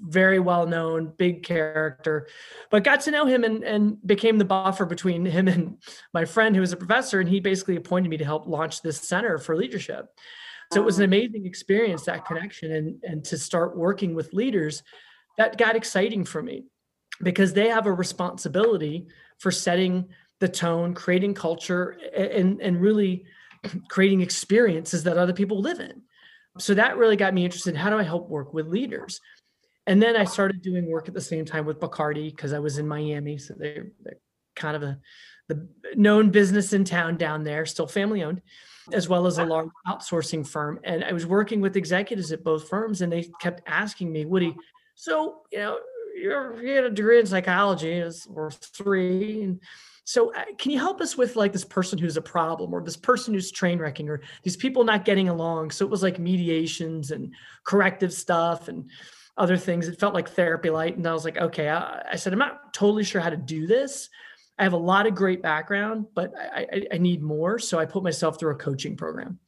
very 0.03 0.39
well 0.39 0.67
known, 0.67 1.13
big 1.17 1.43
character, 1.43 2.29
but 2.71 2.85
got 2.85 3.01
to 3.03 3.11
know 3.11 3.25
him 3.27 3.45
and, 3.45 3.65
and 3.65 4.07
became 4.07 4.39
the 4.39 4.45
buffer 4.45 4.85
between 4.85 5.25
him 5.25 5.49
and 5.49 5.79
my 6.13 6.25
friend 6.25 6.55
who 6.55 6.61
was 6.61 6.73
a 6.73 6.77
professor. 6.77 7.21
And 7.21 7.29
he 7.29 7.41
basically 7.41 7.77
appointed 7.77 8.09
me 8.11 8.19
to 8.19 8.25
help 8.25 8.47
launch 8.47 8.83
this 8.83 9.01
center 9.01 9.39
for 9.39 9.57
leadership. 9.57 10.07
So 10.73 10.83
it 10.83 10.85
was 10.85 10.99
an 10.99 11.05
amazing 11.05 11.47
experience, 11.47 12.05
that 12.05 12.27
connection, 12.27 12.73
and, 12.73 13.03
and 13.03 13.25
to 13.25 13.39
start 13.39 13.77
working 13.77 14.15
with 14.15 14.35
leaders. 14.35 14.83
That 15.39 15.57
got 15.57 15.77
exciting 15.77 16.25
for 16.25 16.43
me 16.43 16.65
because 17.23 17.55
they 17.55 17.69
have 17.69 17.87
a 17.87 17.93
responsibility 17.93 19.07
for 19.39 19.51
setting 19.51 20.09
the 20.41 20.49
tone, 20.49 20.95
creating 20.95 21.35
culture, 21.35 21.97
and, 22.15 22.61
and 22.61 22.81
really 22.81 23.25
creating 23.89 24.21
experiences 24.21 25.05
that 25.05 25.19
other 25.19 25.33
people 25.33 25.61
live 25.61 25.81
in. 25.81 26.03
So 26.59 26.75
that 26.75 26.97
really 26.97 27.17
got 27.17 27.35
me 27.35 27.45
interested 27.45 27.71
in 27.71 27.77
how 27.77 27.91
do 27.91 27.99
I 27.99 28.03
help 28.03 28.29
work 28.29 28.53
with 28.53 28.67
leaders? 28.67 29.21
And 29.87 30.03
then 30.03 30.17
I 30.17 30.25
started 30.25 30.61
doing 30.61 30.91
work 30.91 31.09
at 31.09 31.15
the 31.15 31.21
same 31.21 31.45
time 31.45 31.65
with 31.65 31.81
Bacardi 31.81 32.31
because 32.31 32.53
I 32.53 32.59
was 32.59 32.79
in 32.79 32.87
Miami. 32.87 33.39
So 33.39 33.55
they're, 33.57 33.93
they're 34.03 34.19
kind 34.55 34.77
of 34.77 34.83
a 34.83 34.99
the 35.49 35.67
known 35.95 36.31
business 36.31 36.73
in 36.73 36.85
town 36.85 37.17
down 37.17 37.43
there, 37.43 37.67
still 37.67 37.87
family 37.87 38.23
owned, 38.23 38.43
as 38.93 39.09
well 39.09 39.27
as 39.27 39.39
a 39.39 39.45
large 39.45 39.71
outsourcing 39.87 40.47
firm. 40.47 40.79
And 40.85 41.03
I 41.03 41.13
was 41.13 41.27
working 41.27 41.61
with 41.61 41.77
executives 41.77 42.33
at 42.33 42.45
both 42.45 42.69
firms, 42.69 43.01
and 43.01 43.11
they 43.11 43.29
kept 43.41 43.63
asking 43.67 44.13
me, 44.13 44.25
Woody, 44.25 44.55
so 44.95 45.41
you 45.51 45.59
know, 45.59 45.79
you're 46.15 46.63
you 46.63 46.75
had 46.75 46.85
a 46.85 46.91
degree 46.91 47.19
in 47.19 47.27
psychology, 47.27 48.03
or 48.35 48.51
three, 48.51 49.43
and 49.43 49.61
so 50.09 50.33
uh, 50.33 50.43
can 50.57 50.73
you 50.73 50.79
help 50.79 51.03
us 51.03 51.19
with 51.19 51.37
like 51.37 51.53
this 51.53 51.67
person 51.67 51.99
who's 51.99 52.17
a 52.17 52.23
problem 52.23 52.73
or 52.73 52.83
this 52.83 52.97
person 52.97 53.35
who's 53.35 53.51
train 53.51 53.79
wrecking 53.79 54.09
or 54.09 54.23
these 54.43 54.57
people 54.57 54.83
not 54.83 55.05
getting 55.05 55.29
along? 55.29 55.71
So 55.71 55.85
it 55.85 55.91
was 55.91 56.03
like 56.03 56.19
mediations 56.19 57.11
and 57.11 57.35
corrective 57.63 58.15
stuff 58.15 58.69
and 58.69 58.89
other 59.37 59.59
things. 59.59 59.87
It 59.87 60.01
felt 60.01 60.15
like 60.15 60.31
therapy 60.31 60.71
light. 60.71 60.97
And 60.97 61.07
I 61.07 61.13
was 61.13 61.27
like, 61.27 61.37
okay, 61.37 61.69
I, 61.69 62.13
I 62.13 62.17
said, 62.17 62.33
I'm 62.33 62.39
not 62.39 62.73
totally 62.73 63.05
sure 63.05 63.21
how 63.21 63.29
to 63.29 63.37
do 63.37 63.67
this. 63.67 64.09
I 64.59 64.63
have 64.63 64.73
a 64.73 64.79
lot 64.79 65.07
of 65.07 65.15
great 65.15 65.43
background, 65.43 66.07
but 66.15 66.33
I, 66.35 66.67
I, 66.73 66.87
I 66.95 66.97
need 66.97 67.23
more. 67.23 67.59
So 67.59 67.79
I 67.79 67.85
put 67.85 68.03
myself 68.03 68.41
through 68.41 68.53
a 68.53 68.59
coaching 68.59 68.97
program 68.97 69.39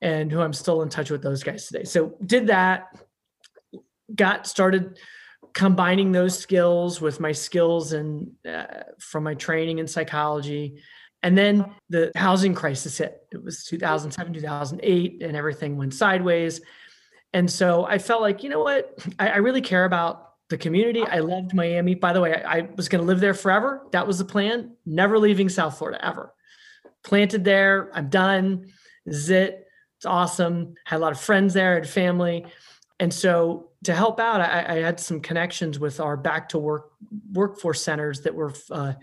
and 0.00 0.32
who 0.32 0.40
I'm 0.40 0.54
still 0.54 0.80
in 0.80 0.88
touch 0.88 1.10
with 1.10 1.22
those 1.22 1.42
guys 1.42 1.66
today. 1.66 1.84
So 1.84 2.14
did 2.24 2.46
that, 2.46 2.86
got 4.14 4.46
started 4.46 4.98
combining 5.52 6.12
those 6.12 6.38
skills 6.38 7.00
with 7.00 7.20
my 7.20 7.32
skills 7.32 7.92
and 7.92 8.32
uh, 8.48 8.64
from 8.98 9.24
my 9.24 9.34
training 9.34 9.78
in 9.78 9.86
psychology. 9.86 10.82
And 11.22 11.36
then 11.36 11.72
the 11.88 12.12
housing 12.14 12.54
crisis 12.54 12.98
hit. 12.98 13.26
It 13.32 13.42
was 13.42 13.64
2007 13.64 14.34
2008 14.34 15.22
and 15.22 15.36
everything 15.36 15.76
went 15.76 15.94
sideways. 15.94 16.60
And 17.32 17.50
so 17.50 17.84
i 17.84 17.98
felt 17.98 18.22
like 18.22 18.42
you 18.42 18.48
know 18.48 18.62
what? 18.62 18.98
I, 19.18 19.28
I 19.28 19.36
really 19.36 19.60
care 19.60 19.84
about 19.84 20.30
the 20.48 20.58
community. 20.58 21.02
I 21.02 21.18
loved 21.18 21.54
miami. 21.54 21.94
By 21.94 22.12
the 22.12 22.20
way 22.20 22.34
i, 22.34 22.58
I 22.58 22.68
was 22.76 22.88
going 22.88 23.02
to 23.02 23.06
live 23.06 23.20
there 23.20 23.34
forever. 23.34 23.86
That 23.92 24.06
was 24.06 24.18
the 24.18 24.24
plan. 24.24 24.76
Never 24.84 25.18
leaving 25.18 25.48
south 25.48 25.78
florida 25.78 26.04
ever. 26.04 26.32
Planted 27.04 27.44
there. 27.44 27.90
I'm 27.92 28.08
done. 28.08 28.66
This 29.04 29.16
is 29.16 29.30
it. 29.30 29.66
It's 29.98 30.06
awesome. 30.06 30.74
Had 30.84 30.98
a 30.98 31.00
lot 31.00 31.12
of 31.12 31.20
friends 31.20 31.54
there 31.54 31.74
had 31.74 31.88
family 31.88 32.46
and 32.98 33.12
so 33.12 33.70
to 33.84 33.94
help 33.94 34.18
out, 34.18 34.40
I, 34.40 34.76
I, 34.76 34.78
had 34.78 34.98
some 34.98 35.20
connections 35.20 35.78
with 35.78 36.00
our 36.00 36.16
back 36.16 36.48
to 36.50 36.58
work 36.58 36.92
workforce 37.32 37.82
centers 37.82 38.22
that 38.22 38.34
were 38.34 38.52
uh, 38.70 38.94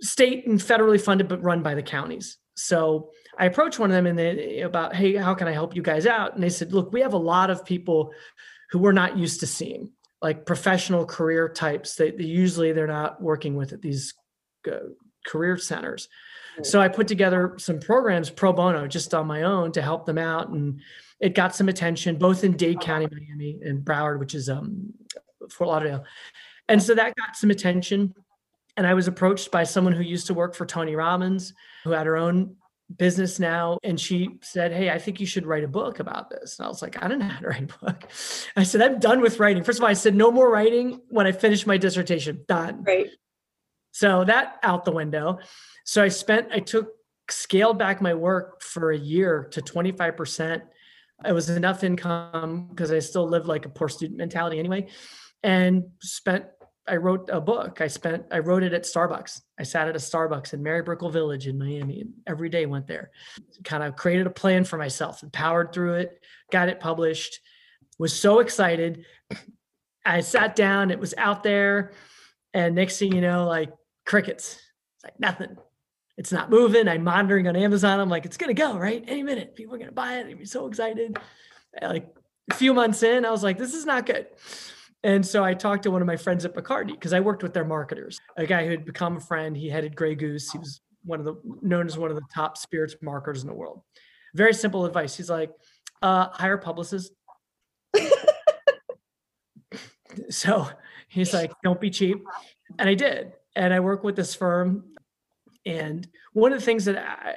state 0.00 0.46
and 0.46 0.60
federally 0.60 1.00
funded, 1.00 1.28
but 1.28 1.42
run 1.42 1.62
by 1.62 1.74
the 1.74 1.82
counties. 1.82 2.38
So 2.54 3.10
I 3.38 3.46
approached 3.46 3.78
one 3.78 3.90
of 3.90 3.94
them 3.94 4.06
and 4.06 4.18
they 4.18 4.60
about, 4.60 4.94
hey, 4.94 5.16
how 5.16 5.34
can 5.34 5.48
I 5.48 5.52
help 5.52 5.76
you 5.76 5.82
guys 5.82 6.06
out? 6.06 6.34
And 6.34 6.42
they 6.42 6.48
said, 6.48 6.72
look, 6.72 6.92
we 6.92 7.00
have 7.00 7.12
a 7.12 7.18
lot 7.18 7.50
of 7.50 7.64
people 7.64 8.12
who 8.70 8.78
we're 8.78 8.92
not 8.92 9.18
used 9.18 9.40
to 9.40 9.46
seeing, 9.46 9.92
like 10.22 10.46
professional 10.46 11.04
career 11.04 11.48
types. 11.48 11.96
They, 11.96 12.12
they 12.12 12.24
usually 12.24 12.72
they're 12.72 12.86
not 12.86 13.20
working 13.20 13.56
with 13.56 13.72
at 13.72 13.82
these 13.82 14.14
uh, 14.66 14.76
career 15.26 15.58
centers. 15.58 16.08
So 16.62 16.80
I 16.80 16.88
put 16.88 17.06
together 17.06 17.54
some 17.58 17.80
programs 17.80 18.30
pro 18.30 18.52
bono 18.52 18.86
just 18.86 19.12
on 19.12 19.26
my 19.26 19.42
own 19.42 19.72
to 19.72 19.82
help 19.82 20.06
them 20.06 20.16
out, 20.16 20.48
and 20.48 20.80
it 21.20 21.34
got 21.34 21.54
some 21.54 21.68
attention 21.68 22.16
both 22.16 22.44
in 22.44 22.52
Dade 22.52 22.80
County, 22.80 23.08
Miami, 23.10 23.58
and 23.62 23.84
Broward, 23.84 24.18
which 24.18 24.34
is 24.34 24.48
um, 24.48 24.92
Fort 25.50 25.68
Lauderdale. 25.68 26.04
And 26.68 26.82
so 26.82 26.94
that 26.94 27.14
got 27.16 27.36
some 27.36 27.50
attention. 27.50 28.14
And 28.76 28.86
I 28.86 28.94
was 28.94 29.08
approached 29.08 29.50
by 29.50 29.64
someone 29.64 29.94
who 29.94 30.02
used 30.02 30.26
to 30.26 30.34
work 30.34 30.54
for 30.54 30.66
Tony 30.66 30.94
Robbins, 30.94 31.54
who 31.84 31.92
had 31.92 32.06
her 32.06 32.16
own 32.16 32.56
business 32.94 33.38
now. 33.38 33.78
And 33.82 33.98
she 33.98 34.38
said, 34.42 34.72
Hey, 34.72 34.90
I 34.90 34.98
think 34.98 35.18
you 35.18 35.26
should 35.26 35.46
write 35.46 35.64
a 35.64 35.68
book 35.68 35.98
about 35.98 36.28
this. 36.28 36.58
And 36.58 36.66
I 36.66 36.68
was 36.68 36.82
like, 36.82 37.02
I 37.02 37.08
don't 37.08 37.18
know 37.18 37.26
how 37.26 37.40
to 37.40 37.48
write 37.48 37.70
a 37.70 37.84
book. 37.84 38.04
I 38.56 38.62
said, 38.64 38.82
I'm 38.82 38.98
done 38.98 39.20
with 39.20 39.40
writing. 39.40 39.64
First 39.64 39.78
of 39.78 39.84
all, 39.84 39.90
I 39.90 39.94
said, 39.94 40.14
no 40.14 40.30
more 40.30 40.50
writing 40.50 41.00
when 41.08 41.26
I 41.26 41.32
finish 41.32 41.66
my 41.66 41.78
dissertation. 41.78 42.44
Done. 42.46 42.84
Right. 42.84 43.08
So 43.92 44.24
that 44.24 44.58
out 44.62 44.84
the 44.84 44.92
window. 44.92 45.38
So 45.84 46.02
I 46.02 46.08
spent, 46.08 46.48
I 46.52 46.60
took, 46.60 46.90
scaled 47.30 47.78
back 47.78 48.00
my 48.00 48.14
work 48.14 48.62
for 48.62 48.92
a 48.92 48.98
year 48.98 49.48
to 49.52 49.62
25%. 49.62 50.62
It 51.24 51.32
was 51.32 51.48
enough 51.48 51.82
income 51.82 52.68
because 52.70 52.92
I 52.92 52.98
still 52.98 53.28
lived 53.28 53.46
like 53.46 53.64
a 53.64 53.70
poor 53.70 53.88
student 53.88 54.18
mentality 54.18 54.58
anyway. 54.58 54.88
And 55.42 55.84
spent 56.00 56.46
I 56.88 56.96
wrote 56.96 57.28
a 57.32 57.40
book. 57.40 57.80
I 57.80 57.88
spent, 57.88 58.26
I 58.30 58.38
wrote 58.38 58.62
it 58.62 58.72
at 58.72 58.84
Starbucks. 58.84 59.40
I 59.58 59.64
sat 59.64 59.88
at 59.88 59.96
a 59.96 59.98
Starbucks 59.98 60.54
in 60.54 60.62
Mary 60.62 60.82
Brickell 60.82 61.10
Village 61.10 61.48
in 61.48 61.58
Miami 61.58 62.00
and 62.00 62.12
every 62.26 62.48
day 62.48 62.66
went 62.66 62.86
there. 62.86 63.10
Kind 63.64 63.82
of 63.82 63.96
created 63.96 64.26
a 64.26 64.30
plan 64.30 64.64
for 64.64 64.76
myself 64.76 65.22
and 65.22 65.32
powered 65.32 65.72
through 65.72 65.94
it, 65.94 66.20
got 66.52 66.68
it 66.68 66.78
published, 66.78 67.40
was 67.98 68.14
so 68.14 68.38
excited. 68.38 69.04
I 70.04 70.20
sat 70.20 70.54
down, 70.54 70.92
it 70.92 71.00
was 71.00 71.14
out 71.18 71.42
there. 71.42 71.92
And 72.54 72.76
next 72.76 72.98
thing 72.98 73.12
you 73.12 73.20
know, 73.20 73.46
like 73.46 73.72
crickets, 74.04 74.60
it's 74.94 75.04
like 75.04 75.18
nothing. 75.18 75.56
It's 76.16 76.32
not 76.32 76.50
moving. 76.50 76.88
I'm 76.88 77.04
monitoring 77.04 77.46
on 77.46 77.56
Amazon. 77.56 78.00
I'm 78.00 78.08
like, 78.08 78.24
it's 78.24 78.36
to 78.48 78.54
go, 78.54 78.78
right? 78.78 79.04
Any 79.06 79.22
minute. 79.22 79.54
People 79.54 79.74
are 79.74 79.78
to 79.90 79.92
buy 79.92 80.18
it. 80.18 80.26
I'm 80.26 80.46
so 80.46 80.66
excited. 80.66 81.18
Like 81.80 82.08
a 82.50 82.54
few 82.54 82.72
months 82.72 83.02
in, 83.02 83.26
I 83.26 83.30
was 83.30 83.42
like, 83.42 83.58
this 83.58 83.74
is 83.74 83.84
not 83.84 84.06
good. 84.06 84.26
And 85.04 85.24
so 85.24 85.44
I 85.44 85.54
talked 85.54 85.82
to 85.82 85.90
one 85.90 86.00
of 86.00 86.06
my 86.06 86.16
friends 86.16 86.44
at 86.44 86.54
Bacardi 86.54 86.92
because 86.92 87.12
I 87.12 87.20
worked 87.20 87.42
with 87.42 87.52
their 87.52 87.64
marketers. 87.64 88.18
A 88.36 88.46
guy 88.46 88.64
who 88.64 88.70
had 88.70 88.84
become 88.84 89.18
a 89.18 89.20
friend. 89.20 89.56
He 89.56 89.68
headed 89.68 89.94
Grey 89.94 90.14
Goose. 90.14 90.50
He 90.50 90.58
was 90.58 90.80
one 91.04 91.20
of 91.20 91.26
the 91.26 91.36
known 91.62 91.86
as 91.86 91.96
one 91.96 92.10
of 92.10 92.16
the 92.16 92.24
top 92.34 92.56
spirits 92.58 92.96
marketers 93.02 93.42
in 93.42 93.48
the 93.48 93.54
world. 93.54 93.82
Very 94.34 94.54
simple 94.54 94.84
advice. 94.84 95.16
He's 95.16 95.30
like, 95.30 95.50
uh, 96.02 96.28
hire 96.30 96.58
publicists. 96.58 97.14
so 100.30 100.68
he's 101.08 101.32
like, 101.32 101.52
don't 101.62 101.80
be 101.80 101.90
cheap. 101.90 102.24
And 102.78 102.88
I 102.88 102.94
did. 102.94 103.32
And 103.54 103.72
I 103.72 103.80
work 103.80 104.02
with 104.02 104.16
this 104.16 104.34
firm. 104.34 104.95
And 105.66 106.08
one 106.32 106.52
of 106.52 106.60
the 106.60 106.64
things 106.64 106.84
that 106.84 106.96
I, 106.96 107.34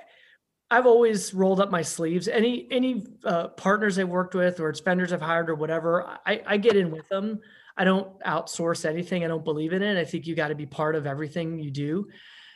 I've 0.72 0.86
always 0.86 1.34
rolled 1.34 1.60
up 1.60 1.72
my 1.72 1.82
sleeves. 1.82 2.28
Any 2.28 2.68
any 2.70 3.08
uh, 3.26 3.48
partners 3.50 3.98
I've 3.98 4.08
worked 4.08 4.36
with, 4.36 4.60
or 4.60 4.70
it's 4.70 4.80
vendors 4.80 5.12
I've 5.12 5.22
hired, 5.22 5.50
or 5.50 5.56
whatever, 5.56 6.06
I, 6.26 6.42
I 6.46 6.58
get 6.58 6.76
in 6.76 6.92
with 6.92 7.10
them. 7.10 7.40
I 7.76 7.86
don't 7.86 8.20
outsource 8.22 8.86
anything. 8.86 9.26
I 9.26 9.28
don't 9.28 9.44
believe 9.44 9.74
in 9.74 9.82
it. 9.82 9.98
I 9.98 10.06
think 10.06 10.28
you 10.28 10.36
got 10.36 10.50
to 10.50 10.56
be 10.56 10.68
part 10.68 10.96
of 10.96 11.08
everything 11.08 11.60
you 11.60 11.72
do, 11.72 12.08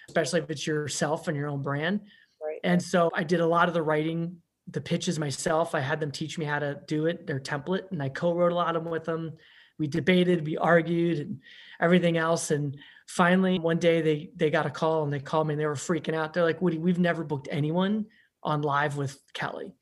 especially 0.09 0.41
if 0.41 0.49
it's 0.51 0.67
yourself 0.67 1.27
and 1.27 1.35
your 1.35 1.47
own 1.47 1.63
brand. 1.63 2.01
Right. 2.43 2.59
And 2.63 2.81
so 2.81 3.09
I 3.15 3.23
did 3.23 3.39
a 3.39 3.47
lot 3.47 3.67
of 3.67 3.73
the 3.73 3.81
writing, 3.81 4.37
the 4.67 4.81
pitches 4.81 5.17
myself. 5.17 5.73
I 5.73 5.79
had 5.79 5.99
them 5.99 6.11
teach 6.11 6.37
me 6.37 6.45
how 6.45 6.59
to 6.59 6.81
do 6.87 7.07
it, 7.07 7.25
their 7.25 7.39
template, 7.39 7.89
and 7.91 8.03
I 8.03 8.09
co-wrote 8.09 8.51
a 8.51 8.55
lot 8.55 8.75
of 8.75 8.83
them 8.83 8.91
with 8.91 9.05
them. 9.05 9.31
We 9.79 9.87
debated, 9.87 10.45
we 10.45 10.57
argued, 10.57 11.19
and 11.19 11.39
everything 11.81 12.17
else. 12.17 12.51
And 12.51 12.77
finally, 13.07 13.59
one 13.59 13.79
day 13.79 14.01
they 14.01 14.29
they 14.35 14.49
got 14.49 14.65
a 14.65 14.69
call 14.69 15.03
and 15.03 15.11
they 15.11 15.19
called 15.19 15.47
me 15.47 15.53
and 15.53 15.61
they 15.61 15.65
were 15.65 15.75
freaking 15.75 16.15
out. 16.15 16.33
They're 16.33 16.43
like, 16.43 16.61
"Woody, 16.61 16.77
we've 16.77 16.99
never 16.99 17.23
booked 17.23 17.47
anyone 17.51 18.05
on 18.41 18.61
live 18.61 18.97
with 18.97 19.19
Kelly." 19.33 19.73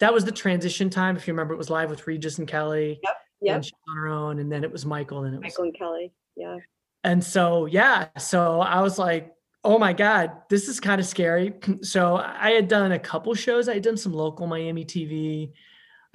That 0.00 0.12
was 0.12 0.24
the 0.24 0.32
transition 0.32 0.90
time. 0.90 1.16
If 1.16 1.26
you 1.26 1.32
remember, 1.32 1.54
it 1.54 1.58
was 1.58 1.70
live 1.70 1.90
with 1.90 2.06
Regis 2.06 2.38
and 2.38 2.48
Kelly. 2.48 3.00
Yep. 3.02 3.16
Yep. 3.42 3.54
And 3.54 3.64
she's 3.64 3.72
on 3.88 3.96
her 3.96 4.08
own, 4.08 4.38
and 4.38 4.50
then 4.50 4.64
it 4.64 4.72
was 4.72 4.86
Michael, 4.86 5.24
and 5.24 5.34
it 5.34 5.38
was 5.38 5.44
Michael 5.44 5.64
and 5.64 5.78
Kelly. 5.78 6.12
Yeah. 6.36 6.58
and 7.04 7.22
so, 7.22 7.66
yeah, 7.66 8.08
so 8.18 8.60
I 8.60 8.80
was 8.80 8.98
like, 8.98 9.32
oh 9.64 9.78
my 9.78 9.92
God, 9.92 10.32
this 10.48 10.68
is 10.68 10.80
kind 10.80 11.00
of 11.00 11.06
scary. 11.06 11.54
So 11.82 12.16
I 12.16 12.50
had 12.50 12.68
done 12.68 12.92
a 12.92 12.98
couple 12.98 13.34
shows. 13.34 13.68
I 13.68 13.74
had 13.74 13.82
done 13.82 13.96
some 13.96 14.12
local 14.12 14.46
Miami 14.46 14.84
TV. 14.84 15.52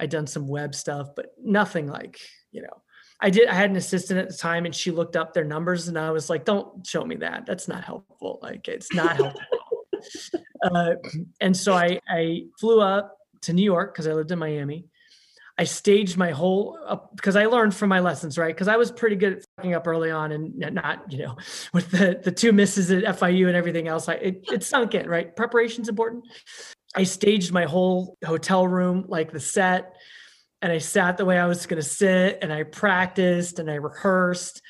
I'd 0.00 0.10
done 0.10 0.26
some 0.26 0.48
web 0.48 0.74
stuff, 0.74 1.08
but 1.16 1.32
nothing 1.42 1.86
like, 1.88 2.18
you 2.52 2.62
know, 2.62 2.82
I 3.20 3.30
did, 3.30 3.48
I 3.48 3.54
had 3.54 3.70
an 3.70 3.76
assistant 3.76 4.20
at 4.20 4.28
the 4.28 4.36
time 4.36 4.64
and 4.64 4.74
she 4.74 4.90
looked 4.90 5.16
up 5.16 5.34
their 5.34 5.44
numbers 5.44 5.88
and 5.88 5.98
I 5.98 6.10
was 6.10 6.30
like, 6.30 6.44
don't 6.44 6.86
show 6.86 7.04
me 7.04 7.16
that. 7.16 7.46
That's 7.46 7.66
not 7.66 7.84
helpful. 7.84 8.38
Like 8.42 8.68
it's 8.68 8.94
not 8.94 9.16
helpful. 9.16 9.42
uh, 10.62 10.94
and 11.40 11.56
so 11.56 11.74
I, 11.74 12.00
I 12.08 12.44
flew 12.60 12.80
up 12.80 13.16
to 13.42 13.52
New 13.52 13.64
York 13.64 13.92
because 13.92 14.06
I 14.06 14.12
lived 14.12 14.30
in 14.30 14.38
Miami. 14.38 14.86
I 15.60 15.64
staged 15.64 16.16
my 16.16 16.30
whole 16.30 16.78
because 17.16 17.34
I 17.34 17.46
learned 17.46 17.74
from 17.74 17.88
my 17.88 17.98
lessons, 17.98 18.38
right? 18.38 18.54
Because 18.54 18.68
I 18.68 18.76
was 18.76 18.92
pretty 18.92 19.16
good 19.16 19.38
at 19.38 19.44
fucking 19.56 19.74
up 19.74 19.88
early 19.88 20.10
on, 20.10 20.30
and 20.30 20.56
not 20.56 21.10
you 21.10 21.18
know 21.18 21.36
with 21.72 21.90
the 21.90 22.20
the 22.22 22.30
two 22.30 22.52
misses 22.52 22.92
at 22.92 23.02
FIU 23.18 23.48
and 23.48 23.56
everything 23.56 23.88
else. 23.88 24.08
I 24.08 24.14
it, 24.14 24.44
it 24.52 24.62
sunk 24.62 24.94
in, 24.94 25.08
right? 25.08 25.34
Preparation's 25.34 25.88
important. 25.88 26.24
I 26.94 27.02
staged 27.02 27.52
my 27.52 27.64
whole 27.64 28.16
hotel 28.24 28.66
room 28.68 29.04
like 29.08 29.32
the 29.32 29.40
set, 29.40 29.96
and 30.60 30.72
I 30.72 30.78
sat 30.78 31.16
the 31.16 31.24
way 31.24 31.38
I 31.38 31.46
was 31.46 31.66
going 31.66 31.80
to 31.80 31.88
sit, 31.88 32.38
and 32.42 32.52
I 32.52 32.64
practiced 32.64 33.58
and 33.58 33.70
I 33.70 33.74
rehearsed. 33.74 34.62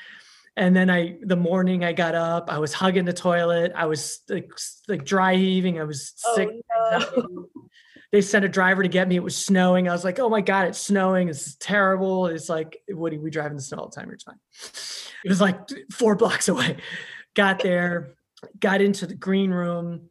And 0.57 0.75
then 0.75 0.91
I, 0.91 1.17
the 1.23 1.37
morning 1.37 1.85
I 1.85 1.93
got 1.93 2.17
up, 2.17 2.51
I 2.53 2.59
was 2.59 2.73
hugging 2.73 3.05
the 3.05 3.13
toilet. 3.13 3.73
I 3.77 3.87
was 3.87 4.21
like, 4.29 4.51
like 4.89 5.05
dry 5.05 5.37
heaving. 5.37 5.79
I 5.79 5.85
was 5.85 6.15
oh, 6.27 6.35
sick. 6.35 6.49
Oh, 6.77 7.13
no. 7.17 7.49
they 8.13 8.21
sent 8.21 8.45
a 8.45 8.49
driver 8.49 8.83
to 8.83 8.89
get 8.89 9.07
me. 9.07 9.17
It 9.17 9.23
was 9.23 9.37
snowing. 9.37 9.89
I 9.89 9.93
was 9.93 10.05
like, 10.05 10.19
oh 10.19 10.29
my 10.29 10.41
God, 10.41 10.67
it's 10.67 10.79
snowing. 10.79 11.29
It's 11.29 11.55
terrible. 11.57 12.27
It's 12.27 12.49
like, 12.49 12.81
Woody, 12.89 13.19
we 13.19 13.31
drive 13.31 13.51
in 13.51 13.57
the 13.57 13.63
snow 13.63 13.79
all 13.79 13.89
the 13.89 14.01
time. 14.01 14.11
It's 14.11 14.25
fine. 14.25 14.39
It 15.25 15.29
was 15.29 15.41
like 15.41 15.59
four 15.93 16.15
blocks 16.17 16.49
away. 16.49 16.79
Got 17.35 17.61
there, 17.61 18.15
got 18.59 18.81
into 18.81 19.07
the 19.07 19.15
green 19.15 19.51
room, 19.51 20.09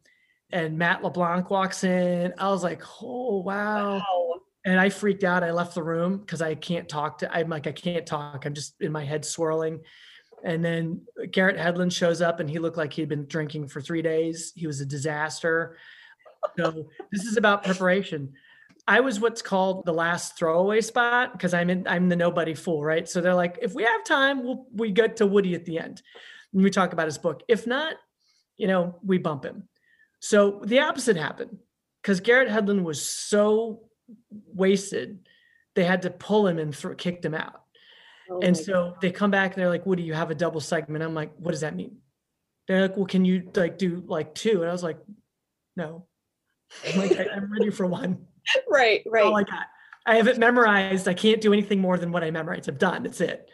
and 0.50 0.78
Matt 0.78 1.02
LeBlanc 1.02 1.50
walks 1.50 1.84
in. 1.84 2.32
I 2.38 2.48
was 2.48 2.62
like, 2.62 2.82
oh, 3.02 3.42
wow. 3.42 3.96
Wow. 3.96 4.27
And 4.68 4.78
I 4.78 4.90
freaked 4.90 5.24
out. 5.24 5.42
I 5.42 5.50
left 5.50 5.74
the 5.74 5.82
room 5.82 6.18
because 6.18 6.42
I 6.42 6.54
can't 6.54 6.86
talk 6.86 7.18
to, 7.18 7.34
I'm 7.34 7.48
like, 7.48 7.66
I 7.66 7.72
can't 7.72 8.06
talk. 8.06 8.44
I'm 8.44 8.52
just 8.52 8.74
in 8.82 8.92
my 8.92 9.02
head 9.02 9.24
swirling. 9.24 9.80
And 10.44 10.62
then 10.62 11.00
Garrett 11.30 11.56
Hedlund 11.56 11.90
shows 11.90 12.20
up 12.20 12.38
and 12.38 12.50
he 12.50 12.58
looked 12.58 12.76
like 12.76 12.92
he'd 12.92 13.08
been 13.08 13.24
drinking 13.24 13.68
for 13.68 13.80
three 13.80 14.02
days. 14.02 14.52
He 14.54 14.66
was 14.66 14.82
a 14.82 14.86
disaster. 14.86 15.78
So 16.58 16.90
this 17.10 17.24
is 17.24 17.38
about 17.38 17.64
preparation. 17.64 18.34
I 18.86 19.00
was 19.00 19.20
what's 19.20 19.40
called 19.40 19.86
the 19.86 19.94
last 19.94 20.36
throwaway 20.36 20.82
spot 20.82 21.32
because 21.32 21.54
I'm 21.54 21.70
in 21.70 21.88
I'm 21.88 22.10
the 22.10 22.16
nobody 22.16 22.52
fool, 22.52 22.84
right? 22.84 23.08
So 23.08 23.22
they're 23.22 23.34
like, 23.34 23.56
if 23.62 23.72
we 23.72 23.84
have 23.84 24.04
time, 24.04 24.44
we'll 24.44 24.66
we 24.74 24.90
get 24.90 25.16
to 25.16 25.26
Woody 25.26 25.54
at 25.54 25.64
the 25.64 25.78
end. 25.78 26.02
And 26.52 26.62
we 26.62 26.68
talk 26.68 26.92
about 26.92 27.06
his 27.06 27.16
book. 27.16 27.42
If 27.48 27.66
not, 27.66 27.94
you 28.58 28.66
know, 28.66 28.96
we 29.02 29.16
bump 29.16 29.46
him. 29.46 29.66
So 30.20 30.60
the 30.62 30.80
opposite 30.80 31.16
happened 31.16 31.56
because 32.02 32.20
Garrett 32.20 32.50
Hedlund 32.50 32.82
was 32.82 33.00
so 33.00 33.87
wasted, 34.30 35.28
they 35.74 35.84
had 35.84 36.02
to 36.02 36.10
pull 36.10 36.46
him 36.46 36.58
and 36.58 36.74
th- 36.74 36.98
kicked 36.98 37.24
him 37.24 37.34
out. 37.34 37.62
Oh 38.30 38.40
and 38.40 38.56
so 38.56 38.94
they 39.00 39.10
come 39.10 39.30
back 39.30 39.54
and 39.54 39.62
they're 39.62 39.70
like, 39.70 39.86
Woody, 39.86 40.02
you 40.02 40.12
have 40.14 40.30
a 40.30 40.34
double 40.34 40.60
segment. 40.60 41.02
I'm 41.02 41.14
like, 41.14 41.32
what 41.36 41.52
does 41.52 41.62
that 41.62 41.74
mean? 41.74 41.98
They're 42.66 42.82
like, 42.82 42.96
well, 42.96 43.06
can 43.06 43.24
you 43.24 43.50
like 43.54 43.78
do 43.78 44.02
like 44.06 44.34
two? 44.34 44.60
And 44.60 44.68
I 44.68 44.72
was 44.72 44.82
like, 44.82 44.98
no. 45.76 46.06
I'm 46.86 46.98
like, 46.98 47.18
I, 47.18 47.36
am 47.36 47.50
ready 47.52 47.70
for 47.70 47.86
one. 47.86 48.26
Right. 48.66 49.02
Right. 49.06 49.26
all 49.26 49.36
I 49.36 49.42
got. 49.42 49.66
I 50.06 50.16
have 50.16 50.26
it 50.26 50.38
memorized. 50.38 51.06
I 51.06 51.12
can't 51.12 51.38
do 51.38 51.52
anything 51.52 51.80
more 51.80 51.98
than 51.98 52.10
what 52.10 52.24
I 52.24 52.30
memorized. 52.30 52.66
I'm 52.66 52.76
done. 52.76 53.02
That's 53.02 53.20
it. 53.20 53.50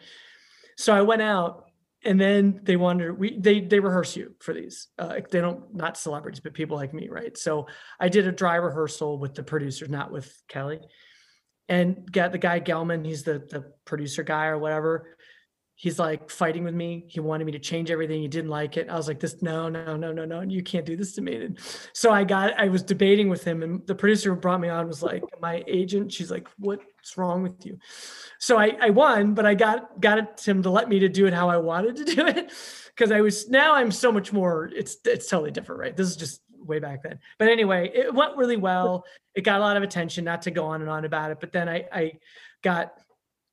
So 0.77 0.93
I 0.95 1.01
went 1.01 1.21
out 1.21 1.64
and 2.05 2.21
then 2.21 2.61
they 2.63 2.75
wanted 2.75 3.17
we 3.17 3.37
they 3.37 3.61
they 3.61 3.79
rehearse 3.79 4.15
you 4.15 4.35
for 4.39 4.53
these. 4.53 4.87
Uh, 4.97 5.19
they 5.31 5.41
don't 5.41 5.73
not 5.73 5.97
celebrities, 5.97 6.39
but 6.39 6.53
people 6.53 6.77
like 6.77 6.93
me, 6.93 7.09
right? 7.09 7.35
So 7.37 7.67
I 7.99 8.09
did 8.09 8.27
a 8.27 8.31
dry 8.31 8.55
rehearsal 8.55 9.17
with 9.19 9.33
the 9.33 9.43
producers, 9.43 9.89
not 9.89 10.11
with 10.11 10.31
Kelly. 10.47 10.79
And 11.67 12.09
got 12.11 12.31
the 12.31 12.37
guy 12.37 12.59
Gelman, 12.59 13.05
he's 13.05 13.23
the 13.23 13.39
the 13.39 13.73
producer 13.85 14.23
guy 14.23 14.45
or 14.45 14.59
whatever. 14.59 15.17
He's 15.77 15.99
like 15.99 16.29
fighting 16.29 16.63
with 16.63 16.73
me. 16.73 17.03
He 17.09 17.19
wanted 17.19 17.43
me 17.43 17.51
to 17.51 17.59
change 17.59 17.91
everything. 17.91 18.21
He 18.21 18.29
didn't 18.29 18.49
like 18.49 18.77
it. 18.77 18.89
I 18.89 18.95
was 18.95 19.09
like, 19.09 19.19
this, 19.19 19.41
no, 19.41 19.67
no, 19.67 19.97
no, 19.97 20.13
no, 20.13 20.23
no. 20.23 20.39
You 20.41 20.63
can't 20.63 20.85
do 20.85 20.95
this 20.95 21.13
to 21.15 21.21
me. 21.21 21.35
And 21.35 21.59
so 21.91 22.11
I 22.11 22.23
got, 22.23 22.57
I 22.57 22.69
was 22.69 22.81
debating 22.81 23.27
with 23.27 23.43
him 23.43 23.61
and 23.61 23.85
the 23.85 23.93
producer 23.93 24.33
who 24.33 24.39
brought 24.39 24.61
me 24.61 24.69
on 24.69 24.87
was 24.87 25.03
like, 25.03 25.21
my 25.41 25.65
agent, 25.67 26.13
she's 26.13 26.31
like, 26.31 26.47
what's 26.57 27.17
wrong 27.17 27.43
with 27.43 27.65
you? 27.65 27.77
So 28.39 28.57
I, 28.57 28.77
I 28.79 28.89
won, 28.91 29.33
but 29.33 29.45
I 29.45 29.53
got, 29.53 29.99
got 29.99 30.39
him 30.47 30.63
to 30.63 30.69
let 30.69 30.87
me 30.87 30.99
to 30.99 31.09
do 31.09 31.27
it 31.27 31.33
how 31.33 31.49
I 31.49 31.57
wanted 31.57 31.97
to 31.97 32.05
do 32.05 32.25
it. 32.25 32.53
Cause 32.95 33.11
I 33.11 33.19
was, 33.19 33.49
now 33.49 33.75
I'm 33.75 33.91
so 33.91 34.13
much 34.13 34.31
more, 34.31 34.71
it's, 34.73 34.95
it's 35.03 35.27
totally 35.27 35.51
different, 35.51 35.81
right? 35.81 35.97
This 35.97 36.07
is 36.07 36.15
just 36.15 36.41
way 36.57 36.79
back 36.79 37.03
then. 37.03 37.19
But 37.37 37.49
anyway, 37.49 37.91
it 37.93 38.13
went 38.13 38.37
really 38.37 38.57
well. 38.57 39.03
It 39.35 39.41
got 39.41 39.59
a 39.59 39.63
lot 39.63 39.75
of 39.75 39.83
attention, 39.83 40.23
not 40.23 40.43
to 40.43 40.51
go 40.51 40.67
on 40.67 40.79
and 40.79 40.89
on 40.89 41.03
about 41.03 41.31
it. 41.31 41.41
But 41.41 41.51
then 41.51 41.67
I, 41.67 41.85
I 41.91 42.13
got 42.63 42.93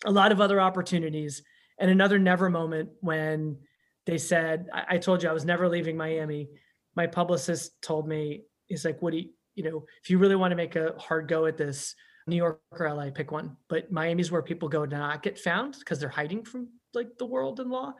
a 0.05 0.11
lot 0.13 0.31
of 0.31 0.41
other 0.41 0.61
opportunities 0.61 1.43
and 1.79 1.91
another 1.91 2.19
never 2.19 2.49
moment 2.51 2.91
when 3.01 3.59
they 4.07 4.19
said, 4.19 4.69
I, 4.73 4.85
I 4.91 4.99
told 4.99 5.23
you 5.23 5.29
I 5.29 5.33
was 5.33 5.45
never 5.45 5.69
leaving 5.69 5.97
Miami. 5.97 6.49
My 6.97 7.07
publicist 7.07 7.81
told 7.83 8.07
me, 8.09 8.43
he's 8.67 8.85
like, 8.85 9.01
Woody, 9.03 9.33
you 9.55 9.65
know, 9.65 9.85
if 10.03 10.11
you 10.11 10.19
really 10.19 10.37
want 10.37 10.53
to 10.53 10.57
make 10.57 10.77
a 10.77 10.95
hard 10.99 11.29
go 11.29 11.47
at 11.47 11.57
this, 11.57 11.95
New 12.27 12.37
York 12.37 12.61
or 12.71 12.93
LA, 12.93 13.11
pick 13.11 13.33
one. 13.33 13.57
But 13.69 13.91
Miami's 13.91 14.31
where 14.31 14.43
people 14.43 14.69
go 14.69 14.87
to 14.87 14.97
not 14.97 15.23
get 15.23 15.39
found 15.39 15.77
because 15.79 15.99
they're 15.99 16.09
hiding 16.09 16.45
from 16.45 16.69
like 16.95 17.19
the 17.19 17.27
world 17.27 17.61
and 17.61 17.71
law. 17.71 17.95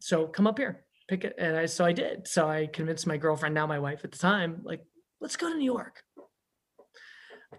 So 0.00 0.26
come 0.26 0.46
up 0.46 0.58
here, 0.58 0.84
pick 1.08 1.24
it. 1.24 1.34
And 1.38 1.56
I 1.56 1.66
so 1.66 1.84
I 1.84 1.92
did. 1.92 2.28
So 2.28 2.48
I 2.48 2.68
convinced 2.72 3.06
my 3.06 3.16
girlfriend, 3.16 3.54
now 3.54 3.66
my 3.66 3.78
wife 3.78 4.00
at 4.04 4.12
the 4.12 4.18
time, 4.18 4.60
like, 4.62 4.82
let's 5.20 5.36
go 5.36 5.48
to 5.48 5.56
New 5.56 5.64
York. 5.64 6.02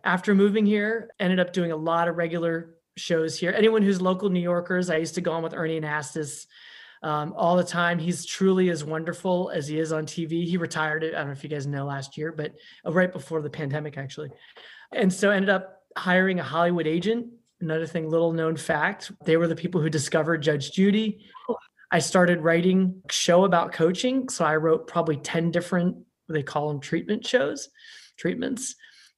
After 0.03 0.36
moving 0.36 0.66
here, 0.66 1.09
ended 1.20 1.39
up 1.39 1.53
doing 1.53 1.72
a 1.72 1.78
lot 1.78 2.07
of 2.07 2.16
regular 2.16 2.74
shows 2.98 3.38
here. 3.38 3.54
Anyone 3.56 3.82
who's 3.82 4.02
local 4.02 4.30
New 4.30 4.39
Yorkers, 4.39 4.89
I 4.89 4.98
used 4.98 5.16
to 5.16 5.22
go 5.22 5.32
on 5.32 5.43
with 5.43 5.54
Ernie 5.54 5.80
Anastos 5.80 6.46
um, 7.04 7.34
all 7.38 7.56
the 7.56 7.64
time. 7.64 8.00
He's 8.00 8.26
truly 8.26 8.70
as 8.70 8.84
wonderful 8.84 9.52
as 9.54 9.68
he 9.68 9.80
is 9.80 9.91
on 9.91 10.06
TV. 10.06 10.46
He 10.46 10.58
retired, 10.58 11.04
I 11.04 11.12
don't 11.12 11.28
know 11.28 11.32
if 11.32 11.43
you 11.43 11.50
guys 11.50 11.68
know 11.68 11.86
last 11.86 12.18
year, 12.18 12.32
but 12.32 12.54
uh, 12.86 12.91
right 12.91 13.12
before 13.12 13.41
the 13.41 13.50
pandemic, 13.50 13.98
actually. 13.98 14.32
And 14.91 15.14
so 15.14 15.30
ended 15.30 15.50
up 15.50 15.84
hiring 15.98 16.39
a 16.39 16.43
Hollywood 16.43 16.88
agent. 16.88 17.28
Another 17.62 17.86
thing, 17.86 18.10
little 18.10 18.34
known 18.34 18.58
fact, 18.58 19.12
they 19.24 19.38
were 19.38 19.48
the 19.48 19.56
people 19.56 19.82
who 19.82 19.89
discovered 19.89 20.41
Judge 20.41 20.72
Judy. 20.72 21.26
I 21.91 22.00
started 22.00 22.41
writing 22.41 23.02
show 23.10 23.46
about 23.46 23.72
coaching. 23.72 24.28
So 24.30 24.43
I 24.43 24.56
wrote 24.56 24.88
probably 24.88 25.18
10 25.18 25.52
different, 25.52 25.98
they 26.28 26.43
call 26.43 26.70
them 26.70 26.80
treatment 26.80 27.26
shows, 27.26 27.70
treatments. 28.18 28.76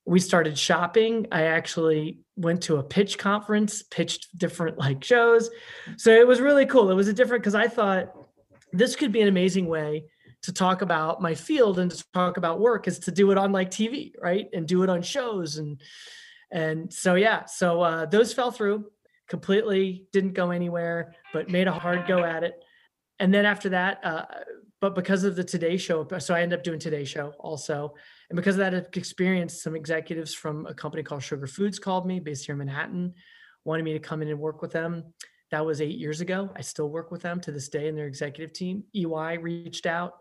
We 0.07 0.19
started 0.19 0.57
shopping. 0.57 1.27
I 1.31 1.43
actually 1.43 2.19
went 2.35 2.63
to 2.63 2.77
a 2.77 2.83
pitch 2.83 3.17
conference, 3.17 3.83
pitched 3.83 4.37
different 4.37 4.77
like 4.77 5.03
shows. 5.03 5.49
So 5.97 6.11
it 6.11 6.25
was 6.25 6.39
really 6.39 6.65
cool. 6.65 6.89
It 6.89 6.95
was 6.95 7.07
a 7.07 7.13
different 7.13 7.43
because 7.43 7.55
I 7.55 7.67
thought 7.67 8.13
this 8.71 8.95
could 8.95 9.11
be 9.11 9.21
an 9.21 9.27
amazing 9.27 9.67
way 9.67 10.05
to 10.43 10.53
talk 10.53 10.81
about 10.81 11.21
my 11.21 11.35
field 11.35 11.79
and 11.79 11.91
to 11.91 12.05
talk 12.13 12.37
about 12.37 12.59
work 12.59 12.87
is 12.87 12.99
to 12.99 13.11
do 13.11 13.31
it 13.31 13.37
on 13.37 13.51
like 13.51 13.69
TV, 13.69 14.13
right? 14.21 14.47
And 14.53 14.67
do 14.67 14.83
it 14.83 14.89
on 14.89 15.01
shows 15.01 15.57
and 15.57 15.81
and 16.51 16.93
so 16.93 17.15
yeah, 17.15 17.45
so 17.45 17.81
uh, 17.81 18.05
those 18.05 18.33
fell 18.33 18.51
through 18.51 18.85
completely, 19.27 20.07
didn't 20.13 20.33
go 20.33 20.51
anywhere, 20.51 21.13
but 21.33 21.49
made 21.49 21.67
a 21.67 21.71
hard 21.71 22.07
go 22.07 22.23
at 22.23 22.43
it. 22.43 22.63
And 23.19 23.33
then 23.33 23.45
after 23.45 23.69
that, 23.69 23.99
uh, 24.03 24.25
but 24.79 24.95
because 24.95 25.23
of 25.23 25.35
the 25.35 25.43
Today 25.43 25.77
Show, 25.77 26.07
so 26.19 26.33
I 26.33 26.41
ended 26.41 26.59
up 26.59 26.63
doing 26.63 26.79
Today 26.79 27.03
Show 27.03 27.33
also, 27.39 27.95
and 28.29 28.35
because 28.35 28.55
of 28.55 28.59
that 28.59 28.97
experience, 28.97 29.61
some 29.61 29.75
executives 29.75 30.33
from 30.33 30.65
a 30.65 30.73
company 30.73 31.03
called 31.03 31.23
Sugar 31.23 31.47
Foods 31.47 31.79
called 31.79 32.05
me, 32.05 32.19
based 32.19 32.45
here 32.45 32.53
in 32.53 32.59
Manhattan, 32.59 33.13
wanted 33.63 33.83
me 33.83 33.93
to 33.93 33.99
come 33.99 34.21
in 34.21 34.27
and 34.27 34.39
work 34.39 34.61
with 34.61 34.71
them. 34.71 35.13
That 35.51 35.65
was 35.65 35.79
eight 35.79 35.97
years 35.97 36.19
ago. 36.19 36.49
I 36.55 36.61
still 36.61 36.89
work 36.89 37.09
with 37.09 37.21
them 37.21 37.39
to 37.41 37.51
this 37.51 37.69
day 37.69 37.87
in 37.87 37.95
their 37.95 38.07
executive 38.07 38.51
team. 38.53 38.83
EY 38.93 39.37
reached 39.37 39.85
out, 39.85 40.15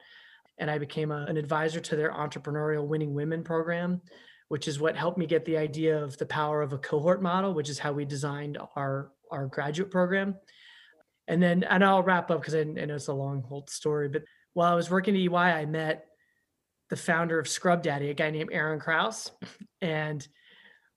and 0.59 0.71
I 0.71 0.79
became 0.79 1.11
a, 1.11 1.25
an 1.29 1.37
advisor 1.37 1.81
to 1.81 1.97
their 1.97 2.13
entrepreneurial 2.13 2.87
winning 2.87 3.13
women 3.13 3.43
program 3.43 4.03
which 4.49 4.69
is 4.69 4.79
what 4.79 4.97
helped 4.97 5.19
me 5.19 5.27
get 5.27 5.45
the 5.45 5.57
idea 5.57 6.03
of 6.03 6.17
the 6.19 6.27
power 6.27 6.63
of 6.63 6.73
a 6.73 6.79
cohort 6.79 7.23
model, 7.23 7.53
which 7.53 7.69
is 7.69 7.79
how 7.79 7.93
we 7.93 8.05
designed 8.05 8.59
our, 8.77 9.11
our 9.31 9.47
graduate 9.47 9.91
program. 9.91 10.37
And 11.29 11.43
then, 11.43 11.65
and 11.65 11.85
I'll 11.85 12.03
wrap 12.03 12.31
up 12.31 12.41
because 12.41 12.55
I, 12.55 12.61
I 12.61 12.85
know 12.85 12.95
it's 12.95 13.09
a 13.09 13.13
long 13.13 13.43
whole 13.43 13.67
story, 13.69 14.09
but 14.09 14.23
while 14.53 14.73
I 14.73 14.77
was 14.77 14.91
working 14.91 15.15
at 15.15 15.21
EY, 15.21 15.35
I 15.35 15.67
met 15.67 16.07
the 16.91 16.97
founder 16.97 17.39
of 17.39 17.49
Scrub 17.49 17.83
Daddy, 17.83 18.11
a 18.11 18.15
guy 18.15 18.31
named 18.31 18.51
Aaron 18.53 18.79
Krause. 18.79 19.33
And 19.81 20.27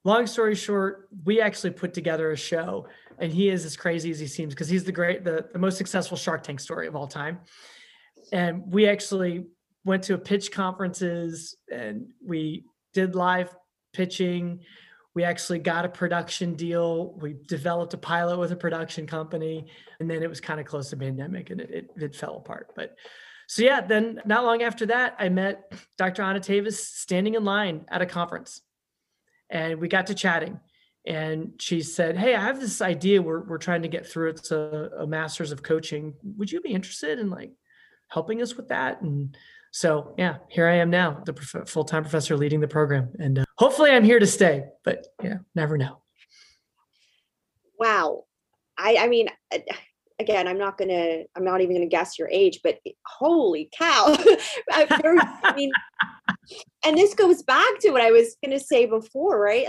long 0.03 0.27
story 0.27 0.55
short, 0.55 1.09
we 1.25 1.41
actually 1.41 1.71
put 1.71 1.93
together 1.93 2.31
a 2.31 2.37
show 2.37 2.87
and 3.17 3.31
he 3.31 3.49
is 3.49 3.65
as 3.65 3.75
crazy 3.75 4.11
as 4.11 4.19
he 4.19 4.27
seems 4.27 4.53
because 4.53 4.69
he's 4.69 4.83
the 4.83 4.91
great, 4.91 5.23
the, 5.23 5.47
the 5.51 5.59
most 5.59 5.77
successful 5.77 6.15
Shark 6.15 6.43
Tank 6.43 6.59
story 6.59 6.87
of 6.87 6.95
all 6.95 7.07
time. 7.07 7.39
And 8.31 8.63
we 8.71 8.87
actually 8.87 9.45
went 9.83 10.03
to 10.03 10.17
pitch 10.17 10.51
conferences 10.51 11.57
and 11.71 12.07
we 12.25 12.65
did 12.93 13.15
live 13.15 13.53
pitching. 13.93 14.61
We 15.15 15.23
actually 15.23 15.59
got 15.59 15.85
a 15.85 15.89
production 15.89 16.55
deal. 16.55 17.15
We 17.19 17.35
developed 17.47 17.93
a 17.93 17.97
pilot 17.97 18.37
with 18.37 18.51
a 18.51 18.55
production 18.55 19.07
company, 19.07 19.67
and 19.99 20.09
then 20.09 20.21
it 20.23 20.29
was 20.29 20.39
kind 20.39 20.59
of 20.59 20.65
close 20.65 20.91
to 20.91 20.97
pandemic, 20.97 21.49
and 21.49 21.59
it, 21.59 21.69
it, 21.71 21.89
it 21.97 22.15
fell 22.15 22.37
apart. 22.37 22.67
But 22.75 22.95
so 23.49 23.63
yeah, 23.63 23.81
then 23.81 24.21
not 24.25 24.45
long 24.45 24.61
after 24.61 24.85
that, 24.85 25.15
I 25.17 25.29
met 25.29 25.73
Dr. 25.97 26.21
Anna 26.21 26.39
Tavis 26.39 26.73
standing 26.73 27.33
in 27.33 27.43
line 27.43 27.83
at 27.87 27.99
a 27.99 28.05
conference, 28.05 28.61
and 29.49 29.79
we 29.79 29.87
got 29.87 30.05
to 30.07 30.13
chatting. 30.13 30.59
And 31.03 31.53
she 31.57 31.81
said, 31.81 32.15
"Hey, 32.15 32.35
I 32.35 32.41
have 32.41 32.59
this 32.59 32.79
idea. 32.79 33.23
We're 33.23 33.43
we're 33.43 33.57
trying 33.57 33.81
to 33.81 33.87
get 33.87 34.05
through. 34.05 34.29
It's 34.29 34.51
a, 34.51 34.91
a 34.99 35.07
master's 35.07 35.51
of 35.51 35.63
coaching. 35.63 36.13
Would 36.37 36.51
you 36.51 36.61
be 36.61 36.69
interested 36.69 37.17
in 37.17 37.31
like 37.31 37.49
helping 38.09 38.43
us 38.43 38.55
with 38.55 38.67
that?" 38.67 39.01
And 39.01 39.35
so 39.71 40.13
yeah, 40.15 40.35
here 40.49 40.67
I 40.67 40.75
am 40.75 40.91
now, 40.91 41.23
the 41.25 41.33
prof- 41.33 41.67
full-time 41.67 42.03
professor 42.03 42.37
leading 42.37 42.59
the 42.59 42.67
program, 42.67 43.13
and 43.17 43.39
uh, 43.39 43.45
hopefully 43.57 43.89
I'm 43.89 44.03
here 44.03 44.19
to 44.19 44.27
stay. 44.27 44.65
But 44.83 45.07
yeah, 45.23 45.39
never 45.55 45.75
know. 45.75 46.03
Wow, 47.79 48.25
I 48.77 48.97
I 48.99 49.07
mean, 49.07 49.29
again, 50.19 50.47
I'm 50.47 50.57
not 50.57 50.77
gonna, 50.77 51.23
I'm 51.35 51.43
not 51.43 51.61
even 51.61 51.75
gonna 51.75 51.87
guess 51.87 52.19
your 52.19 52.29
age, 52.31 52.59
but 52.63 52.79
holy 53.05 53.69
cow! 53.77 54.15
I 54.71 55.53
mean, 55.55 55.71
and 56.85 56.97
this 56.97 57.13
goes 57.13 57.43
back 57.43 57.79
to 57.81 57.91
what 57.91 58.01
I 58.01 58.11
was 58.11 58.35
to 58.43 58.59
say 58.59 58.85
before, 58.85 59.39
right? 59.39 59.67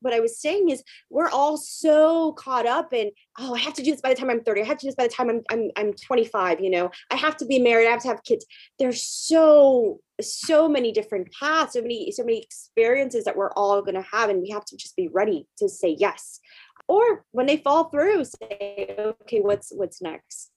What 0.00 0.14
I 0.14 0.20
was 0.20 0.40
saying 0.40 0.70
is 0.70 0.82
we're 1.10 1.28
all 1.28 1.56
so 1.56 2.32
caught 2.32 2.66
up 2.66 2.92
in, 2.92 3.10
oh, 3.38 3.54
I 3.54 3.58
have 3.58 3.74
to 3.74 3.82
do 3.82 3.90
this 3.90 4.00
by 4.00 4.10
the 4.10 4.14
time 4.14 4.30
I'm 4.30 4.42
30. 4.42 4.62
I 4.62 4.64
have 4.64 4.78
to 4.78 4.86
do 4.86 4.88
this 4.88 4.94
by 4.94 5.06
the 5.06 5.12
time 5.12 5.28
I'm, 5.30 5.42
I'm, 5.50 5.70
I'm 5.76 5.92
25, 5.92 6.60
you 6.60 6.70
know, 6.70 6.90
I 7.10 7.16
have 7.16 7.36
to 7.38 7.46
be 7.46 7.58
married. 7.58 7.88
I 7.88 7.90
have 7.90 8.02
to 8.02 8.08
have 8.08 8.22
kids. 8.22 8.46
There's 8.78 9.02
so, 9.02 10.00
so 10.20 10.68
many 10.68 10.92
different 10.92 11.28
paths, 11.38 11.74
so 11.74 11.82
many, 11.82 12.10
so 12.12 12.24
many 12.24 12.40
experiences 12.40 13.24
that 13.24 13.36
we're 13.36 13.52
all 13.52 13.82
to 13.84 14.02
have. 14.12 14.30
And 14.30 14.40
we 14.40 14.50
have 14.50 14.64
to 14.66 14.76
just 14.76 14.96
be 14.96 15.08
ready 15.08 15.46
to 15.58 15.68
say 15.68 15.96
yes. 15.98 16.40
Or 16.86 17.24
when 17.32 17.46
they 17.46 17.56
fall 17.56 17.84
through, 17.84 18.24
say, 18.24 18.94
okay, 18.98 19.40
what's, 19.40 19.72
what's 19.74 20.02
next? 20.02 20.50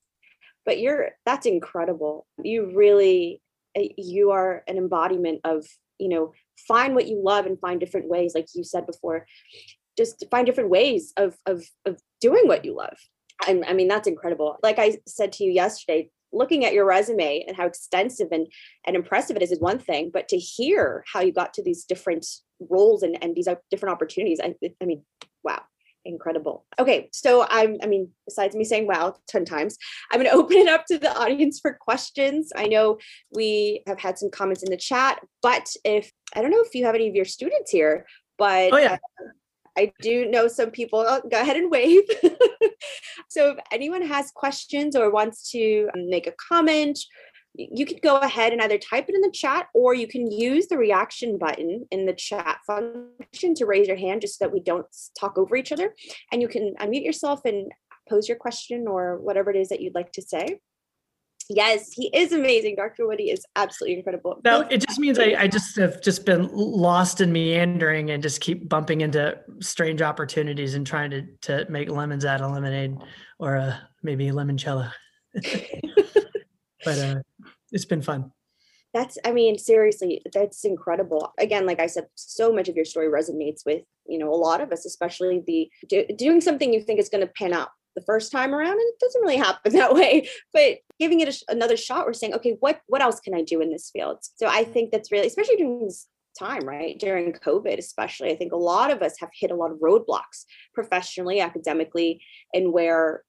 But 0.65 0.80
you're, 0.80 1.11
that's 1.25 1.45
incredible. 1.45 2.28
You 2.43 2.71
really, 2.75 3.41
eh, 3.75 3.89
you 3.97 4.32
are 4.32 4.63
an 4.67 4.78
embodiment 4.78 5.41
of 5.45 5.65
you 5.99 6.09
know 6.09 6.34
find 6.67 6.95
what 6.95 7.07
you 7.07 7.21
love 7.23 7.45
and 7.45 7.59
find 7.59 7.80
different 7.80 8.07
ways 8.07 8.34
like 8.36 8.47
you 8.53 8.63
said 8.63 8.86
before 8.86 9.25
just 9.97 10.23
find 10.30 10.45
different 10.45 10.69
ways 10.69 11.13
of 11.17 11.36
of 11.45 11.63
of 11.86 11.99
doing 12.21 12.47
what 12.47 12.65
you 12.65 12.75
love 12.75 12.97
I, 13.41 13.61
I 13.67 13.73
mean 13.73 13.88
that's 13.88 14.07
incredible 14.07 14.57
like 14.63 14.80
i 14.80 14.97
said 15.07 15.32
to 15.34 15.43
you 15.43 15.51
yesterday 15.51 16.09
looking 16.34 16.65
at 16.65 16.73
your 16.73 16.86
resume 16.86 17.45
and 17.47 17.55
how 17.55 17.65
extensive 17.65 18.28
and, 18.32 18.47
and 18.86 18.95
impressive 18.95 19.38
it 19.38 19.41
is 19.41 19.51
is 19.51 19.59
one 19.59 19.80
thing 19.80 20.11
but 20.13 20.28
to 20.30 20.38
hear 20.38 21.03
how 21.11 21.21
you 21.21 21.32
got 21.32 21.53
to 21.53 21.63
these 21.63 21.86
different 21.86 22.25
roles 22.59 23.01
and, 23.01 23.17
and 23.23 23.34
these 23.34 23.47
uh, 23.47 23.55
different 23.71 23.93
opportunities 23.93 24.39
I, 24.43 24.53
I 24.82 24.86
mean 24.86 25.03
wow 25.43 25.61
incredible. 26.07 26.65
Okay, 26.79 27.09
so 27.11 27.45
I'm, 27.49 27.77
I 27.83 27.87
mean, 27.87 28.09
besides 28.25 28.55
me 28.55 28.63
saying 28.63 28.87
wow 28.87 29.15
10 29.27 29.45
times, 29.45 29.77
I'm 30.11 30.21
going 30.21 30.31
to 30.31 30.37
open 30.37 30.57
it 30.57 30.67
up 30.67 30.85
to 30.87 30.97
the 30.97 31.15
audience 31.17 31.59
for 31.59 31.77
questions. 31.79 32.51
I 32.55 32.67
know 32.67 32.97
we 33.31 33.83
have 33.87 33.99
had 33.99 34.17
some 34.17 34.31
comments 34.31 34.63
in 34.63 34.71
the 34.71 34.77
chat, 34.77 35.19
but 35.41 35.69
if, 35.83 36.11
I 36.35 36.41
don't 36.41 36.51
know 36.51 36.63
if 36.63 36.73
you 36.73 36.85
have 36.85 36.95
any 36.95 37.07
of 37.07 37.15
your 37.15 37.25
students 37.25 37.71
here, 37.71 38.05
but 38.37 38.73
oh, 38.73 38.77
yeah. 38.77 38.93
Uh, 38.93 39.29
I 39.77 39.91
do 40.01 40.25
know 40.25 40.47
some 40.47 40.71
people. 40.71 41.05
Oh, 41.07 41.21
go 41.29 41.39
ahead 41.39 41.55
and 41.55 41.69
wave. 41.69 42.01
so 43.29 43.51
if 43.51 43.57
anyone 43.71 44.01
has 44.01 44.31
questions 44.31 44.95
or 44.95 45.11
wants 45.11 45.51
to 45.51 45.87
make 45.95 46.25
a 46.25 46.33
comment 46.49 46.97
you 47.57 47.85
can 47.85 47.97
go 48.03 48.17
ahead 48.17 48.53
and 48.53 48.61
either 48.61 48.77
type 48.77 49.09
it 49.09 49.15
in 49.15 49.21
the 49.21 49.31
chat 49.31 49.67
or 49.73 49.93
you 49.93 50.07
can 50.07 50.31
use 50.31 50.67
the 50.67 50.77
reaction 50.77 51.37
button 51.37 51.85
in 51.91 52.05
the 52.05 52.13
chat 52.13 52.59
function 52.65 53.55
to 53.55 53.65
raise 53.65 53.87
your 53.87 53.97
hand 53.97 54.21
just 54.21 54.37
so 54.37 54.45
that 54.45 54.53
we 54.53 54.59
don't 54.59 54.85
talk 55.19 55.37
over 55.37 55.55
each 55.55 55.71
other. 55.71 55.93
And 56.31 56.41
you 56.41 56.47
can 56.47 56.75
unmute 56.79 57.03
yourself 57.03 57.41
and 57.45 57.71
pose 58.07 58.27
your 58.27 58.37
question 58.37 58.87
or 58.87 59.17
whatever 59.19 59.49
it 59.49 59.57
is 59.57 59.69
that 59.69 59.81
you'd 59.81 59.95
like 59.95 60.11
to 60.13 60.21
say. 60.21 60.59
Yes, 61.49 61.93
he 61.93 62.07
is 62.13 62.33
amazing. 62.33 62.75
Dr. 62.75 63.07
Woody 63.07 63.29
is 63.29 63.45
absolutely 63.55 63.97
incredible. 63.97 64.41
No, 64.43 64.61
it 64.69 64.85
just 64.85 64.99
means 64.99 65.17
I, 65.17 65.33
I 65.37 65.47
just 65.47 65.77
have 65.77 66.01
just 66.01 66.25
been 66.25 66.49
lost 66.51 67.21
in 67.21 67.31
meandering 67.31 68.11
and 68.11 68.21
just 68.21 68.41
keep 68.41 68.67
bumping 68.67 69.01
into 69.01 69.39
strange 69.61 70.01
opportunities 70.01 70.75
and 70.75 70.85
trying 70.85 71.09
to 71.11 71.25
to 71.43 71.65
make 71.69 71.89
lemons 71.89 72.25
out 72.25 72.41
of 72.41 72.51
lemonade 72.51 72.97
or 73.39 73.55
uh, 73.55 73.77
maybe 74.03 74.27
limoncello. 74.27 74.91
but 76.83 76.97
uh, 76.99 77.15
it's 77.72 77.86
been 77.86 78.01
fun. 78.01 78.32
That's, 78.93 79.18
I 79.26 79.32
mean, 79.32 79.57
seriously, 79.57 80.22
that's 80.34 80.63
incredible. 80.63 81.34
Again, 81.38 81.65
like 81.65 81.80
I 81.80 81.88
said, 81.88 82.07
so 82.15 82.53
much 82.53 82.70
of 82.70 82.76
your 82.76 82.86
story 82.86 83.07
resonates 83.07 83.65
with, 83.65 83.84
you 84.07 84.18
know, 84.18 84.34
a 84.34 84.36
lot 84.36 84.61
of 84.61 84.72
us, 84.72 84.86
especially 84.86 85.43
the 85.45 85.70
do, 85.88 86.05
doing 86.15 86.41
something 86.41 86.74
you 86.74 86.82
think 86.82 86.99
is 86.99 87.09
going 87.09 87.26
to 87.26 87.32
pan 87.34 87.53
out 87.53 87.70
the 87.97 88.03
first 88.03 88.32
time 88.32 88.53
around 88.53 88.74
and 88.74 88.82
it 88.82 88.99
doesn't 88.99 89.22
really 89.22 89.38
happen 89.38 89.72
that 89.74 89.93
way 89.93 90.30
but 90.53 90.78
giving 90.99 91.20
it 91.20 91.30
a, 91.30 91.51
another 91.51 91.76
shot 91.76 92.05
we're 92.05 92.13
saying 92.13 92.34
okay 92.34 92.55
what 92.59 92.80
what 92.86 93.01
else 93.01 93.20
can 93.20 93.34
i 93.34 93.41
do 93.41 93.59
in 93.59 93.72
this 93.72 93.89
field 93.91 94.20
so 94.22 94.45
i 94.47 94.63
think 94.63 94.91
that's 94.91 95.11
really 95.11 95.26
especially 95.26 95.55
during 95.55 95.84
this 95.84 96.07
time 96.38 96.63
right 96.63 96.99
during 96.99 97.34
covid 97.34 97.80
especially 97.80 98.30
i 98.30 98.36
think 98.36 98.51
a 98.51 98.57
lot 98.57 98.91
of 98.91 99.01
us 99.01 99.15
have 99.20 99.30
hit 99.34 99.49
a 99.49 99.55
lot 99.55 99.72
of 99.72 99.80
roadblocks 99.80 100.45
professionally 100.76 101.39
academically 101.39 102.22
and 102.53 102.72
where 102.72 103.24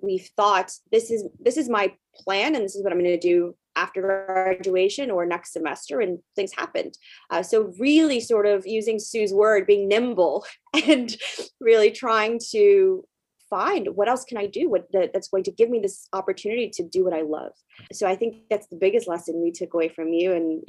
we've 0.00 0.30
thought 0.36 0.70
this 0.92 1.10
is 1.10 1.24
this 1.40 1.56
is 1.56 1.68
my 1.68 1.92
plan 2.14 2.54
and 2.54 2.64
this 2.64 2.76
is 2.76 2.84
what 2.84 2.92
i'm 2.92 3.00
going 3.00 3.10
to 3.10 3.18
do 3.18 3.56
after 3.76 4.24
graduation 4.26 5.10
or 5.10 5.26
next 5.26 5.52
semester 5.52 6.00
and 6.00 6.18
things 6.36 6.52
happened. 6.52 6.96
Uh, 7.30 7.42
so 7.42 7.72
really 7.78 8.20
sort 8.20 8.46
of 8.46 8.66
using 8.66 8.98
sue's 8.98 9.32
word 9.32 9.66
being 9.66 9.88
nimble 9.88 10.44
and 10.86 11.16
really 11.60 11.90
trying 11.90 12.40
to 12.50 13.04
find 13.52 13.88
what 13.96 14.08
else 14.08 14.24
can 14.24 14.38
i 14.38 14.46
do? 14.46 14.70
What 14.70 14.86
that, 14.92 15.12
that's 15.12 15.28
going 15.28 15.44
to 15.44 15.50
give 15.50 15.68
me 15.68 15.78
this 15.78 16.08
opportunity 16.14 16.70
to 16.70 16.82
do 16.82 17.04
what 17.04 17.12
i 17.12 17.20
love. 17.20 17.52
So 17.92 18.06
i 18.06 18.16
think 18.16 18.36
that's 18.48 18.66
the 18.68 18.76
biggest 18.76 19.06
lesson 19.06 19.42
we 19.42 19.52
took 19.52 19.74
away 19.74 19.88
from 19.90 20.08
you 20.08 20.32
and 20.32 20.62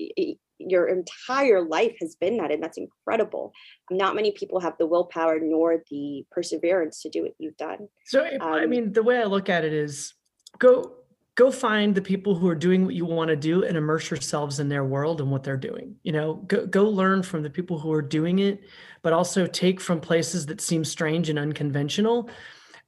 your 0.60 0.88
entire 0.88 1.62
life 1.62 1.95
has 2.01 2.16
been 2.16 2.38
that 2.38 2.51
and 2.51 2.62
that's 2.62 2.78
incredible. 2.78 3.54
Not 3.89 4.16
many 4.16 4.32
people 4.32 4.60
have 4.60 4.76
the 4.78 4.86
willpower 4.86 5.39
nor 5.41 5.84
the 5.89 6.26
perseverance 6.32 7.01
to 7.01 7.10
do 7.10 7.24
what 7.24 7.34
you've 7.39 7.58
done. 7.58 7.88
So 8.08 8.26
um, 8.26 8.54
i 8.64 8.66
mean 8.66 8.91
the 8.91 9.04
way 9.04 9.18
i 9.20 9.24
look 9.24 9.47
at 9.49 9.64
it 9.64 9.74
is 9.74 10.14
go 10.60 10.91
go 11.36 11.52
find 11.52 11.96
the 11.96 12.02
people 12.02 12.36
who 12.36 12.48
are 12.48 12.56
doing 12.56 12.86
what 12.86 12.94
you 12.94 13.06
want 13.06 13.30
to 13.30 13.36
do 13.36 13.64
and 13.64 13.76
immerse 13.76 14.12
yourselves 14.12 14.60
in 14.60 14.70
their 14.70 14.86
world 14.86 15.20
and 15.20 15.32
what 15.32 15.44
they're 15.44 15.58
doing 15.58 15.96
you 16.04 16.12
know? 16.12 16.36
Go, 16.48 16.66
go 16.66 16.84
learn 16.90 17.24
from 17.24 17.44
the 17.44 17.50
people 17.50 17.80
who 17.80 17.92
are 17.92 18.02
doing 18.02 18.40
it 18.40 18.64
but 19.04 19.14
also 19.14 19.46
take 19.46 19.80
from 19.80 20.00
places 20.00 20.48
that 20.48 20.62
seem 20.62 20.84
strange 20.84 21.30
and 21.30 21.38
unconventional. 21.38 22.30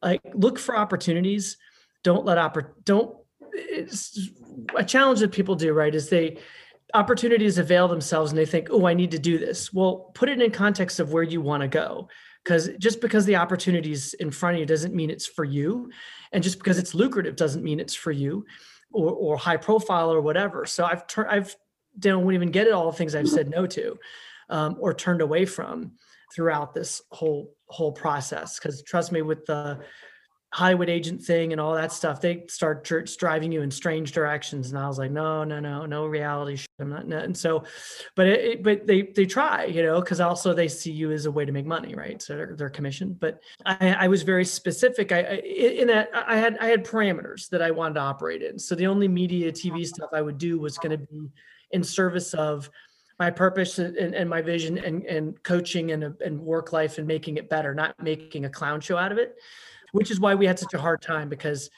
Like 0.02 0.22
look 0.34 0.58
for 0.58 0.76
opportunities. 0.76 1.58
Don't 2.04 2.26
let 2.26 2.38
oppor- 2.38 2.72
don't 2.84 3.16
it's 3.52 4.32
a 4.76 4.84
challenge 4.84 5.20
that 5.20 5.32
people 5.32 5.56
do 5.56 5.72
right 5.74 5.93
is 5.93 6.10
they 6.10 6.38
opportunities 6.93 7.58
avail 7.58 7.88
themselves 7.88 8.32
and 8.32 8.38
they 8.38 8.46
think 8.46 8.68
oh 8.70 8.86
i 8.86 8.93
need 8.93 9.12
to 9.12 9.20
do 9.20 9.38
this. 9.38 9.74
Well 9.74 10.12
put 10.14 10.30
it 10.30 10.41
in 10.41 10.52
context 10.52 11.00
of 11.00 11.12
where 11.12 11.24
you 11.24 11.41
want 11.41 11.62
to 11.62 11.68
go 11.68 12.08
because 12.46 12.70
just 12.78 13.02
because 13.02 13.26
the 13.26 13.36
opportunity 13.36 13.91
is 13.91 14.14
in 14.14 14.30
front 14.30 14.56
of 14.56 14.60
you 14.60 14.66
doesn't 14.68 14.93
mean 14.93 15.10
it's 15.10 15.26
for 15.26 15.43
you. 15.43 15.89
And 16.32 16.43
just 16.43 16.60
because 16.60 16.78
it's 16.78 16.93
lucrative 16.93 17.36
doesn't 17.36 17.64
mean 17.64 17.80
it's 17.80 17.96
for 17.96 18.12
you 18.12 18.46
or, 18.91 19.12
or 19.12 19.38
high 19.38 19.58
profile 19.58 20.14
or 20.14 20.22
whatever. 20.22 20.66
So 20.66 20.86
i've 20.86 21.08
turned 21.08 21.30
i've 21.30 21.56
don't 21.98 22.32
even 22.34 22.52
get 22.52 22.68
it 22.68 22.74
all 22.74 22.91
the 22.91 22.98
things 22.98 23.16
i've 23.16 23.30
said 23.30 23.50
no 23.50 23.66
to 23.66 23.98
um, 24.50 24.76
or 24.80 24.93
turned 24.93 25.22
away 25.22 25.46
from 25.46 25.93
throughout 26.34 26.74
this 26.74 27.02
whole 27.12 27.56
whole 27.68 27.91
process. 27.91 28.60
Because 28.60 28.84
trust 28.84 29.12
me 29.12 29.22
with 29.24 29.46
the 29.46 29.80
Hollywood 30.54 30.89
agent 30.89 31.22
thing 31.22 31.52
and 31.52 31.60
all 31.60 31.74
that 31.74 31.91
stuff, 31.91 32.22
they 32.22 32.46
start 32.48 32.89
driving 33.18 33.52
you 33.52 33.62
in 33.62 33.70
strange 33.70 34.14
directions. 34.14 34.70
And 34.70 34.80
I 34.80 34.88
was 34.88 34.98
like, 34.98 35.12
no, 35.12 35.43
no, 35.43 35.60
no, 35.60 35.86
no 35.86 36.06
reality. 36.06 36.56
Shit. 36.56 36.70
I'm 36.80 36.89
not. 36.89 37.06
And 37.06 37.36
so, 37.36 37.64
but 38.16 38.28
it, 38.28 38.64
but 38.64 38.88
they 38.88 39.02
they 39.02 39.26
try, 39.26 39.66
you 39.66 39.84
know, 39.84 40.00
because 40.00 40.22
also 40.22 40.54
they 40.54 40.70
see 40.70 40.91
you 40.91 41.12
as 41.12 41.26
a 41.26 41.32
way 41.32 41.43
to 41.43 41.52
make 41.52 41.66
money, 41.66 41.93
right? 41.93 42.22
So 42.22 42.36
they're, 42.36 42.56
they're 42.56 42.70
commissioned. 42.70 43.20
But 43.20 43.41
I, 43.66 43.96
I 44.00 44.08
was 44.08 44.24
very 44.24 44.46
specific. 44.46 45.12
I, 45.12 45.20
in 45.20 45.88
that 45.88 46.10
I 46.14 46.38
had 46.38 46.58
I 46.60 46.68
had 46.68 46.86
parameters 46.86 47.50
that 47.50 47.62
I 47.62 47.72
wanted 47.72 47.96
to 47.96 48.02
operate 48.02 48.41
in. 48.41 48.58
So 48.58 48.76
the 48.76 48.88
only 48.88 49.10
media 49.10 49.52
TV 49.52 49.74
uh-huh. 49.74 49.84
stuff 49.84 50.10
I 50.14 50.22
would 50.22 50.38
do 50.38 50.58
was 50.60 50.78
going 50.78 50.98
to 50.98 51.06
be 51.06 51.30
in 51.72 51.84
service 51.84 52.34
of 52.34 52.70
my 53.20 53.32
purpose 53.32 53.80
and, 53.80 53.98
and 53.98 54.30
my 54.30 54.41
vision 54.41 54.78
and, 54.78 55.04
and 55.06 55.41
coaching 55.43 55.91
and, 55.91 56.04
and 56.22 56.39
work 56.39 56.74
life 56.74 56.98
and 56.98 57.08
making 57.08 57.38
it 57.38 57.50
better, 57.50 57.74
not 57.74 57.96
making 58.02 58.46
a 58.46 58.50
clown 58.50 58.82
show 58.82 58.98
out 58.98 59.12
of 59.12 59.18
it, 59.18 59.36
which 59.96 60.12
is 60.12 60.20
why 60.20 60.36
we 60.36 60.46
had 60.46 60.60
such 60.60 60.74
a 60.74 60.78
hard 60.78 61.02
time 61.02 61.30
because 61.30 61.70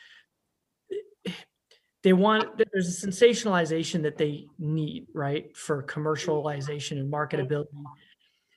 they 2.02 2.14
want 2.14 2.58
there's 2.58 3.04
a 3.04 3.08
sensationalization 3.08 4.02
that 4.02 4.18
they 4.18 4.48
need 4.58 5.06
right 5.14 5.56
for 5.56 5.84
commercialization 5.84 6.94
and 6.94 7.14
marketability. 7.14 7.68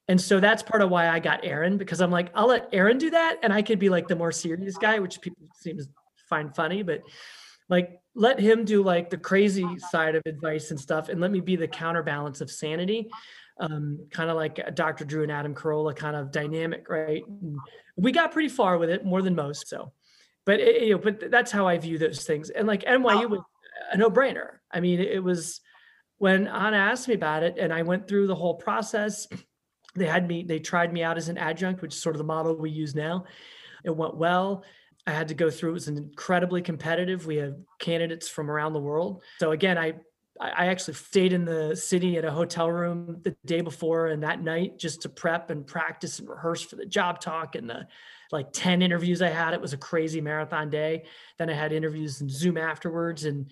And 0.09 0.19
so 0.19 0.41
that's 0.41 0.63
part 0.63 0.83
of 0.83 0.89
why 0.89 1.09
i 1.11 1.19
got 1.21 1.45
aaron 1.45 1.77
because 1.77 2.01
i'm 2.01 2.11
like 2.11 2.31
i'll 2.35 2.49
let 2.49 2.71
aaron 2.73 2.97
do 2.97 3.11
that 3.11 3.37
and 3.43 3.53
i 3.53 3.61
could 3.61 3.79
be 3.79 3.91
like 3.91 4.09
the 4.09 4.17
more 4.17 4.33
serious 4.33 4.79
guy 4.79 4.99
which 4.99 5.21
people 5.21 5.47
seem 5.55 5.77
to 5.77 5.85
find 6.29 6.57
funny 6.57 6.83
but 6.83 7.03
like 7.69 8.01
let 8.15 8.41
him 8.41 8.65
do 8.65 8.83
like 8.83 9.11
the 9.11 9.19
crazy 9.19 9.79
side 9.79 10.15
of 10.15 10.23
advice 10.27 10.71
and 10.71 10.81
stuff 10.81 11.11
and 11.11 11.21
let 11.21 11.31
me 11.31 11.41
be 11.41 11.55
the 11.55 11.69
counterbalance 11.69 12.41
of 12.41 12.51
sanity 12.51 13.11
um, 13.61 14.07
kind 14.11 14.31
of 14.31 14.37
like 14.37 14.59
uh, 14.59 14.71
dr 14.71 15.05
drew 15.05 15.23
and 15.23 15.33
adam 15.33 15.55
carolla 15.55 15.95
kind 15.95 16.17
of 16.17 16.33
dynamic 16.33 16.89
right 16.89 17.23
and 17.29 17.57
we 17.97 18.13
got 18.13 18.33
pretty 18.33 18.49
far 18.49 18.79
with 18.79 18.91
it 18.91 19.05
more 19.05 19.23
than 19.23 19.35
most 19.35 19.69
so 19.69 19.93
but 20.47 20.61
it, 20.61 20.83
you 20.83 20.95
know 20.95 20.99
but 20.99 21.31
that's 21.31 21.51
how 21.51 21.67
i 21.67 21.79
view 21.79 21.99
those 21.99 22.25
things 22.25 22.51
and 22.51 22.67
like 22.67 22.85
nyu 22.85 23.29
was 23.29 23.41
a 23.93 23.97
no-brainer 23.97 24.59
i 24.73 24.81
mean 24.81 25.01
it 25.01 25.23
was 25.23 25.61
when 26.19 26.47
anna 26.49 26.77
asked 26.77 27.09
me 27.09 27.15
about 27.15 27.43
it 27.43 27.57
and 27.59 27.73
i 27.73 27.83
went 27.83 28.09
through 28.09 28.27
the 28.27 28.35
whole 28.35 28.55
process 28.55 29.27
they 29.97 30.07
had 30.07 30.27
me 30.27 30.43
they 30.43 30.59
tried 30.59 30.93
me 30.93 31.03
out 31.03 31.17
as 31.17 31.29
an 31.29 31.39
adjunct 31.39 31.83
which 31.83 31.95
is 31.95 32.01
sort 32.01 32.15
of 32.15 32.19
the 32.19 32.25
model 32.25 32.57
we 32.57 32.71
use 32.71 32.95
now 32.95 33.25
it 33.85 33.95
went 33.95 34.17
well 34.17 34.65
I 35.07 35.13
had 35.13 35.29
to 35.29 35.35
go 35.35 35.51
through. 35.51 35.71
It 35.71 35.75
was 35.75 35.89
incredibly 35.89 36.63
competitive. 36.63 37.27
We 37.27 37.37
had 37.37 37.65
candidates 37.79 38.29
from 38.29 38.51
around 38.51 38.75
the 38.75 38.81
world. 38.81 39.23
So 39.41 39.53
again, 39.53 39.79
I 39.79 39.95
I 40.41 40.67
actually 40.67 40.95
stayed 40.95 41.35
in 41.35 41.45
the 41.45 41.77
city 41.77 42.17
at 42.17 42.25
a 42.25 42.31
hotel 42.31 42.71
room 42.71 43.19
the 43.23 43.37
day 43.45 43.61
before 43.61 44.07
and 44.07 44.23
that 44.23 44.43
night 44.43 44.79
just 44.79 45.03
to 45.03 45.11
prep 45.11 45.51
and 45.51 45.67
practice 45.67 46.19
and 46.19 46.29
rehearse 46.29 46.63
for 46.63 46.77
the 46.77 46.87
job 46.87 47.21
talk 47.21 47.57
and 47.57 47.69
the 47.69 47.87
like 48.33 48.47
10 48.53 48.81
interviews 48.81 49.21
I 49.21 49.29
had. 49.29 49.53
It 49.53 49.61
was 49.61 49.75
a 49.75 49.79
crazy 49.79 50.23
marathon 50.23 50.71
day. 50.71 51.05
Then 51.39 51.51
I 51.51 51.53
had 51.53 51.73
interviews 51.73 52.23
in 52.23 52.31
Zoom 52.31 52.57
afterwards. 52.57 53.27
And, 53.27 53.51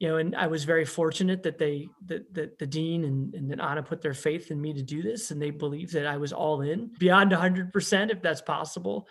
you 0.00 0.08
know, 0.08 0.16
and 0.16 0.34
I 0.34 0.48
was 0.48 0.64
very 0.64 0.84
fortunate 0.84 1.44
that 1.44 1.58
they, 1.58 1.88
that, 2.06 2.34
that 2.34 2.58
the 2.58 2.66
dean 2.66 3.04
and, 3.04 3.34
and 3.34 3.60
Anna 3.60 3.82
put 3.82 4.02
their 4.02 4.14
faith 4.14 4.50
in 4.50 4.60
me 4.60 4.72
to 4.72 4.82
do 4.82 5.02
this. 5.02 5.30
And 5.30 5.40
they 5.40 5.50
believed 5.50 5.92
that 5.92 6.06
I 6.06 6.16
was 6.16 6.32
all 6.32 6.62
in 6.62 6.90
beyond 6.98 7.30
100% 7.30 8.10
if 8.10 8.20
that's 8.20 8.42
possible. 8.42 9.06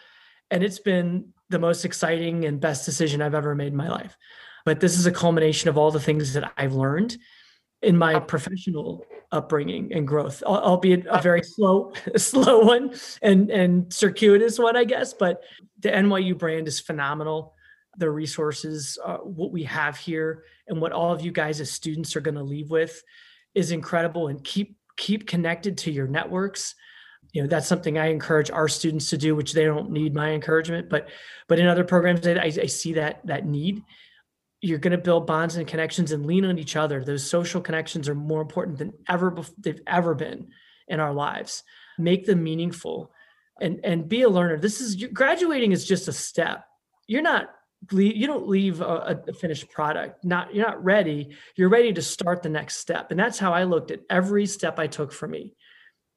And 0.51 0.63
it's 0.63 0.79
been 0.79 1.29
the 1.49 1.59
most 1.59 1.85
exciting 1.85 2.43
and 2.43 2.59
best 2.59 2.85
decision 2.85 3.21
I've 3.21 3.35
ever 3.35 3.55
made 3.55 3.67
in 3.67 3.77
my 3.77 3.89
life. 3.89 4.17
But 4.69 4.81
this 4.81 4.99
is 4.99 5.07
a 5.07 5.11
culmination 5.11 5.67
of 5.67 5.79
all 5.79 5.89
the 5.89 5.99
things 5.99 6.33
that 6.33 6.53
I've 6.55 6.75
learned 6.75 7.17
in 7.81 7.97
my 7.97 8.19
professional 8.19 9.03
upbringing 9.31 9.91
and 9.91 10.07
growth, 10.07 10.43
albeit 10.43 11.07
a 11.07 11.19
very 11.19 11.41
slow, 11.41 11.91
slow 12.17 12.59
one 12.59 12.93
and 13.23 13.49
and 13.49 13.91
circuitous 13.91 14.59
one, 14.59 14.77
I 14.77 14.83
guess. 14.83 15.15
But 15.15 15.41
the 15.79 15.89
NYU 15.89 16.37
brand 16.37 16.67
is 16.67 16.79
phenomenal. 16.79 17.55
The 17.97 18.11
resources, 18.11 18.99
uh, 19.03 19.17
what 19.17 19.51
we 19.51 19.63
have 19.63 19.97
here, 19.97 20.43
and 20.67 20.79
what 20.79 20.91
all 20.91 21.11
of 21.11 21.21
you 21.21 21.31
guys 21.31 21.59
as 21.59 21.71
students 21.71 22.15
are 22.15 22.21
going 22.21 22.35
to 22.35 22.43
leave 22.43 22.69
with, 22.69 23.01
is 23.55 23.71
incredible. 23.71 24.27
And 24.27 24.43
keep 24.43 24.77
keep 24.97 25.25
connected 25.25 25.79
to 25.79 25.91
your 25.91 26.07
networks 26.07 26.75
you 27.31 27.41
know 27.41 27.47
that's 27.47 27.67
something 27.67 27.97
i 27.97 28.07
encourage 28.07 28.51
our 28.51 28.67
students 28.67 29.09
to 29.09 29.17
do 29.17 29.33
which 29.35 29.53
they 29.53 29.63
don't 29.63 29.91
need 29.91 30.13
my 30.13 30.31
encouragement 30.31 30.89
but 30.89 31.07
but 31.47 31.57
in 31.57 31.67
other 31.67 31.85
programs 31.85 32.27
i, 32.27 32.33
I 32.41 32.65
see 32.65 32.93
that 32.93 33.25
that 33.25 33.45
need 33.45 33.81
you're 34.61 34.79
going 34.79 34.91
to 34.91 34.97
build 34.97 35.25
bonds 35.25 35.55
and 35.55 35.67
connections 35.67 36.11
and 36.11 36.25
lean 36.25 36.45
on 36.45 36.57
each 36.57 36.75
other. 36.75 37.03
Those 37.03 37.29
social 37.29 37.61
connections 37.61 38.09
are 38.09 38.15
more 38.15 38.41
important 38.41 38.77
than 38.77 38.93
ever 39.07 39.35
they've 39.57 39.81
ever 39.87 40.13
been 40.13 40.49
in 40.87 40.99
our 40.99 41.13
lives. 41.13 41.63
Make 41.97 42.25
them 42.25 42.43
meaningful 42.43 43.11
and 43.61 43.79
and 43.83 44.07
be 44.07 44.23
a 44.23 44.29
learner. 44.29 44.57
This 44.57 44.81
is 44.81 44.95
graduating 44.95 45.71
is 45.71 45.85
just 45.85 46.07
a 46.07 46.13
step. 46.13 46.65
You're 47.07 47.21
not 47.21 47.49
you 47.91 48.27
don't 48.27 48.47
leave 48.47 48.81
a, 48.81 49.21
a, 49.25 49.33
finished 49.33 49.71
product. 49.71 50.25
Not 50.25 50.53
you're 50.53 50.67
not 50.67 50.83
ready. 50.83 51.29
You're 51.55 51.69
ready 51.69 51.93
to 51.93 52.01
start 52.01 52.43
the 52.43 52.49
next 52.49 52.77
step. 52.77 53.11
And 53.11 53.19
that's 53.19 53.39
how 53.39 53.53
i 53.53 53.63
looked 53.63 53.91
at 53.91 54.01
every 54.09 54.45
step 54.45 54.79
i 54.79 54.87
took 54.87 55.13
for 55.13 55.27
me. 55.27 55.55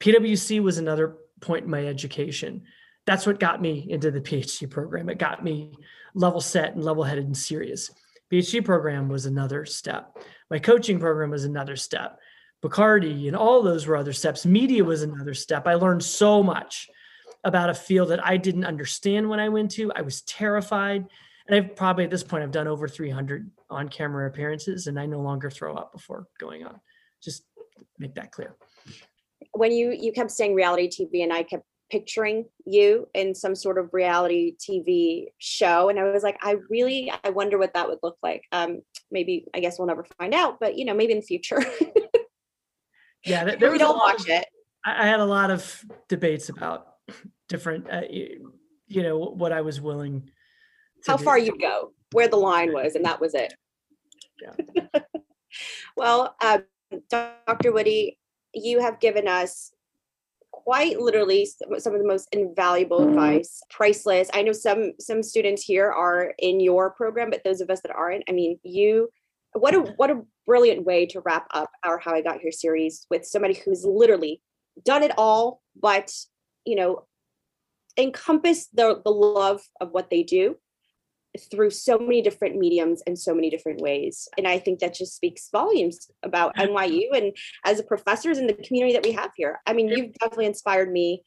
PwC 0.01 0.61
was 0.61 0.79
another 0.79 1.19
point 1.41 1.65
in 1.65 1.71
my 1.71 1.87
education. 1.87 2.63
That's 3.07 3.27
what 3.27 3.39
got 3.39 3.63
me 3.63 3.87
into 3.89 4.11
the 4.11 4.21
PhD 4.21 4.69
program. 4.69 5.09
It 5.09 5.19
got 5.19 5.45
me 5.45 5.73
level 6.15 6.41
set 6.41 6.75
and 6.75 6.83
level 6.83 7.05
headed 7.05 7.27
and 7.27 7.37
serious. 7.37 7.91
PhD 8.33 8.65
program 8.65 9.09
was 9.09 9.27
another 9.27 9.67
step. 9.67 10.17
My 10.51 10.59
coaching 10.59 10.99
program 10.99 11.31
was 11.31 11.45
another 11.45 11.77
step. 11.77 12.19
Bacardi 12.65 13.27
and 13.27 13.37
all 13.37 13.63
those 13.63 13.87
were 13.87 13.97
other 13.97 14.13
steps. 14.13 14.47
Media 14.47 14.83
was 14.85 15.03
another 15.03 15.35
step. 15.35 15.67
I 15.67 15.75
learned 15.75 16.03
so 16.03 16.43
much 16.43 16.89
about 17.45 17.71
a 17.71 17.75
field 17.75 18.09
that 18.11 18.25
I 18.25 18.37
didn't 18.37 18.65
understand 18.65 19.29
when 19.29 19.41
I 19.41 19.49
went 19.49 19.73
to. 19.73 19.93
I 19.95 20.03
was 20.03 20.23
terrified. 20.23 21.05
And 21.47 21.57
I've 21.57 21.77
probably 21.77 22.05
at 22.05 22.11
this 22.11 22.23
point, 22.23 22.45
I've 22.45 22.53
done 22.53 22.69
over 22.69 22.89
300 22.89 23.51
on 23.69 23.89
camera 23.89 24.29
appearances 24.29 24.87
and 24.87 24.99
I 24.99 25.07
no 25.07 25.21
longer 25.21 25.51
throw 25.51 25.75
up 25.75 25.93
before 25.93 26.29
going 26.39 26.65
on. 26.65 26.81
Just 27.21 27.45
make 27.99 28.15
that 28.15 28.31
clear 28.31 28.57
when 29.53 29.73
you 29.73 29.91
you 29.99 30.13
kept 30.13 30.31
saying 30.31 30.55
reality 30.55 30.89
TV 30.89 31.23
and 31.23 31.33
I 31.33 31.43
kept 31.43 31.65
picturing 31.93 32.47
you 32.65 33.07
in 33.15 33.35
some 33.35 33.55
sort 33.55 33.77
of 33.77 33.93
reality 33.93 34.57
TV 34.57 35.27
show 35.37 35.91
and 35.91 36.01
I 36.01 36.11
was 36.11 36.23
like 36.23 36.39
I 36.41 36.57
really 36.71 37.13
I 37.23 37.29
wonder 37.29 37.59
what 37.59 37.75
that 37.75 37.87
would 37.87 37.99
look 38.03 38.17
like. 38.23 38.45
Um 38.51 38.81
maybe 39.11 39.45
I 39.55 39.61
guess 39.61 39.79
we'll 39.79 39.89
never 39.89 40.07
find 40.19 40.33
out 40.33 40.59
but 40.59 40.79
you 40.79 40.87
know 40.87 40.95
maybe 40.95 41.13
in 41.13 41.21
the 41.21 41.27
future. 41.27 41.63
yeah, 43.27 43.45
there, 43.45 43.57
there 43.61 43.71
we 43.71 43.77
don't 43.77 43.99
watch 43.99 44.23
of, 44.23 44.29
it. 44.31 44.47
I 44.87 45.07
had 45.07 45.21
a 45.21 45.27
lot 45.27 45.51
of 45.51 45.85
debates 46.09 46.49
about 46.49 46.87
different 47.51 47.91
uh, 47.91 48.03
you 48.11 49.03
know 49.03 49.19
what 49.19 49.53
I 49.53 49.61
was 49.61 49.79
willing 49.79 50.31
how 51.07 51.17
far 51.17 51.39
you 51.39 51.59
go, 51.59 51.93
where 52.13 52.29
the 52.29 52.37
line 52.37 52.73
was, 52.73 52.95
and 52.95 53.05
that 53.05 53.21
was 53.21 53.35
it. 53.35 53.55
Yeah. 54.41 55.01
well, 55.97 56.37
uh, 56.41 56.61
Dr. 57.11 57.73
Woody, 57.73 58.19
you 58.55 58.81
have 58.81 59.01
given 59.01 59.29
us 59.29 59.72
quite 60.65 61.01
literally 61.01 61.47
some 61.79 61.95
of 61.95 62.01
the 62.01 62.07
most 62.07 62.29
invaluable 62.33 63.01
mm-hmm. 63.01 63.11
advice 63.11 63.63
priceless. 63.71 64.29
I 64.33 64.43
know 64.43 64.53
some 64.53 64.93
some 64.99 65.23
students 65.23 65.63
here 65.63 65.91
are 65.91 66.35
in 66.39 66.61
your 66.61 66.91
program 66.91 67.31
but 67.31 67.43
those 67.45 67.61
of 67.61 67.71
us 67.71 67.81
that 67.83 67.95
aren't 67.95 68.25
i 68.29 68.33
mean 68.33 68.59
you 68.63 69.09
what 69.53 69.75
a 69.75 69.81
what 69.97 70.11
a 70.11 70.23
brilliant 70.47 70.85
way 70.85 71.07
to 71.07 71.21
wrap 71.21 71.47
up 71.53 71.71
our 71.85 71.99
how 71.99 72.13
i 72.15 72.23
got 72.23 72.41
here 72.41 72.53
series 72.53 73.07
with 73.11 73.25
somebody 73.25 73.55
who's 73.55 73.85
literally 73.85 74.41
done 74.85 75.03
it 75.03 75.13
all 75.17 75.63
but 75.81 76.13
you 76.65 76.77
know 76.77 77.05
encompass 77.99 78.69
the 78.73 79.01
the 79.05 79.11
love 79.11 79.61
of 79.81 79.91
what 79.91 80.11
they 80.11 80.23
do 80.23 80.57
through 81.51 81.71
so 81.71 81.99
many 81.99 82.21
different 82.21 82.57
mediums 82.57 83.03
and 83.07 83.19
so 83.19 83.35
many 83.35 83.49
different 83.49 83.81
ways. 83.81 84.29
And 84.37 84.47
I 84.47 84.59
think 84.59 84.81
that 84.81 84.95
just 84.95 85.17
speaks 85.17 85.49
volumes 85.51 86.11
about 86.23 86.57
NYU 86.57 87.09
and 87.15 87.35
as 87.65 87.81
a 87.81 87.85
professors 87.85 88.39
in 88.39 88.47
the 88.47 88.55
community 88.55 88.93
that 88.95 89.05
we 89.05 89.13
have 89.13 89.31
here. 89.37 89.61
I 89.67 89.73
mean, 89.73 89.89
you've 89.89 90.13
definitely 90.15 90.47
inspired 90.47 90.93
me. 90.93 91.23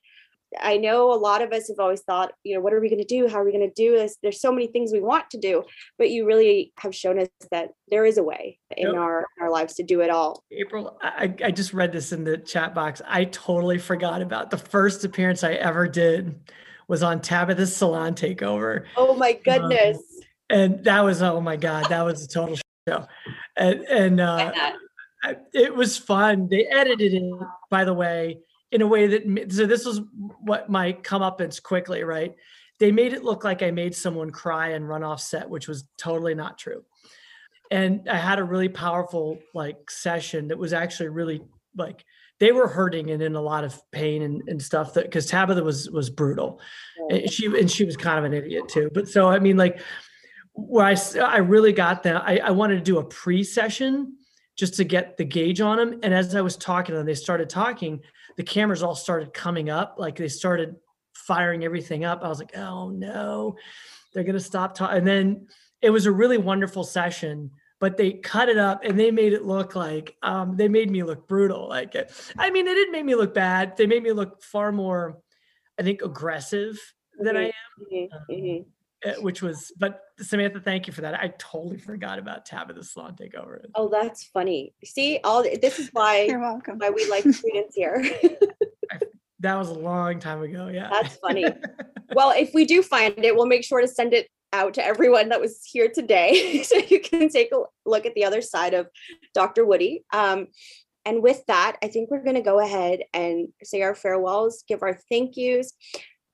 I 0.62 0.78
know 0.78 1.12
a 1.12 1.16
lot 1.16 1.42
of 1.42 1.52
us 1.52 1.68
have 1.68 1.80
always 1.80 2.02
thought, 2.02 2.32
you 2.44 2.54
know, 2.56 2.62
what 2.62 2.72
are 2.72 2.80
we 2.80 2.88
going 2.88 3.02
to 3.02 3.06
do? 3.06 3.28
How 3.28 3.42
are 3.42 3.44
we 3.44 3.52
going 3.52 3.68
to 3.68 3.74
do 3.74 3.98
this? 3.98 4.18
There's 4.22 4.40
so 4.40 4.52
many 4.52 4.68
things 4.68 4.94
we 4.94 5.02
want 5.02 5.30
to 5.32 5.40
do, 5.40 5.64
but 5.98 6.12
you 6.12 6.26
really 6.26 6.72
have 6.78 6.96
shown 6.96 7.20
us 7.20 7.28
that 7.52 7.72
there 7.90 8.06
is 8.06 8.18
a 8.18 8.24
way 8.24 8.60
in 8.78 8.88
yep. 8.88 8.96
our, 8.96 9.26
our 9.42 9.50
lives 9.50 9.74
to 9.76 9.84
do 9.84 10.02
it 10.02 10.10
all. 10.10 10.44
April, 10.52 10.98
I, 11.02 11.34
I 11.44 11.52
just 11.52 11.74
read 11.74 11.92
this 11.92 12.14
in 12.14 12.24
the 12.24 12.38
chat 12.38 12.74
box. 12.74 13.02
I 13.06 13.26
totally 13.26 13.80
forgot 13.80 14.22
about 14.22 14.50
the 14.50 14.58
first 14.58 15.04
appearance 15.04 15.44
I 15.44 15.54
ever 15.54 15.88
did 15.88 16.40
was 16.88 17.04
on 17.04 17.20
Tabatha's 17.22 17.76
salon 17.76 18.14
takeover. 18.14 18.86
Oh 18.96 19.16
my 19.16 19.34
goodness. 19.34 19.98
Um, 19.98 20.04
and 20.50 20.84
that 20.84 21.04
was 21.04 21.22
oh 21.22 21.42
my 21.42 21.56
god, 21.56 21.88
that 21.90 22.04
was 22.04 22.24
a 22.24 22.28
total 22.28 22.58
show. 22.88 23.08
And 23.58 23.82
and 23.82 24.20
uh, 24.20 24.52
it 25.54 25.76
was 25.76 25.98
fun. 25.98 26.48
They 26.50 26.66
edited 26.66 27.14
it, 27.14 27.24
by 27.70 27.86
the 27.86 27.94
way, 27.94 28.40
in 28.72 28.82
a 28.82 28.88
way 28.88 29.08
that 29.08 29.52
so 29.52 29.66
this 29.66 29.86
was 29.86 30.02
what 30.42 30.70
might 30.70 31.04
come 31.04 31.22
up 31.22 31.42
as 31.42 31.60
quickly, 31.60 32.04
right? 32.04 32.36
They 32.80 32.92
made 32.92 33.14
it 33.14 33.24
look 33.24 33.44
like 33.44 33.64
I 33.64 33.72
made 33.72 33.96
someone 33.96 34.32
cry 34.32 34.70
and 34.70 34.88
run 34.88 35.04
off 35.04 35.22
set, 35.22 35.50
which 35.50 35.68
was 35.68 35.86
totally 35.98 36.36
not 36.36 36.58
true. 36.58 36.84
And 37.72 38.08
I 38.10 38.18
had 38.18 38.38
a 38.38 38.44
really 38.44 38.70
powerful 38.70 39.40
like 39.54 39.90
session 39.90 40.50
that 40.50 40.58
was 40.58 40.74
actually 40.74 41.10
really 41.10 41.42
like 41.76 42.06
they 42.40 42.52
were 42.52 42.68
hurting 42.68 43.12
and 43.12 43.22
in 43.22 43.36
a 43.36 43.42
lot 43.42 43.64
of 43.64 43.80
pain 43.92 44.22
and, 44.22 44.42
and 44.48 44.62
stuff 44.62 44.94
that 44.94 45.06
because 45.06 45.30
Tabatha 45.30 45.64
was 45.64 45.90
was 45.90 46.10
brutal. 46.10 46.60
And 47.10 47.32
she 47.32 47.46
and 47.48 47.70
she 47.70 47.86
was 47.86 47.96
kind 47.96 48.20
of 48.20 48.26
an 48.26 48.34
idiot 48.34 48.68
too. 48.68 48.90
But 48.94 49.08
so 49.08 49.28
I 49.28 49.40
mean, 49.40 49.58
like 49.58 49.80
where 50.54 50.86
I 50.86 50.96
I 51.22 51.38
really 51.38 51.74
got 51.74 52.04
that 52.04 52.18
I, 52.18 52.38
I 52.38 52.52
wanted 52.52 52.76
to 52.76 52.82
do 52.82 53.00
a 53.00 53.04
pre-session 53.04 54.18
just 54.58 54.76
to 54.76 54.84
get 54.84 55.18
the 55.18 55.26
gauge 55.26 55.62
on 55.62 55.78
them. 55.78 56.00
And 56.04 56.14
as 56.14 56.36
I 56.36 56.42
was 56.42 56.56
talking 56.56 56.94
to 56.94 56.98
them, 56.98 57.06
they 57.06 57.14
started 57.14 57.50
talking, 57.50 58.00
the 58.38 58.44
cameras 58.44 58.84
all 58.84 58.96
started 58.96 59.34
coming 59.34 59.70
up, 59.70 59.96
like 59.98 60.16
they 60.16 60.30
started 60.30 60.76
firing 61.14 61.66
everything 61.66 62.06
up. 62.06 62.22
I 62.24 62.30
was 62.30 62.40
like, 62.40 62.56
oh 62.58 62.90
no, 62.90 63.56
they're 64.14 64.24
gonna 64.24 64.40
stop 64.40 64.76
talking. 64.76 64.98
And 64.98 65.08
then 65.08 65.48
it 65.82 65.90
was 65.90 66.06
a 66.06 66.12
really 66.12 66.38
wonderful 66.38 66.84
session 66.84 67.52
but 67.80 67.98
they 67.98 68.14
cut 68.14 68.50
it 68.50 68.58
up 68.58 68.84
and 68.84 69.00
they 69.00 69.12
made 69.12 69.34
it 69.34 69.44
look 69.44 69.76
like 69.76 70.16
um, 70.24 70.56
they 70.56 70.68
made 70.68 70.90
me 70.90 71.04
look 71.04 71.28
brutal. 71.28 71.68
Like, 71.68 71.96
I 72.38 72.50
mean, 72.50 72.66
they 72.66 72.74
didn't 72.74 72.92
make 72.92 73.06
me 73.06 73.16
look 73.16 73.34
bad. 73.34 73.76
They 73.78 73.86
made 73.86 74.04
me 74.04 74.12
look 74.12 74.42
far 74.42 74.72
more, 74.72 75.20
I 75.80 75.84
think, 75.84 76.02
aggressive 76.02 76.80
than 77.20 77.36
I 77.36 77.46
mm-hmm. 77.50 77.96
am. 77.96 78.00
Mm-hmm. 78.00 78.14
Um, 78.14 78.26
mm-hmm. 78.32 78.70
Eh, 79.06 79.14
which 79.20 79.42
was, 79.42 79.72
but 79.78 80.02
Samantha, 80.20 80.60
thank 80.60 80.88
you 80.88 80.94
for 80.94 81.02
that. 81.02 81.14
I 81.14 81.34
totally 81.38 81.78
forgot 81.78 82.18
about 82.18 82.48
Tabatha 82.48 82.84
Salon 82.84 83.16
takeover. 83.16 83.60
Oh, 83.76 83.90
that's 83.90 84.24
funny. 84.24 84.74
See, 84.84 85.20
all 85.24 85.44
this 85.44 85.78
is 85.78 85.90
why 85.92 86.24
you're 86.24 86.40
welcome. 86.40 86.80
Why 86.80 86.90
we 86.90 87.08
like 87.10 87.24
students 87.32 87.76
here. 87.76 88.04
that 89.42 89.56
was 89.56 89.70
a 89.70 89.74
long 89.74 90.20
time 90.20 90.42
ago. 90.42 90.70
Yeah, 90.74 90.90
that's 90.90 91.18
funny. 91.18 91.46
well, 92.16 92.32
if 92.32 92.52
we 92.54 92.66
do 92.66 92.82
find 92.82 93.24
it, 93.24 93.36
we'll 93.36 93.46
make 93.46 93.64
sure 93.64 93.82
to 93.82 93.88
send 93.88 94.14
it 94.14 94.28
out 94.56 94.74
to 94.76 94.86
everyone 94.86 95.30
that 95.30 95.42
was 95.42 95.62
here 95.66 95.90
today 95.94 96.64
so 96.64 96.78
you 96.78 97.00
can 97.00 97.30
take 97.30 97.52
a 97.52 97.62
look 97.86 98.06
at 98.06 98.16
the 98.16 98.26
other 98.26 98.42
side 98.42 98.74
of 98.74 98.88
Dr. 99.34 99.66
Woody. 99.66 100.06
Um, 100.14 100.48
and 101.06 101.22
with 101.22 101.46
that, 101.48 101.78
I 101.84 101.88
think 101.88 102.10
we're 102.10 102.24
going 102.24 102.36
to 102.36 102.42
go 102.42 102.60
ahead 102.60 103.02
and 103.14 103.50
say 103.64 103.82
our 103.82 103.94
farewells, 103.94 104.64
give 104.68 104.82
our 104.82 104.98
thank 105.10 105.38
yous. 105.38 105.74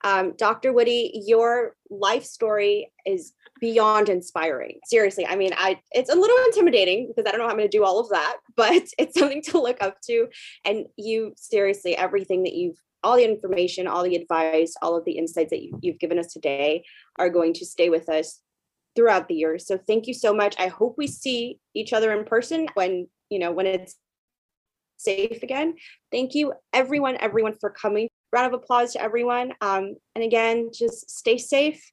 Um, 0.04 0.34
Dr. 0.38 0.72
Woody, 0.72 1.24
your 1.26 1.76
life 1.90 2.24
story 2.24 2.92
is 3.06 3.34
beyond 3.60 4.10
inspiring. 4.10 4.80
Seriously, 4.86 5.26
I 5.28 5.36
mean, 5.36 5.52
I 5.56 5.80
it's 5.92 6.10
a 6.10 6.16
little 6.16 6.38
intimidating 6.48 7.08
because 7.08 7.28
I 7.28 7.32
don't 7.32 7.40
know 7.40 7.46
how 7.46 7.52
I'm 7.52 7.58
going 7.58 7.70
to 7.70 7.78
do 7.78 7.84
all 7.84 8.00
of 8.00 8.10
that, 8.10 8.38
but 8.56 8.84
it's 8.98 9.20
something 9.20 9.42
to 9.44 9.62
look 9.62 9.78
up 9.82 9.98
to. 10.08 10.28
And 10.66 10.86
you 10.96 11.34
seriously, 11.38 11.98
everything 11.98 12.44
that 12.44 12.54
you've 12.54 12.82
all 13.04 13.16
the 13.16 13.24
information, 13.24 13.88
all 13.88 14.04
the 14.04 14.16
advice, 14.16 14.74
all 14.82 14.96
of 14.96 15.06
the 15.06 15.18
insights 15.18 15.50
that 15.52 15.62
you, 15.62 15.78
you've 15.82 16.00
given 16.00 16.20
us 16.20 16.34
today 16.34 16.84
are 17.18 17.30
going 17.30 17.54
to 17.54 17.66
stay 17.66 17.90
with 17.90 18.10
us 18.10 18.40
throughout 18.96 19.28
the 19.28 19.36
year. 19.36 19.58
So 19.58 19.78
thank 19.78 20.08
you 20.08 20.14
so 20.14 20.34
much. 20.34 20.56
I 20.60 20.68
hope 20.68 20.96
we 20.98 21.08
see 21.08 21.60
each 21.74 21.94
other 21.94 22.12
in 22.18 22.26
person 22.26 22.68
when, 22.74 23.08
you 23.30 23.40
know, 23.40 23.52
when 23.52 23.66
it's 23.66 23.96
safe 24.98 25.42
again. 25.42 25.76
Thank 26.12 26.36
you 26.36 26.54
everyone, 26.74 27.18
everyone 27.20 27.56
for 27.60 27.70
coming. 27.70 28.10
Round 28.32 28.54
of 28.54 28.62
applause 28.62 28.94
to 28.94 29.02
everyone. 29.02 29.54
Um, 29.62 29.96
and 30.16 30.24
again, 30.24 30.70
just 30.74 31.10
stay 31.10 31.38
safe, 31.38 31.92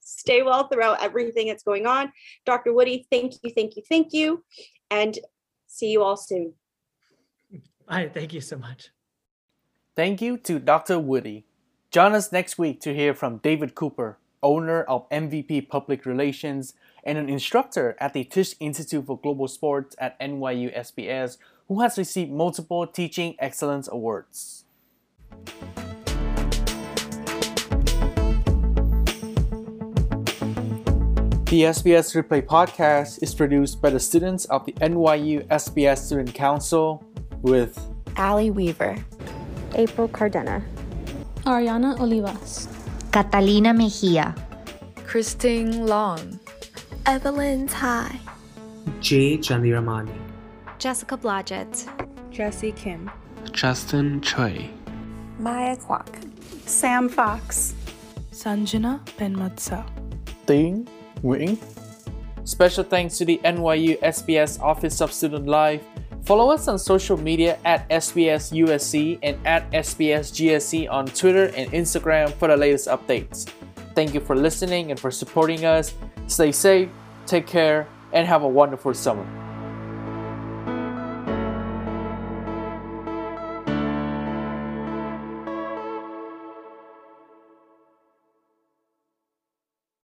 stay 0.00 0.42
well 0.42 0.68
throughout 0.68 1.02
everything 1.02 1.48
that's 1.48 1.62
going 1.62 1.86
on. 1.86 2.12
Dr. 2.44 2.72
Woody, 2.72 3.06
thank 3.10 3.34
you, 3.42 3.52
thank 3.54 3.76
you, 3.76 3.82
thank 3.88 4.12
you. 4.12 4.44
And 4.90 5.18
see 5.66 5.90
you 5.90 6.02
all 6.02 6.16
soon. 6.16 6.54
Bye. 7.86 8.10
Thank 8.12 8.34
you 8.34 8.42
so 8.42 8.58
much. 8.58 8.90
Thank 9.98 10.22
you 10.22 10.36
to 10.36 10.60
Dr. 10.60 11.00
Woody. 11.00 11.44
Join 11.90 12.14
us 12.14 12.30
next 12.30 12.56
week 12.56 12.80
to 12.82 12.94
hear 12.94 13.14
from 13.14 13.38
David 13.38 13.74
Cooper, 13.74 14.16
owner 14.44 14.84
of 14.84 15.10
MVP 15.10 15.68
Public 15.68 16.06
Relations 16.06 16.74
and 17.02 17.18
an 17.18 17.28
instructor 17.28 17.96
at 17.98 18.12
the 18.12 18.22
Tisch 18.22 18.54
Institute 18.60 19.06
for 19.06 19.18
Global 19.18 19.48
Sports 19.48 19.96
at 19.98 20.16
NYU 20.20 20.72
SPS, 20.72 21.38
who 21.66 21.80
has 21.80 21.98
received 21.98 22.30
multiple 22.30 22.86
Teaching 22.86 23.34
Excellence 23.40 23.88
Awards. 23.88 24.66
The 31.46 31.64
SPS 31.64 32.14
Replay 32.14 32.46
podcast 32.46 33.20
is 33.20 33.34
produced 33.34 33.82
by 33.82 33.90
the 33.90 33.98
students 33.98 34.44
of 34.44 34.64
the 34.64 34.74
NYU 34.74 35.44
SPS 35.48 36.06
Student 36.06 36.34
Council 36.34 37.02
with 37.42 37.76
Ali 38.16 38.52
Weaver. 38.52 39.04
April 39.74 40.08
Cardena, 40.08 40.62
Ariana 41.44 41.96
Olivas, 41.98 42.68
Catalina 43.12 43.72
Mejia, 43.72 44.34
Christine 45.06 45.86
Long, 45.86 46.38
Evelyn 47.06 47.66
Tai, 47.66 48.18
Jay 49.00 49.38
Chandiramani, 49.38 50.14
Jessica 50.78 51.16
Blodgett, 51.16 51.88
Jesse 52.30 52.72
Kim, 52.72 53.10
Justin 53.52 54.20
Choi, 54.20 54.70
Maya 55.38 55.76
Kwok, 55.76 56.08
Sam 56.66 57.08
Fox, 57.08 57.74
Sanjana 58.32 59.00
Benmatsa, 59.18 59.84
Ding 60.46 60.88
Wing. 61.22 61.58
Special 62.44 62.82
thanks 62.82 63.18
to 63.18 63.26
the 63.26 63.38
NYU 63.44 64.00
SPS 64.00 64.58
Office 64.60 65.02
of 65.02 65.12
Student 65.12 65.46
Life 65.46 65.82
Follow 66.28 66.50
us 66.50 66.68
on 66.68 66.78
social 66.78 67.16
media 67.16 67.58
at 67.64 67.88
SPS 67.88 68.52
USC 68.52 69.18
and 69.22 69.38
at 69.46 69.64
SPS 69.70 70.28
GSC 70.28 70.86
on 70.90 71.06
Twitter 71.06 71.46
and 71.56 71.72
Instagram 71.72 72.34
for 72.34 72.48
the 72.48 72.56
latest 72.58 72.86
updates. 72.86 73.48
Thank 73.94 74.12
you 74.12 74.20
for 74.20 74.36
listening 74.36 74.90
and 74.90 75.00
for 75.00 75.10
supporting 75.10 75.64
us. 75.64 75.94
Stay 76.26 76.52
safe, 76.52 76.90
take 77.24 77.46
care, 77.46 77.88
and 78.12 78.28
have 78.28 78.42
a 78.42 78.46
wonderful 78.46 78.92
summer. 78.92 79.47